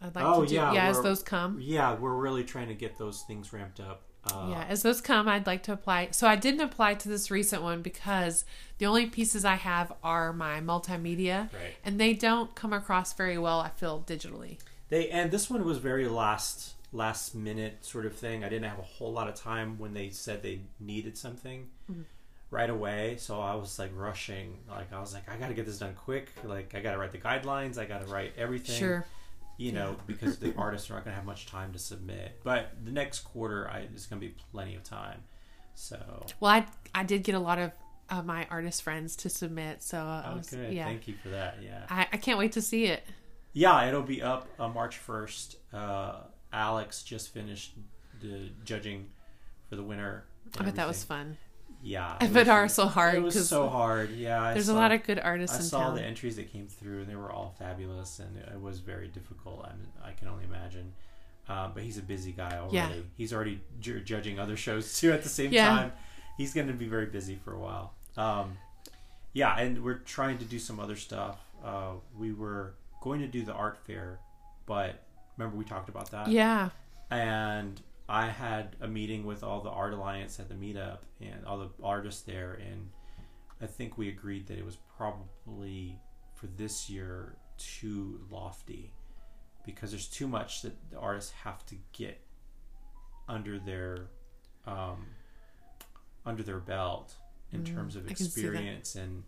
I'd 0.00 0.14
like 0.14 0.24
Oh, 0.24 0.42
to 0.42 0.48
do, 0.48 0.54
yeah, 0.54 0.72
yeah, 0.72 0.88
as 0.88 1.02
those 1.02 1.22
come. 1.22 1.58
Yeah, 1.60 1.94
we're 1.94 2.14
really 2.14 2.44
trying 2.44 2.68
to 2.68 2.74
get 2.74 2.96
those 2.98 3.22
things 3.22 3.52
ramped 3.52 3.80
up. 3.80 4.02
Uh, 4.32 4.46
yeah, 4.50 4.64
as 4.68 4.82
those 4.82 5.00
come, 5.00 5.28
I'd 5.28 5.46
like 5.46 5.62
to 5.64 5.72
apply. 5.72 6.08
So 6.10 6.26
I 6.26 6.36
didn't 6.36 6.60
apply 6.60 6.94
to 6.94 7.08
this 7.08 7.30
recent 7.30 7.62
one 7.62 7.82
because 7.82 8.44
the 8.78 8.86
only 8.86 9.06
pieces 9.06 9.44
I 9.44 9.54
have 9.54 9.92
are 10.02 10.32
my 10.32 10.60
multimedia, 10.60 11.52
Right. 11.52 11.74
and 11.84 11.98
they 12.00 12.12
don't 12.12 12.54
come 12.54 12.72
across 12.72 13.12
very 13.12 13.38
well. 13.38 13.60
I 13.60 13.68
feel 13.70 14.02
digitally. 14.06 14.58
They 14.88 15.08
and 15.10 15.30
this 15.30 15.48
one 15.50 15.64
was 15.64 15.78
very 15.78 16.08
last 16.08 16.74
last 16.92 17.34
minute 17.34 17.84
sort 17.84 18.06
of 18.06 18.14
thing. 18.14 18.44
I 18.44 18.48
didn't 18.48 18.68
have 18.70 18.78
a 18.78 18.82
whole 18.82 19.12
lot 19.12 19.28
of 19.28 19.34
time 19.34 19.78
when 19.78 19.94
they 19.94 20.10
said 20.10 20.42
they 20.42 20.60
needed 20.80 21.16
something 21.18 21.66
Mm-hmm. 21.90 22.02
right 22.50 22.70
away. 22.70 23.16
So 23.18 23.40
I 23.40 23.54
was 23.54 23.78
like 23.78 23.90
rushing. 23.94 24.58
Like 24.68 24.92
I 24.92 25.00
was 25.00 25.12
like, 25.14 25.28
I 25.28 25.36
got 25.36 25.48
to 25.48 25.54
get 25.54 25.66
this 25.66 25.78
done 25.78 25.94
quick. 25.94 26.28
Like 26.44 26.74
I 26.74 26.80
got 26.80 26.92
to 26.92 26.98
write 26.98 27.12
the 27.12 27.18
guidelines. 27.18 27.78
I 27.78 27.84
got 27.84 28.04
to 28.06 28.12
write 28.12 28.32
everything. 28.38 28.76
Sure. 28.78 29.06
You 29.58 29.72
know, 29.72 29.96
because 30.06 30.38
the 30.38 30.54
artists 30.58 30.90
are 30.90 30.94
not 30.94 31.04
going 31.04 31.12
to 31.12 31.16
have 31.16 31.24
much 31.24 31.46
time 31.46 31.72
to 31.72 31.78
submit. 31.78 32.40
But 32.44 32.72
the 32.84 32.90
next 32.90 33.20
quarter, 33.20 33.68
I, 33.68 33.86
there's 33.86 34.06
going 34.06 34.20
to 34.20 34.26
be 34.26 34.34
plenty 34.52 34.74
of 34.74 34.82
time. 34.82 35.22
So 35.74 36.26
Well, 36.40 36.50
I 36.50 36.66
I 36.94 37.04
did 37.04 37.22
get 37.22 37.34
a 37.34 37.38
lot 37.38 37.58
of 37.58 37.72
uh, 38.08 38.22
my 38.22 38.46
artist 38.50 38.82
friends 38.82 39.16
to 39.16 39.28
submit, 39.28 39.82
so 39.82 39.98
uh, 39.98 40.22
I 40.24 40.32
oh, 40.32 40.36
was, 40.36 40.50
good. 40.50 40.72
yeah, 40.72 40.84
Thank 40.84 41.08
you 41.08 41.14
for 41.22 41.28
that. 41.30 41.58
Yeah. 41.62 41.84
I, 41.90 42.06
I 42.12 42.16
can't 42.16 42.38
wait 42.38 42.52
to 42.52 42.62
see 42.62 42.86
it. 42.86 43.02
Yeah, 43.52 43.86
it'll 43.86 44.02
be 44.02 44.22
up 44.22 44.48
uh, 44.58 44.68
March 44.68 45.00
1st. 45.04 45.56
Uh, 45.72 46.14
Alex 46.52 47.02
just 47.02 47.32
finished 47.32 47.72
the 48.20 48.50
judging 48.64 49.06
for 49.68 49.76
the 49.76 49.82
winner. 49.82 50.24
I 50.58 50.64
bet 50.64 50.76
that 50.76 50.86
was 50.86 51.02
fun. 51.02 51.36
Yeah. 51.86 52.14
It 52.16 52.32
bet 52.32 52.46
was- 52.46 52.48
ours 52.48 52.74
so 52.74 52.86
hard 52.86 53.14
It 53.14 53.20
was 53.22 53.48
so 53.48 53.68
hard. 53.68 54.10
Yeah. 54.10 54.42
I 54.42 54.52
There's 54.54 54.68
a 54.68 54.74
lot 54.74 54.90
of 54.92 55.04
good 55.04 55.20
artists 55.20 55.56
I 55.56 55.60
in 55.60 55.64
saw 55.66 55.80
town. 55.84 55.94
the 55.94 56.02
entries 56.02 56.34
that 56.36 56.50
came 56.52 56.66
through, 56.66 57.00
and 57.02 57.08
they 57.08 57.14
were 57.16 57.30
all 57.30 57.54
fabulous, 57.58 58.18
and 58.18 58.36
it 58.36 58.60
was 58.60 58.80
very 58.80 59.08
difficult. 59.08 59.64
I, 59.64 59.70
mean, 59.76 59.88
I 60.04 60.10
can 60.12 60.28
only 60.28 60.44
imagine. 60.44 60.92
Uh, 61.48 61.68
but 61.68 61.84
he's 61.84 61.96
a 61.96 62.02
busy 62.02 62.32
guy 62.32 62.56
already. 62.58 62.74
Yeah. 62.76 62.90
He's 63.16 63.32
already 63.32 63.60
ju- 63.78 64.00
judging 64.00 64.40
other 64.40 64.56
shows 64.56 64.98
too 64.98 65.12
at 65.12 65.22
the 65.22 65.28
same 65.28 65.52
Yeah. 65.52 65.68
time. 65.68 65.92
He's 66.36 66.52
going 66.52 66.66
to 66.66 66.72
be 66.72 66.88
very 66.88 67.06
busy 67.06 67.36
for 67.36 67.52
a 67.54 67.58
while. 67.58 67.94
Um, 68.16 68.58
yeah, 69.32 69.56
and 69.56 69.84
we're 69.84 69.98
trying 69.98 70.38
to 70.38 70.44
do 70.44 70.58
some 70.58 70.80
other 70.80 70.96
stuff. 70.96 71.38
Uh, 71.64 71.92
we 72.18 72.32
were 72.32 72.74
going 73.00 73.20
to 73.20 73.28
do 73.28 73.44
the 73.44 73.52
art 73.52 73.78
fair, 73.86 74.18
but 74.66 75.04
remember 75.36 75.56
we 75.56 75.64
talked 75.64 75.88
about 75.88 76.10
that? 76.10 76.28
Yeah. 76.28 76.70
and 77.12 77.80
I 78.08 78.26
had 78.28 78.76
a 78.80 78.86
meeting 78.88 79.24
with 79.26 79.42
all 79.42 79.60
the 79.60 79.70
Art 79.70 79.92
Alliance 79.92 80.38
at 80.38 80.48
the 80.48 80.54
meetup 80.54 80.98
and 81.20 81.44
all 81.44 81.58
the 81.58 81.70
artists 81.82 82.22
there, 82.22 82.54
and 82.54 82.90
I 83.60 83.66
think 83.66 83.98
we 83.98 84.08
agreed 84.08 84.46
that 84.46 84.58
it 84.58 84.64
was 84.64 84.76
probably 84.96 85.98
for 86.34 86.46
this 86.46 86.88
year 86.88 87.36
too 87.58 88.20
lofty 88.30 88.92
because 89.64 89.90
there's 89.90 90.06
too 90.08 90.28
much 90.28 90.62
that 90.62 90.74
the 90.90 90.98
artists 90.98 91.32
have 91.42 91.64
to 91.66 91.74
get 91.92 92.20
under 93.28 93.58
their 93.58 94.06
um, 94.66 95.06
under 96.24 96.42
their 96.42 96.58
belt 96.60 97.14
in 97.52 97.64
terms 97.64 97.96
of 97.96 98.02
Mm, 98.04 98.08
see 98.08 98.14
that. 98.14 98.20
experience 98.26 98.94
and 98.96 99.22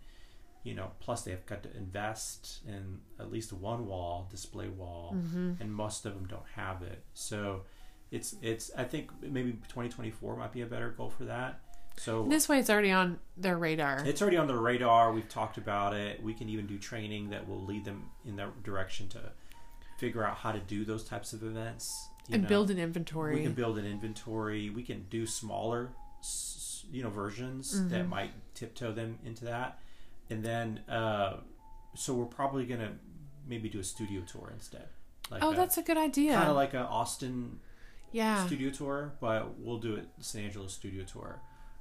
you 0.65 0.75
know 0.75 0.91
plus 1.01 1.23
they've 1.23 1.45
got 1.47 1.63
to 1.63 1.77
invest 1.77 2.61
in 2.67 2.99
at 3.19 3.31
least 3.31 3.53
one 3.53 3.87
wall 3.87 4.29
display 4.31 4.69
wall 4.69 5.15
Mm-hmm. 5.17 5.53
and 5.61 5.73
most 5.73 6.05
of 6.05 6.15
them 6.15 6.27
don't 6.27 6.47
have 6.55 6.83
it 6.83 7.03
so 7.15 7.63
it's 8.11 8.35
it's 8.43 8.71
i 8.77 8.85
think 8.85 9.11
maybe 9.23 9.53
2024 9.69 10.37
might 10.37 10.53
be 10.53 10.63
a 10.63 10.67
better 10.67 10.91
goal 10.91 11.11
for 11.11 11.25
that 11.25 11.61
so 12.01 12.23
This 12.29 12.49
way, 12.49 12.61
it's 12.61 12.71
already 12.71 12.93
on 12.93 13.19
their 13.37 13.59
radar. 13.59 14.05
it's 14.07 14.23
already 14.23 14.37
on 14.37 14.47
the 14.47 14.57
radar 14.57 15.13
we've 15.13 15.29
talked 15.29 15.59
about 15.59 15.95
it 15.95 16.23
we 16.23 16.33
can 16.33 16.49
even 16.49 16.67
do 16.67 16.79
training 16.79 17.31
that 17.31 17.49
will 17.49 17.65
lead 17.65 17.85
them 17.85 18.05
in 18.25 18.37
that 18.37 18.63
direction 18.63 19.09
to 19.09 19.19
figure 19.99 20.25
out 20.25 20.37
how 20.37 20.53
to 20.53 20.61
do 20.61 20.85
those 20.85 21.03
types 21.05 21.33
of 21.33 21.43
events 21.43 22.09
you 22.29 22.35
and 22.35 22.45
know. 22.45 22.49
build 22.49 22.71
an 22.71 22.79
inventory. 22.79 23.35
we 23.35 23.43
can 23.43 23.53
build 23.53 23.79
an 23.79 23.85
inventory 23.85 24.71
we 24.71 24.83
can 24.85 25.05
do 25.11 25.27
smaller 25.27 25.91
you 26.91 27.03
know 27.03 27.11
versions 27.11 27.75
Mm-hmm. 27.75 27.89
that 27.91 28.09
might 28.09 28.31
tiptoe 28.55 28.93
them 28.93 29.19
into 29.27 29.45
that 29.47 29.79
and 30.31 30.43
then 30.45 30.81
uh 30.89 31.39
so 31.95 32.15
we're 32.15 32.25
probably 32.27 32.65
gonna 32.65 32.93
maybe 33.47 33.69
do 33.69 33.81
a 33.81 33.85
studio 33.85 34.23
tour 34.23 34.51
instead 34.55 34.87
like 35.31 35.43
oh, 35.43 35.51
a- 35.53 35.55
that's 35.57 35.77
a 35.79 35.83
good 35.83 35.97
idea. 35.99 36.35
kind 36.35 36.49
of 36.49 36.57
like 36.57 36.75
a 36.75 36.85
austin 36.87 37.59
yeah. 38.13 38.47
studio 38.47 38.71
tour 38.71 39.13
but 39.21 39.59
we'll 39.59 39.79
do 39.79 39.95
it 39.97 40.09
san 40.21 40.45
angelo 40.45 40.67
studio 40.67 41.05
tour. 41.05 41.41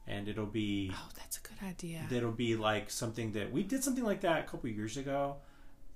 And 0.09 0.29
it'll 0.29 0.45
be 0.45 0.89
Oh, 0.93 1.09
that's 1.17 1.37
a 1.37 1.41
good 1.41 1.57
idea. 1.67 2.05
that'll 2.09 2.31
be 2.31 2.55
like 2.55 2.89
something 2.89 3.33
that 3.33 3.51
we 3.51 3.63
did 3.63 3.83
something 3.83 4.05
like 4.05 4.21
that 4.21 4.39
a 4.39 4.43
couple 4.47 4.69
years 4.69 4.95
ago. 4.95 5.35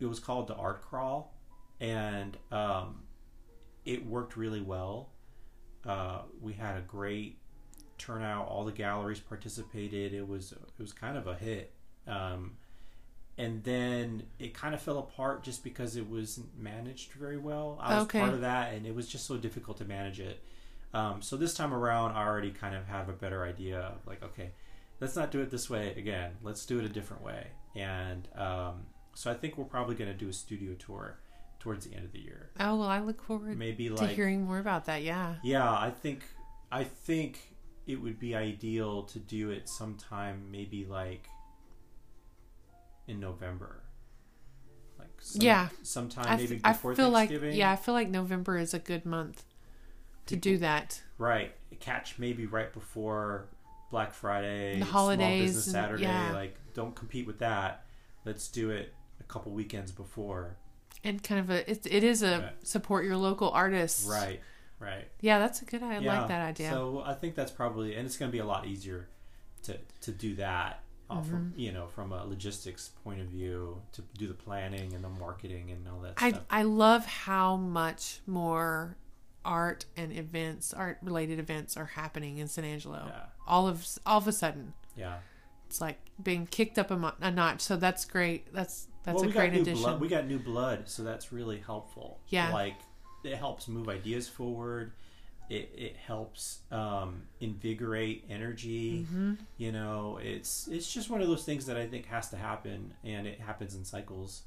It 0.01 0.05
was 0.05 0.19
called 0.19 0.47
the 0.47 0.55
art 0.55 0.81
crawl. 0.81 1.33
And 1.79 2.35
um, 2.51 3.03
it 3.85 4.05
worked 4.05 4.35
really 4.35 4.61
well. 4.61 5.11
Uh, 5.85 6.23
we 6.41 6.53
had 6.53 6.77
a 6.77 6.81
great 6.81 7.39
turnout. 7.97 8.47
All 8.47 8.65
the 8.65 8.71
galleries 8.71 9.19
participated. 9.19 10.13
It 10.13 10.27
was 10.27 10.51
it 10.51 10.59
was 10.81 10.91
kind 10.91 11.17
of 11.17 11.27
a 11.27 11.35
hit. 11.35 11.73
Um, 12.07 12.57
and 13.43 13.63
then 13.63 14.23
it 14.39 14.53
kind 14.53 14.73
of 14.73 14.81
fell 14.81 14.99
apart 14.99 15.43
just 15.43 15.63
because 15.63 15.95
it 15.95 16.05
wasn't 16.07 16.47
managed 16.57 17.11
very 17.13 17.37
well 17.37 17.77
i 17.81 17.95
was 17.95 18.03
Okay. 18.03 18.19
part 18.19 18.33
of 18.33 18.41
that 18.41 18.73
and 18.73 18.85
it 18.85 18.93
was 18.93 19.07
just 19.07 19.25
so 19.25 19.37
difficult 19.37 19.77
to 19.77 19.85
manage 19.85 20.19
it 20.19 20.37
um, 20.93 21.21
so 21.21 21.37
this 21.37 21.53
time 21.53 21.73
around 21.73 22.11
i 22.13 22.23
already 22.25 22.51
kind 22.51 22.75
of 22.75 22.85
have 22.87 23.07
a 23.09 23.13
better 23.13 23.43
idea 23.43 23.79
of 23.79 24.05
like 24.05 24.21
okay 24.23 24.51
let's 24.99 25.15
not 25.15 25.31
do 25.31 25.39
it 25.41 25.49
this 25.49 25.69
way 25.69 25.93
again 25.97 26.31
let's 26.43 26.65
do 26.65 26.79
it 26.79 26.85
a 26.85 26.89
different 26.89 27.23
way 27.23 27.47
and 27.75 28.27
um, 28.35 28.73
so 29.15 29.31
i 29.31 29.33
think 29.33 29.57
we're 29.57 29.65
probably 29.77 29.95
going 29.95 30.11
to 30.11 30.17
do 30.17 30.29
a 30.29 30.33
studio 30.33 30.73
tour 30.75 31.17
towards 31.59 31.85
the 31.85 31.95
end 31.95 32.03
of 32.05 32.11
the 32.11 32.19
year 32.19 32.49
oh 32.59 32.75
well, 32.79 32.87
I 32.87 32.99
look 32.99 33.21
forward 33.23 33.57
maybe 33.57 33.87
to 33.89 33.95
like 33.95 34.15
hearing 34.15 34.45
more 34.45 34.59
about 34.59 34.85
that. 34.85 35.03
Yeah. 35.03 35.35
yeah 35.43 35.69
i 35.71 35.89
think 35.91 36.23
i 36.71 36.83
think 36.83 37.39
it 37.87 38.01
would 38.01 38.19
be 38.19 38.35
ideal 38.35 39.03
to 39.03 39.19
do 39.19 39.49
it 39.51 39.67
sometime 39.69 40.35
maybe 40.51 40.85
like 40.85 41.27
in 43.11 43.19
november 43.19 43.83
like 44.97 45.09
some, 45.19 45.41
Yeah. 45.41 45.69
sometime 45.83 46.25
I, 46.27 46.37
maybe 46.37 46.55
f- 46.55 46.61
I 46.63 46.71
before 46.73 46.95
feel 46.95 47.09
like 47.09 47.29
thanksgiving 47.29 47.57
yeah, 47.57 47.71
I 47.71 47.75
feel 47.75 47.93
like 47.93 48.09
November 48.09 48.57
is 48.57 48.73
a 48.73 48.79
good 48.79 49.05
month 49.05 49.43
to 50.27 50.35
do 50.35 50.57
that. 50.59 51.01
right 51.17 51.53
catch 51.79 52.19
maybe 52.19 52.45
right 52.45 52.71
before 52.73 53.47
black 53.89 54.13
friday 54.13 54.73
The 54.79 54.85
small 54.85 54.91
holidays 54.91 55.41
business 55.55 55.65
and- 55.67 55.73
saturday 55.73 56.03
yeah. 56.03 56.31
like 56.31 56.55
don't 56.73 56.95
compete 56.95 57.25
with 57.27 57.39
that 57.39 57.85
let's 58.23 58.47
do 58.47 58.69
it 58.69 58.93
a 59.19 59.23
couple 59.23 59.51
weekends 59.51 59.91
before 59.91 60.57
And 61.03 61.21
kind 61.23 61.39
of 61.41 61.49
a 61.49 61.69
it, 61.69 61.85
it 61.89 62.03
is 62.03 62.21
a 62.23 62.53
support 62.63 63.03
your 63.05 63.17
local 63.17 63.49
artists. 63.49 64.05
right 64.05 64.39
right 64.79 65.07
Yeah, 65.21 65.39
that's 65.39 65.61
a 65.61 65.65
good. 65.65 65.81
I 65.83 65.99
Yeah, 65.99 66.19
like 66.19 66.27
that 66.29 66.41
idea. 66.41 66.69
So 66.69 67.01
I 67.05 67.13
think 67.13 67.35
that's 67.35 67.51
probably, 67.51 67.95
and 67.95 68.05
it's 68.05 68.17
going 68.17 68.29
to 68.29 68.33
be 68.33 68.39
a 68.39 68.45
lot 68.45 68.65
easier 68.67 69.07
to 69.63 69.77
to 70.01 70.11
do 70.11 70.35
that 70.35 70.81
uh, 71.11 71.15
Mm-hmm. 71.15 71.29
from 71.29 71.53
you 71.57 71.71
know 71.71 71.87
from 71.87 72.11
a 72.11 72.23
logistics 72.25 72.89
point 73.03 73.19
of 73.21 73.27
view 73.27 73.81
to 73.93 74.01
do 74.17 74.27
the 74.27 74.33
planning 74.33 74.93
and 74.93 75.03
the 75.03 75.09
marketing 75.09 75.69
and 75.71 75.87
all 75.87 75.99
that 76.01 76.13
I 76.17 76.29
stuff. 76.31 76.43
I 76.49 76.63
love 76.63 77.05
how 77.05 77.55
much 77.57 78.21
more 78.25 78.97
art 79.43 79.85
and 79.97 80.15
events, 80.15 80.73
art 80.73 80.99
related 81.01 81.39
events, 81.39 81.75
are 81.77 81.85
happening 81.85 82.37
in 82.37 82.47
San 82.47 82.63
Angelo. 82.63 83.03
Yeah. 83.07 83.21
All 83.47 83.67
of 83.67 83.85
all 84.05 84.19
of 84.19 84.27
a 84.27 84.31
sudden, 84.31 84.73
Yeah. 84.95 85.17
it's 85.67 85.81
like 85.81 85.97
being 86.21 86.45
kicked 86.47 86.77
up 86.79 86.91
a, 86.91 86.97
mo- 86.97 87.13
a 87.21 87.31
notch. 87.31 87.61
So 87.61 87.75
that's 87.75 88.05
great. 88.05 88.53
That's 88.53 88.87
that's 89.03 89.15
well, 89.15 89.23
a 89.23 89.27
we 89.27 89.33
great 89.33 89.47
got 89.47 89.55
new 89.55 89.61
addition. 89.63 89.81
blood. 89.83 89.99
We 90.01 90.07
got 90.07 90.27
new 90.27 90.39
blood, 90.39 90.87
so 90.87 91.03
that's 91.03 91.33
really 91.33 91.59
helpful. 91.59 92.19
Yeah. 92.29 92.53
Like 92.53 92.75
it 93.23 93.35
helps 93.35 93.67
move 93.67 93.89
ideas 93.89 94.27
forward. 94.29 94.93
It 95.51 95.69
it 95.77 95.95
helps 95.97 96.59
um, 96.71 97.23
invigorate 97.39 98.23
energy. 98.29 99.05
Mm-hmm. 99.05 99.33
You 99.57 99.71
know, 99.71 100.19
it's 100.21 100.67
it's 100.67 100.91
just 100.91 101.09
one 101.09 101.21
of 101.21 101.27
those 101.27 101.43
things 101.43 101.65
that 101.65 101.77
I 101.77 101.87
think 101.87 102.05
has 102.07 102.29
to 102.29 102.37
happen, 102.37 102.93
and 103.03 103.27
it 103.27 103.39
happens 103.39 103.75
in 103.75 103.83
cycles. 103.83 104.43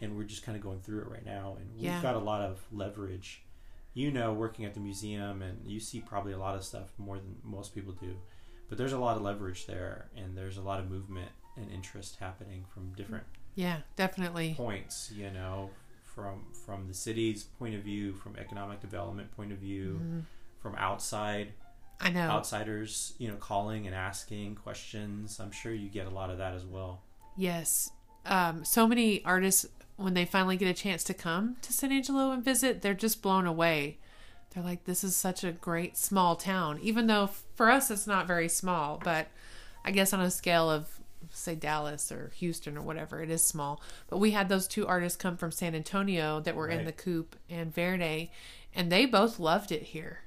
And 0.00 0.16
we're 0.16 0.24
just 0.24 0.44
kind 0.44 0.56
of 0.56 0.62
going 0.62 0.80
through 0.80 1.00
it 1.00 1.08
right 1.08 1.26
now, 1.26 1.56
and 1.58 1.68
we've 1.76 2.02
got 2.02 2.14
a 2.14 2.20
lot 2.20 2.40
of 2.40 2.60
leverage. 2.72 3.42
You 3.94 4.12
know, 4.12 4.32
working 4.32 4.64
at 4.64 4.74
the 4.74 4.80
museum, 4.80 5.42
and 5.42 5.58
you 5.66 5.80
see 5.80 6.00
probably 6.00 6.32
a 6.32 6.38
lot 6.38 6.54
of 6.54 6.62
stuff 6.64 6.92
more 6.98 7.16
than 7.16 7.36
most 7.42 7.74
people 7.74 7.92
do. 7.92 8.14
But 8.68 8.78
there's 8.78 8.92
a 8.92 8.98
lot 8.98 9.16
of 9.16 9.22
leverage 9.22 9.66
there, 9.66 10.08
and 10.16 10.36
there's 10.36 10.56
a 10.56 10.62
lot 10.62 10.78
of 10.78 10.88
movement 10.90 11.30
and 11.56 11.70
interest 11.72 12.16
happening 12.20 12.64
from 12.72 12.92
different 12.92 13.24
yeah, 13.54 13.78
definitely. 13.96 14.54
points 14.56 15.10
you 15.14 15.30
know 15.30 15.70
from 16.04 16.44
from 16.64 16.86
the 16.86 16.94
city's 16.94 17.44
point 17.44 17.74
of 17.74 17.82
view 17.82 18.12
from 18.12 18.36
economic 18.36 18.80
development 18.80 19.34
point 19.36 19.52
of 19.52 19.58
view 19.58 20.00
Mm-hmm. 20.02 20.18
From 20.60 20.74
outside 20.76 21.52
I 22.00 22.10
know. 22.10 22.20
outsiders 22.20 23.14
you 23.18 23.28
know 23.28 23.36
calling 23.36 23.86
and 23.86 23.94
asking 23.94 24.54
questions 24.54 25.40
i'm 25.40 25.50
sure 25.50 25.72
you 25.72 25.88
get 25.88 26.06
a 26.06 26.10
lot 26.10 26.30
of 26.30 26.38
that 26.38 26.54
as 26.54 26.64
well 26.64 27.02
Yes. 27.38 27.92
Um, 28.26 28.64
so 28.64 28.86
many 28.86 29.24
artists, 29.24 29.64
when 29.96 30.14
they 30.14 30.24
finally 30.24 30.56
get 30.56 30.68
a 30.68 30.74
chance 30.74 31.04
to 31.04 31.14
come 31.14 31.56
to 31.62 31.72
San 31.72 31.92
Angelo 31.92 32.32
and 32.32 32.44
visit, 32.44 32.82
they're 32.82 32.94
just 32.94 33.22
blown 33.22 33.46
away. 33.46 33.98
They're 34.50 34.62
like, 34.62 34.84
this 34.84 35.04
is 35.04 35.14
such 35.14 35.44
a 35.44 35.52
great 35.52 35.96
small 35.96 36.34
town, 36.34 36.80
even 36.82 37.06
though 37.06 37.30
for 37.54 37.70
us 37.70 37.90
it's 37.92 38.08
not 38.08 38.26
very 38.26 38.48
small, 38.48 39.00
but 39.02 39.28
I 39.84 39.92
guess 39.92 40.12
on 40.12 40.20
a 40.20 40.32
scale 40.32 40.68
of, 40.68 40.88
say, 41.30 41.54
Dallas 41.54 42.10
or 42.10 42.32
Houston 42.34 42.76
or 42.76 42.82
whatever, 42.82 43.22
it 43.22 43.30
is 43.30 43.44
small. 43.44 43.80
But 44.08 44.18
we 44.18 44.32
had 44.32 44.48
those 44.48 44.66
two 44.66 44.86
artists 44.86 45.16
come 45.16 45.36
from 45.36 45.52
San 45.52 45.76
Antonio 45.76 46.40
that 46.40 46.56
were 46.56 46.68
in 46.68 46.86
the 46.86 46.92
Coop 46.92 47.36
and 47.48 47.72
Verde, 47.72 48.32
and 48.74 48.90
they 48.90 49.06
both 49.06 49.38
loved 49.38 49.70
it 49.70 49.82
here. 49.82 50.22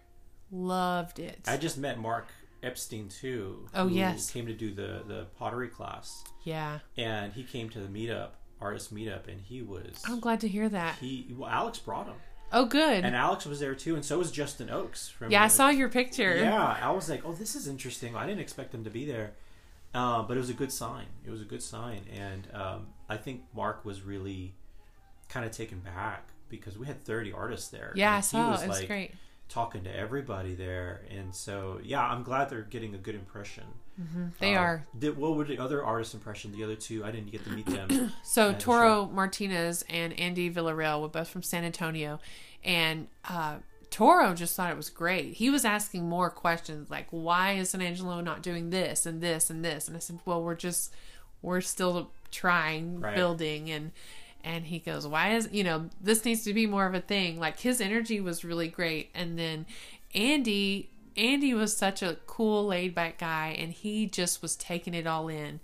Loved 0.51 1.19
it. 1.19 1.39
i 1.47 1.55
just 1.57 1.77
met 1.77 1.97
mark 1.99 2.27
epstein 2.63 3.07
too 3.09 3.67
Oh, 3.73 3.87
yes. 3.87 4.29
came 4.29 4.45
to 4.47 4.53
do 4.53 4.71
the 4.73 5.01
the 5.07 5.25
pottery 5.37 5.67
class 5.69 6.23
yeah. 6.43 6.79
and 6.97 7.33
he 7.33 7.43
came 7.43 7.69
to 7.69 7.79
the 7.79 7.87
meetup 7.87 8.31
artist 8.59 8.93
meetup 8.93 9.27
and 9.27 9.41
he 9.41 9.61
was 9.61 10.03
I'm 10.05 10.19
glad 10.19 10.41
to 10.41 10.47
hear 10.47 10.69
that. 10.69 10.95
he 10.99 11.33
well 11.37 11.49
alex 11.49 11.79
brought 11.79 12.07
him 12.07 12.15
Oh, 12.53 12.65
good. 12.65 13.05
and 13.05 13.15
Alex 13.15 13.45
was 13.45 13.61
there 13.61 13.75
too, 13.75 13.95
and 13.95 14.03
so 14.03 14.17
was 14.17 14.29
Justin 14.29 14.69
Oakes. 14.69 15.07
From 15.07 15.31
yeah, 15.31 15.43
I 15.43 15.45
uh, 15.45 15.47
saw 15.47 15.69
your 15.69 15.87
picture. 15.87 16.35
Yeah, 16.35 16.77
I 16.81 16.91
was 16.91 17.09
like, 17.09 17.21
oh, 17.25 17.31
this 17.31 17.55
is 17.55 17.65
interesting. 17.65 18.13
I 18.13 18.25
didn't 18.27 18.41
expect 18.41 18.75
him 18.75 18.83
to 18.83 18.89
be 18.89 19.05
there, 19.05 19.31
uh, 19.93 20.23
but 20.23 20.35
it 20.35 20.39
was 20.41 20.49
a 20.49 20.53
good 20.53 20.71
sign. 20.71 21.05
It 21.25 21.29
was 21.29 21.41
a 21.41 21.45
good 21.45 21.63
sign, 21.63 22.01
and 22.13 22.47
um, 22.53 22.87
I 23.07 23.15
think 23.15 23.43
Mark 23.55 23.85
was 23.85 24.01
really 24.01 24.53
kind 25.29 25.45
of 25.45 25.53
taken 25.53 25.79
back 25.79 26.27
because 26.49 26.77
we 26.77 26.87
had 26.87 27.01
30 27.05 27.31
artists 27.31 27.69
there. 27.69 27.93
Yeah, 27.95 28.17
I 28.17 28.19
saw. 28.19 28.61
It 28.61 28.67
was 28.67 28.81
great. 28.83 29.13
Talking 29.51 29.83
to 29.83 29.95
everybody 29.95 30.55
there, 30.55 31.01
and 31.09 31.35
so 31.35 31.79
yeah, 31.83 32.01
I'm 32.01 32.23
glad 32.23 32.49
they're 32.49 32.61
getting 32.61 32.95
a 32.95 32.97
good 32.97 33.15
impression. 33.15 33.63
They 34.39 34.55
Uh, 34.55 34.59
are. 34.61 34.87
Did, 34.97 35.17
what 35.17 35.35
were 35.35 35.43
the 35.43 35.59
other 35.59 35.83
artist 35.83 36.13
impression? 36.15 36.51
The 36.53 36.63
other 36.63 36.75
two, 36.75 37.03
I 37.05 37.11
didn't 37.11 37.31
get 37.31 37.43
to 37.43 37.51
meet 37.51 37.67
them. 37.67 38.11
So 38.23 38.53
Toro 38.53 39.05
Martinez 39.07 39.83
and 39.89 40.17
Andy 40.19 40.49
Villarreal 40.51 41.01
were 41.01 41.07
both 41.09 41.27
from 41.27 41.43
San 41.43 41.63
Antonio, 41.63 42.19
and 42.63 43.07
uh, 43.29 43.57
Toro 43.91 44.33
just 44.33 44.55
thought 44.55 44.71
it 44.71 44.77
was 44.77 44.89
great. 44.89 45.33
He 45.33 45.49
was 45.51 45.65
asking 45.65 46.07
more 46.09 46.29
questions 46.31 46.89
like, 46.89 47.07
"Why 47.11 47.51
is 47.53 47.69
San 47.71 47.81
Angelo 47.81 48.21
not 48.21 48.41
doing 48.41 48.69
this 48.71 49.05
and 49.05 49.21
this 49.21 49.49
and 49.51 49.63
this?" 49.63 49.87
And 49.87 49.95
I 49.95 49.99
said, 49.99 50.19
"Well, 50.25 50.41
we're 50.41 50.55
just 50.55 50.93
we're 51.43 51.61
still 51.61 52.09
trying 52.31 53.01
Right. 53.01 53.15
building 53.15 53.69
and." 53.69 53.91
And 54.43 54.65
he 54.65 54.79
goes, 54.79 55.07
"Why 55.07 55.35
is 55.35 55.49
you 55.51 55.63
know 55.63 55.89
this 56.01 56.25
needs 56.25 56.43
to 56.45 56.53
be 56.53 56.65
more 56.65 56.85
of 56.85 56.93
a 56.93 57.01
thing?" 57.01 57.39
Like 57.39 57.59
his 57.59 57.79
energy 57.81 58.19
was 58.21 58.43
really 58.43 58.67
great, 58.67 59.09
and 59.13 59.37
then 59.37 59.65
Andy 60.13 60.89
Andy 61.17 61.53
was 61.53 61.75
such 61.75 62.01
a 62.01 62.17
cool, 62.25 62.67
laid 62.67 62.95
back 62.95 63.17
guy, 63.19 63.55
and 63.59 63.71
he 63.71 64.07
just 64.07 64.41
was 64.41 64.55
taking 64.55 64.93
it 64.93 65.05
all 65.05 65.27
in. 65.27 65.59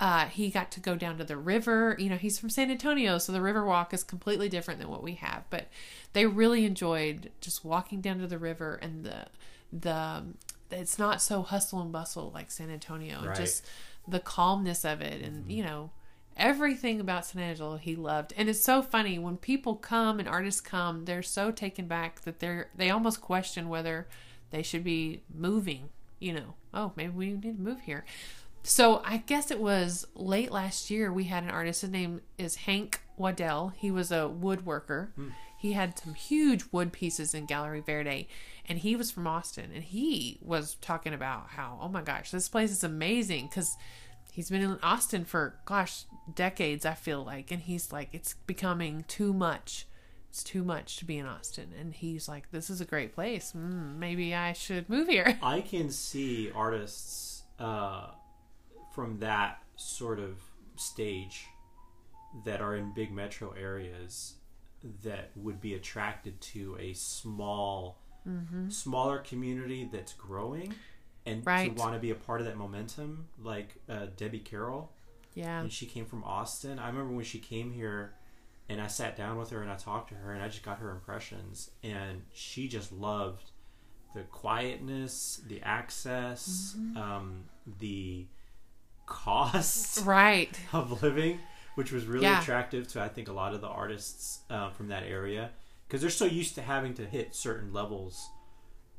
Uh, 0.00 0.26
he 0.26 0.48
got 0.50 0.70
to 0.72 0.80
go 0.80 0.94
down 0.94 1.18
to 1.18 1.24
the 1.24 1.36
river. 1.36 1.96
You 1.98 2.08
know, 2.10 2.16
he's 2.16 2.38
from 2.38 2.50
San 2.50 2.70
Antonio, 2.70 3.18
so 3.18 3.32
the 3.32 3.40
river 3.40 3.64
walk 3.64 3.92
is 3.92 4.04
completely 4.04 4.48
different 4.48 4.78
than 4.80 4.88
what 4.88 5.02
we 5.02 5.14
have. 5.14 5.44
But 5.50 5.66
they 6.12 6.26
really 6.26 6.64
enjoyed 6.64 7.30
just 7.40 7.64
walking 7.64 8.00
down 8.00 8.18
to 8.18 8.26
the 8.26 8.38
river 8.38 8.78
and 8.82 9.04
the 9.04 9.26
the. 9.72 10.24
It's 10.70 10.98
not 10.98 11.22
so 11.22 11.42
hustle 11.42 11.80
and 11.80 11.90
bustle 11.90 12.30
like 12.34 12.50
San 12.50 12.70
Antonio, 12.70 13.24
Right. 13.24 13.34
just 13.36 13.64
the 14.06 14.20
calmness 14.20 14.84
of 14.84 15.00
it, 15.00 15.22
and 15.22 15.50
you 15.50 15.62
know 15.64 15.90
everything 16.38 17.00
about 17.00 17.26
San 17.26 17.42
Angelo 17.42 17.76
he 17.76 17.96
loved. 17.96 18.32
And 18.36 18.48
it's 18.48 18.62
so 18.62 18.82
funny 18.82 19.18
when 19.18 19.36
people 19.36 19.74
come 19.74 20.18
and 20.18 20.28
artists 20.28 20.60
come, 20.60 21.04
they're 21.04 21.22
so 21.22 21.50
taken 21.50 21.86
back 21.86 22.22
that 22.22 22.40
they're 22.40 22.70
they 22.74 22.90
almost 22.90 23.20
question 23.20 23.68
whether 23.68 24.08
they 24.50 24.62
should 24.62 24.84
be 24.84 25.22
moving. 25.34 25.90
You 26.18 26.34
know, 26.34 26.54
oh 26.72 26.92
maybe 26.96 27.12
we 27.12 27.32
need 27.32 27.42
to 27.42 27.62
move 27.62 27.80
here. 27.80 28.04
So 28.62 29.02
I 29.04 29.18
guess 29.18 29.50
it 29.50 29.60
was 29.60 30.06
late 30.14 30.50
last 30.50 30.90
year 30.90 31.12
we 31.12 31.24
had 31.24 31.42
an 31.42 31.50
artist. 31.50 31.82
His 31.82 31.90
name 31.90 32.20
is 32.36 32.56
Hank 32.56 33.00
Waddell. 33.16 33.72
He 33.76 33.90
was 33.90 34.10
a 34.10 34.30
woodworker. 34.32 35.12
Hmm. 35.14 35.28
He 35.58 35.72
had 35.72 35.98
some 35.98 36.14
huge 36.14 36.64
wood 36.70 36.92
pieces 36.92 37.34
in 37.34 37.46
Gallery 37.46 37.80
Verde, 37.80 38.28
and 38.68 38.78
he 38.78 38.94
was 38.94 39.10
from 39.10 39.26
Austin. 39.26 39.70
And 39.74 39.82
he 39.82 40.38
was 40.40 40.76
talking 40.76 41.12
about 41.12 41.48
how, 41.48 41.80
oh 41.82 41.88
my 41.88 42.00
gosh, 42.00 42.30
this 42.30 42.48
place 42.48 42.70
is 42.70 42.84
amazing 42.84 43.46
because 43.46 43.76
he's 44.32 44.50
been 44.50 44.62
in 44.62 44.78
Austin 44.82 45.24
for 45.24 45.58
gosh 45.64 46.04
decades. 46.34 46.84
I 46.86 46.94
feel 46.94 47.24
like, 47.24 47.50
and 47.50 47.62
he's 47.62 47.92
like, 47.92 48.08
it's 48.12 48.34
becoming 48.46 49.04
too 49.08 49.32
much. 49.32 49.86
It's 50.30 50.44
too 50.44 50.62
much 50.62 50.98
to 50.98 51.06
be 51.06 51.16
in 51.16 51.26
Austin, 51.26 51.72
and 51.78 51.94
he's 51.94 52.28
like, 52.28 52.50
this 52.50 52.68
is 52.68 52.82
a 52.82 52.84
great 52.84 53.14
place. 53.14 53.52
Mm, 53.56 53.96
maybe 53.96 54.34
I 54.34 54.52
should 54.52 54.88
move 54.88 55.08
here. 55.08 55.38
I 55.42 55.62
can 55.62 55.90
see 55.90 56.50
artists 56.54 57.44
uh, 57.58 58.08
from 58.94 59.18
that 59.20 59.62
sort 59.76 60.18
of 60.18 60.38
stage 60.76 61.46
that 62.44 62.60
are 62.60 62.76
in 62.76 62.92
big 62.92 63.10
metro 63.10 63.54
areas 63.58 64.34
that 65.02 65.30
would 65.34 65.60
be 65.60 65.74
attracted 65.74 66.40
to 66.40 66.76
a 66.78 66.92
small, 66.92 67.98
smaller 68.68 69.18
community 69.18 69.88
that's 69.90 70.12
growing 70.12 70.74
and 71.28 71.46
Right. 71.46 71.74
to 71.74 71.80
want 71.80 71.94
to 71.94 71.98
be 72.00 72.10
a 72.10 72.14
part 72.14 72.40
of 72.40 72.46
that 72.46 72.56
momentum, 72.56 73.28
like 73.42 73.76
uh, 73.88 74.06
Debbie 74.16 74.40
Carroll. 74.40 74.92
Yeah, 75.34 75.60
and 75.60 75.72
she 75.72 75.86
came 75.86 76.04
from 76.06 76.24
Austin. 76.24 76.78
I 76.78 76.88
remember 76.88 77.12
when 77.14 77.24
she 77.24 77.38
came 77.38 77.72
here 77.72 78.14
and 78.68 78.80
I 78.80 78.86
sat 78.88 79.16
down 79.16 79.38
with 79.38 79.50
her 79.50 79.62
and 79.62 79.70
I 79.70 79.76
talked 79.76 80.08
to 80.08 80.14
her 80.16 80.32
and 80.32 80.42
I 80.42 80.48
just 80.48 80.62
got 80.64 80.78
her 80.78 80.90
impressions 80.90 81.70
and 81.84 82.22
she 82.32 82.66
just 82.68 82.90
loved 82.92 83.50
the 84.14 84.22
quietness, 84.22 85.40
the 85.46 85.62
access, 85.62 86.74
um, 86.96 87.44
the 87.78 88.26
cost 89.06 90.00
right. 90.04 90.58
of 90.72 91.02
living, 91.02 91.38
which 91.76 91.92
was 91.92 92.06
really 92.06 92.24
Yeah. 92.24 92.40
attractive 92.42 92.88
to 92.88 93.00
I 93.02 93.08
think 93.08 93.28
a 93.28 93.32
lot 93.32 93.54
of 93.54 93.60
the 93.60 93.68
artists 93.68 94.40
uh, 94.50 94.70
from 94.70 94.88
that 94.88 95.04
area 95.04 95.50
because 95.86 96.00
they're 96.00 96.10
so 96.10 96.24
used 96.26 96.54
to 96.56 96.62
having 96.62 96.94
to 96.94 97.04
hit 97.06 97.34
certain 97.34 97.72
levels 97.72 98.28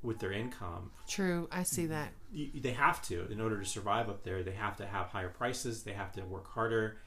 with 0.02 0.20
their 0.20 0.32
income 0.32 0.92
True, 1.08 1.48
I 1.52 1.64
see 1.64 1.86
that. 1.88 2.10
you, 2.32 2.50
they 2.62 2.72
have 2.72 3.02
to 3.04 3.28
in 3.32 3.42
order 3.42 3.60
to 3.60 3.66
survive 3.66 4.10
up 4.10 4.24
there 4.24 4.44
they 4.44 4.52
have 4.54 4.76
to 4.78 4.86
have 4.86 5.08
higher 5.08 5.30
prices 5.30 5.84
they 5.84 5.94
have 5.94 6.12
to 6.14 6.22
work 6.22 6.48
harder 6.54 6.98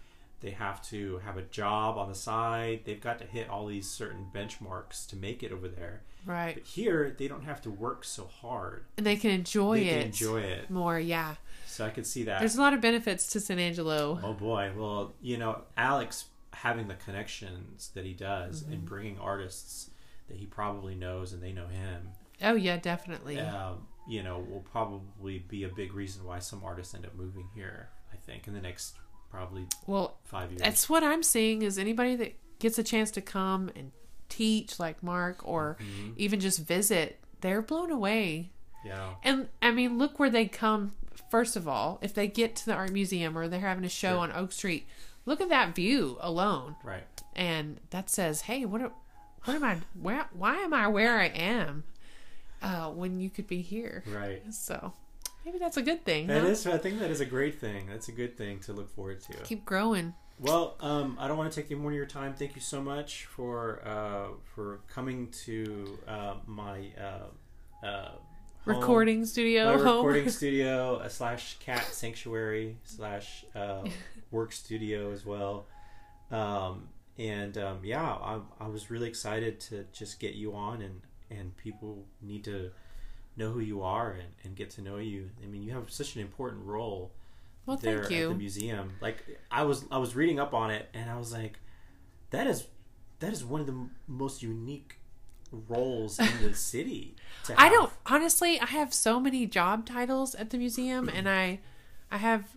they 0.40 0.50
have 0.50 0.82
to 0.90 1.18
have 1.24 1.36
a 1.36 1.42
job 1.42 1.96
on 1.96 2.08
the 2.08 2.14
side 2.14 2.80
they've 2.84 3.00
got 3.00 3.18
to 3.20 3.24
hit 3.24 3.48
all 3.48 3.66
these 3.66 3.88
certain 3.88 4.26
benchmarks 4.34 5.06
to 5.08 5.16
make 5.16 5.42
it 5.42 5.52
over 5.52 5.68
there 5.68 6.02
Right, 6.24 6.54
but 6.54 6.64
here 6.64 7.16
they 7.18 7.26
don't 7.26 7.42
have 7.44 7.60
to 7.62 7.70
work 7.70 8.04
so 8.04 8.26
hard 8.26 8.84
and 8.96 9.04
they 9.06 9.16
can 9.16 9.30
enjoy 9.30 9.80
they 9.80 9.86
it 9.88 9.92
can 9.98 10.06
enjoy 10.06 10.40
it 10.40 10.70
more. 10.70 10.98
Yeah, 11.00 11.34
so 11.66 11.84
i 11.86 11.90
could 11.90 12.06
see 12.06 12.24
that 12.24 12.38
there's 12.40 12.56
a 12.56 12.60
lot 12.60 12.74
of 12.74 12.80
benefits 12.80 13.28
to 13.28 13.40
San 13.40 13.58
Angelo. 13.58 14.20
oh 14.22 14.32
boy 14.34 14.70
well 14.76 15.14
you 15.20 15.36
know 15.38 15.62
alex 15.76 16.26
having 16.52 16.86
the 16.88 16.94
connections 16.94 17.90
that 17.94 18.04
he 18.04 18.12
does 18.12 18.62
Mm-hmm. 18.62 18.72
and 18.72 18.84
bringing 18.84 19.18
artists 19.18 19.90
that 20.28 20.36
he 20.36 20.46
probably 20.46 20.94
knows 20.94 21.32
and 21.32 21.42
they 21.42 21.52
know 21.52 21.66
him 21.66 22.08
Oh 22.42 22.54
yeah, 22.54 22.76
definitely. 22.76 23.38
um, 23.38 23.86
you 24.08 24.22
know, 24.22 24.38
will 24.40 24.64
probably 24.72 25.38
be 25.48 25.64
a 25.64 25.68
big 25.68 25.94
reason 25.94 26.24
why 26.24 26.38
some 26.40 26.62
artists 26.64 26.94
end 26.94 27.06
up 27.06 27.14
moving 27.14 27.48
here. 27.54 27.88
I 28.12 28.16
think 28.16 28.46
in 28.48 28.54
the 28.54 28.60
next 28.60 28.96
probably 29.30 29.66
Well, 29.86 30.18
five 30.24 30.50
years. 30.50 30.60
that's 30.62 30.88
what 30.88 31.02
I'm 31.02 31.22
seeing 31.22 31.62
is 31.62 31.78
anybody 31.78 32.16
that 32.16 32.34
gets 32.58 32.78
a 32.78 32.82
chance 32.82 33.10
to 33.12 33.20
come 33.20 33.70
and 33.76 33.92
teach 34.28 34.78
like 34.80 35.02
Mark 35.02 35.40
or 35.46 35.76
Mm-hmm. 35.80 36.12
even 36.16 36.40
just 36.40 36.60
visit, 36.60 37.20
they're 37.40 37.62
blown 37.62 37.90
away. 37.90 38.50
yeah, 38.84 39.14
And 39.22 39.48
I 39.62 39.70
mean, 39.70 39.98
look 39.98 40.18
where 40.18 40.30
they 40.30 40.46
come. 40.46 40.92
First 41.30 41.56
of 41.56 41.66
all, 41.68 41.98
if 42.02 42.12
they 42.12 42.26
get 42.26 42.56
to 42.56 42.66
the 42.66 42.74
art 42.74 42.90
museum 42.92 43.38
or 43.38 43.48
they're 43.48 43.60
having 43.60 43.84
a 43.84 43.88
show 43.88 44.10
Sure. 44.14 44.18
on 44.18 44.32
Oak 44.32 44.52
Street, 44.52 44.86
look 45.26 45.40
at 45.40 45.48
that 45.48 45.74
view 45.74 46.18
alone, 46.20 46.76
right. 46.84 47.04
and 47.34 47.78
that 47.90 48.10
says, 48.10 48.42
"Hey, 48.42 48.64
what? 48.66 48.82
Are, 48.82 48.92
what 49.44 49.54
am 49.56 49.64
I? 49.64 49.76
Where? 50.00 50.26
Why 50.34 50.56
am 50.56 50.74
I 50.74 50.88
where 50.88 51.18
I 51.18 51.26
am? 51.26 51.84
Uh, 52.62 52.90
when 52.90 53.20
you 53.20 53.30
could 53.30 53.46
be 53.46 53.62
here." 53.62 54.04
Right. 54.06 54.42
So 54.52 54.92
maybe 55.44 55.58
that's 55.58 55.76
a 55.76 55.82
good 55.82 56.04
thing. 56.04 56.26
That 56.26 56.42
huh? 56.42 56.48
is. 56.48 56.66
I 56.66 56.78
think 56.78 56.98
that 57.00 57.10
is 57.10 57.20
a 57.20 57.26
great 57.26 57.60
thing. 57.60 57.86
That's 57.88 58.08
a 58.08 58.12
good 58.12 58.36
thing 58.36 58.60
to 58.60 58.72
look 58.72 58.90
forward 58.94 59.20
to. 59.22 59.38
Keep 59.44 59.64
growing. 59.64 60.14
Well, 60.38 60.76
um, 60.80 61.16
I 61.20 61.28
don't 61.28 61.36
want 61.36 61.52
to 61.52 61.60
take 61.60 61.70
any 61.70 61.78
more 61.80 61.90
of 61.90 61.96
your 61.96 62.06
time. 62.06 62.34
Thank 62.34 62.56
you 62.56 62.60
so 62.60 62.82
much 62.82 63.26
for 63.26 63.80
uh, 63.86 64.34
for 64.54 64.80
coming 64.88 65.28
to 65.44 65.98
uh, 66.08 66.34
my 66.46 66.90
uh, 66.98 67.86
uh, 67.86 68.12
Recording 68.64 69.26
studio. 69.26 69.76
my 69.76 69.82
home. 69.82 70.06
recording 70.06 70.28
studio 70.30 70.96
uh, 70.96 71.08
slash 71.08 71.56
cat 71.58 71.84
sanctuary 71.84 72.76
slash 72.84 73.44
uh, 73.56 73.84
work 74.30 74.52
studio 74.52 75.10
as 75.12 75.26
well. 75.26 75.66
Um, 76.30 76.88
and 77.18 77.58
um, 77.58 77.80
yeah, 77.82 78.04
I, 78.04 78.38
I 78.60 78.68
was 78.68 78.90
really 78.90 79.08
excited 79.08 79.58
to 79.60 79.84
just 79.92 80.20
get 80.20 80.34
you 80.34 80.54
on, 80.54 80.80
and 80.80 81.00
and 81.38 81.56
people 81.56 82.04
need 82.20 82.44
to 82.44 82.70
know 83.36 83.50
who 83.50 83.60
you 83.60 83.82
are 83.82 84.12
and, 84.12 84.28
and 84.44 84.56
get 84.56 84.70
to 84.70 84.82
know 84.82 84.96
you. 84.98 85.30
I 85.42 85.46
mean, 85.46 85.62
you 85.62 85.72
have 85.72 85.90
such 85.90 86.14
an 86.16 86.20
important 86.20 86.64
role 86.64 87.12
Well, 87.66 87.76
there 87.76 88.04
thank 88.04 88.20
at 88.20 88.28
the 88.28 88.34
museum. 88.34 88.94
Like 89.00 89.24
I 89.50 89.62
was 89.62 89.84
I 89.90 89.98
was 89.98 90.14
reading 90.14 90.38
up 90.38 90.54
on 90.54 90.70
it, 90.70 90.88
and 90.94 91.10
I 91.10 91.16
was 91.16 91.32
like, 91.32 91.58
that 92.30 92.46
is 92.46 92.66
that 93.20 93.32
is 93.32 93.44
one 93.44 93.60
of 93.60 93.66
the 93.66 93.72
m- 93.72 93.90
most 94.06 94.42
unique 94.42 94.98
roles 95.68 96.18
in 96.18 96.28
the 96.42 96.54
city. 96.72 97.14
to 97.44 97.60
I 97.60 97.68
don't 97.68 97.92
honestly. 98.06 98.60
I 98.60 98.66
have 98.66 98.92
so 98.92 99.20
many 99.20 99.46
job 99.46 99.86
titles 99.86 100.34
at 100.34 100.50
the 100.50 100.58
museum, 100.58 101.08
and 101.08 101.28
I, 101.28 101.60
I 102.10 102.18
have. 102.18 102.56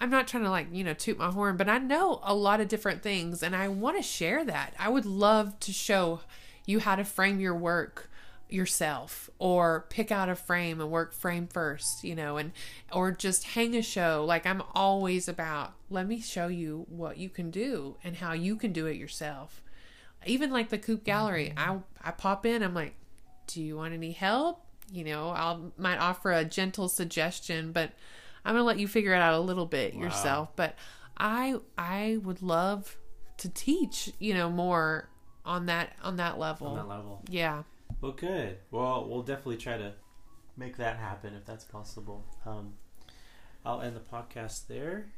I'm 0.00 0.10
not 0.10 0.26
trying 0.26 0.42
to 0.44 0.50
like 0.50 0.66
you 0.72 0.84
know 0.84 0.94
toot 0.94 1.18
my 1.18 1.30
horn, 1.30 1.56
but 1.56 1.68
I 1.68 1.78
know 1.78 2.20
a 2.24 2.34
lot 2.34 2.60
of 2.60 2.68
different 2.68 3.02
things, 3.02 3.42
and 3.42 3.54
I 3.54 3.68
want 3.68 3.96
to 3.96 4.02
share 4.02 4.44
that. 4.44 4.74
I 4.78 4.88
would 4.88 5.06
love 5.06 5.58
to 5.60 5.72
show 5.72 6.20
you 6.66 6.80
how 6.80 6.96
to 6.96 7.04
frame 7.04 7.40
your 7.40 7.54
work 7.56 8.10
yourself 8.52 9.30
or 9.38 9.86
pick 9.88 10.10
out 10.10 10.28
a 10.28 10.34
frame 10.34 10.80
and 10.80 10.90
work 10.90 11.12
frame 11.12 11.46
first 11.46 12.04
you 12.04 12.14
know 12.14 12.36
and 12.36 12.52
or 12.92 13.10
just 13.10 13.44
hang 13.44 13.74
a 13.74 13.82
show 13.82 14.24
like 14.26 14.46
i'm 14.46 14.62
always 14.74 15.28
about 15.28 15.72
let 15.90 16.06
me 16.06 16.20
show 16.20 16.46
you 16.46 16.86
what 16.88 17.16
you 17.16 17.28
can 17.28 17.50
do 17.50 17.96
and 18.04 18.16
how 18.16 18.32
you 18.32 18.56
can 18.56 18.72
do 18.72 18.86
it 18.86 18.96
yourself 18.96 19.62
even 20.26 20.50
like 20.50 20.68
the 20.68 20.78
coop 20.78 21.04
gallery 21.04 21.52
mm-hmm. 21.56 21.80
i 22.04 22.08
i 22.08 22.10
pop 22.10 22.46
in 22.46 22.62
i'm 22.62 22.74
like 22.74 22.94
do 23.46 23.62
you 23.62 23.76
want 23.76 23.92
any 23.92 24.12
help 24.12 24.64
you 24.92 25.04
know 25.04 25.30
i'll 25.30 25.72
might 25.76 25.98
offer 25.98 26.32
a 26.32 26.44
gentle 26.44 26.88
suggestion 26.88 27.72
but 27.72 27.90
i'm 28.44 28.54
gonna 28.54 28.64
let 28.64 28.78
you 28.78 28.86
figure 28.86 29.14
it 29.14 29.20
out 29.20 29.34
a 29.34 29.40
little 29.40 29.66
bit 29.66 29.94
yourself 29.94 30.50
but 30.56 30.74
i 31.16 31.54
i 31.78 32.18
would 32.22 32.42
love 32.42 32.96
to 33.38 33.48
teach 33.48 34.12
you 34.18 34.34
know 34.34 34.48
more 34.50 35.08
on 35.44 35.66
that 35.66 35.92
on 36.02 36.16
that 36.16 36.38
level. 36.38 36.68
on 36.68 36.76
that 36.76 36.88
level. 36.88 37.22
Yeah. 37.28 37.62
Well, 38.00 38.12
good. 38.12 38.58
Well, 38.70 39.08
we'll 39.08 39.22
definitely 39.22 39.58
try 39.58 39.76
to 39.76 39.94
make 40.56 40.76
that 40.76 40.96
happen 40.96 41.34
if 41.34 41.44
that's 41.44 41.64
possible. 41.64 42.24
Um, 42.44 42.74
I'll 43.64 43.80
end 43.80 43.96
the 43.96 44.00
podcast 44.00 44.66
there. 44.66 45.12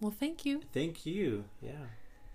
Well, 0.00 0.12
thank 0.12 0.44
you. 0.44 0.62
Thank 0.72 1.06
you. 1.06 1.44
Yeah. 1.60 1.86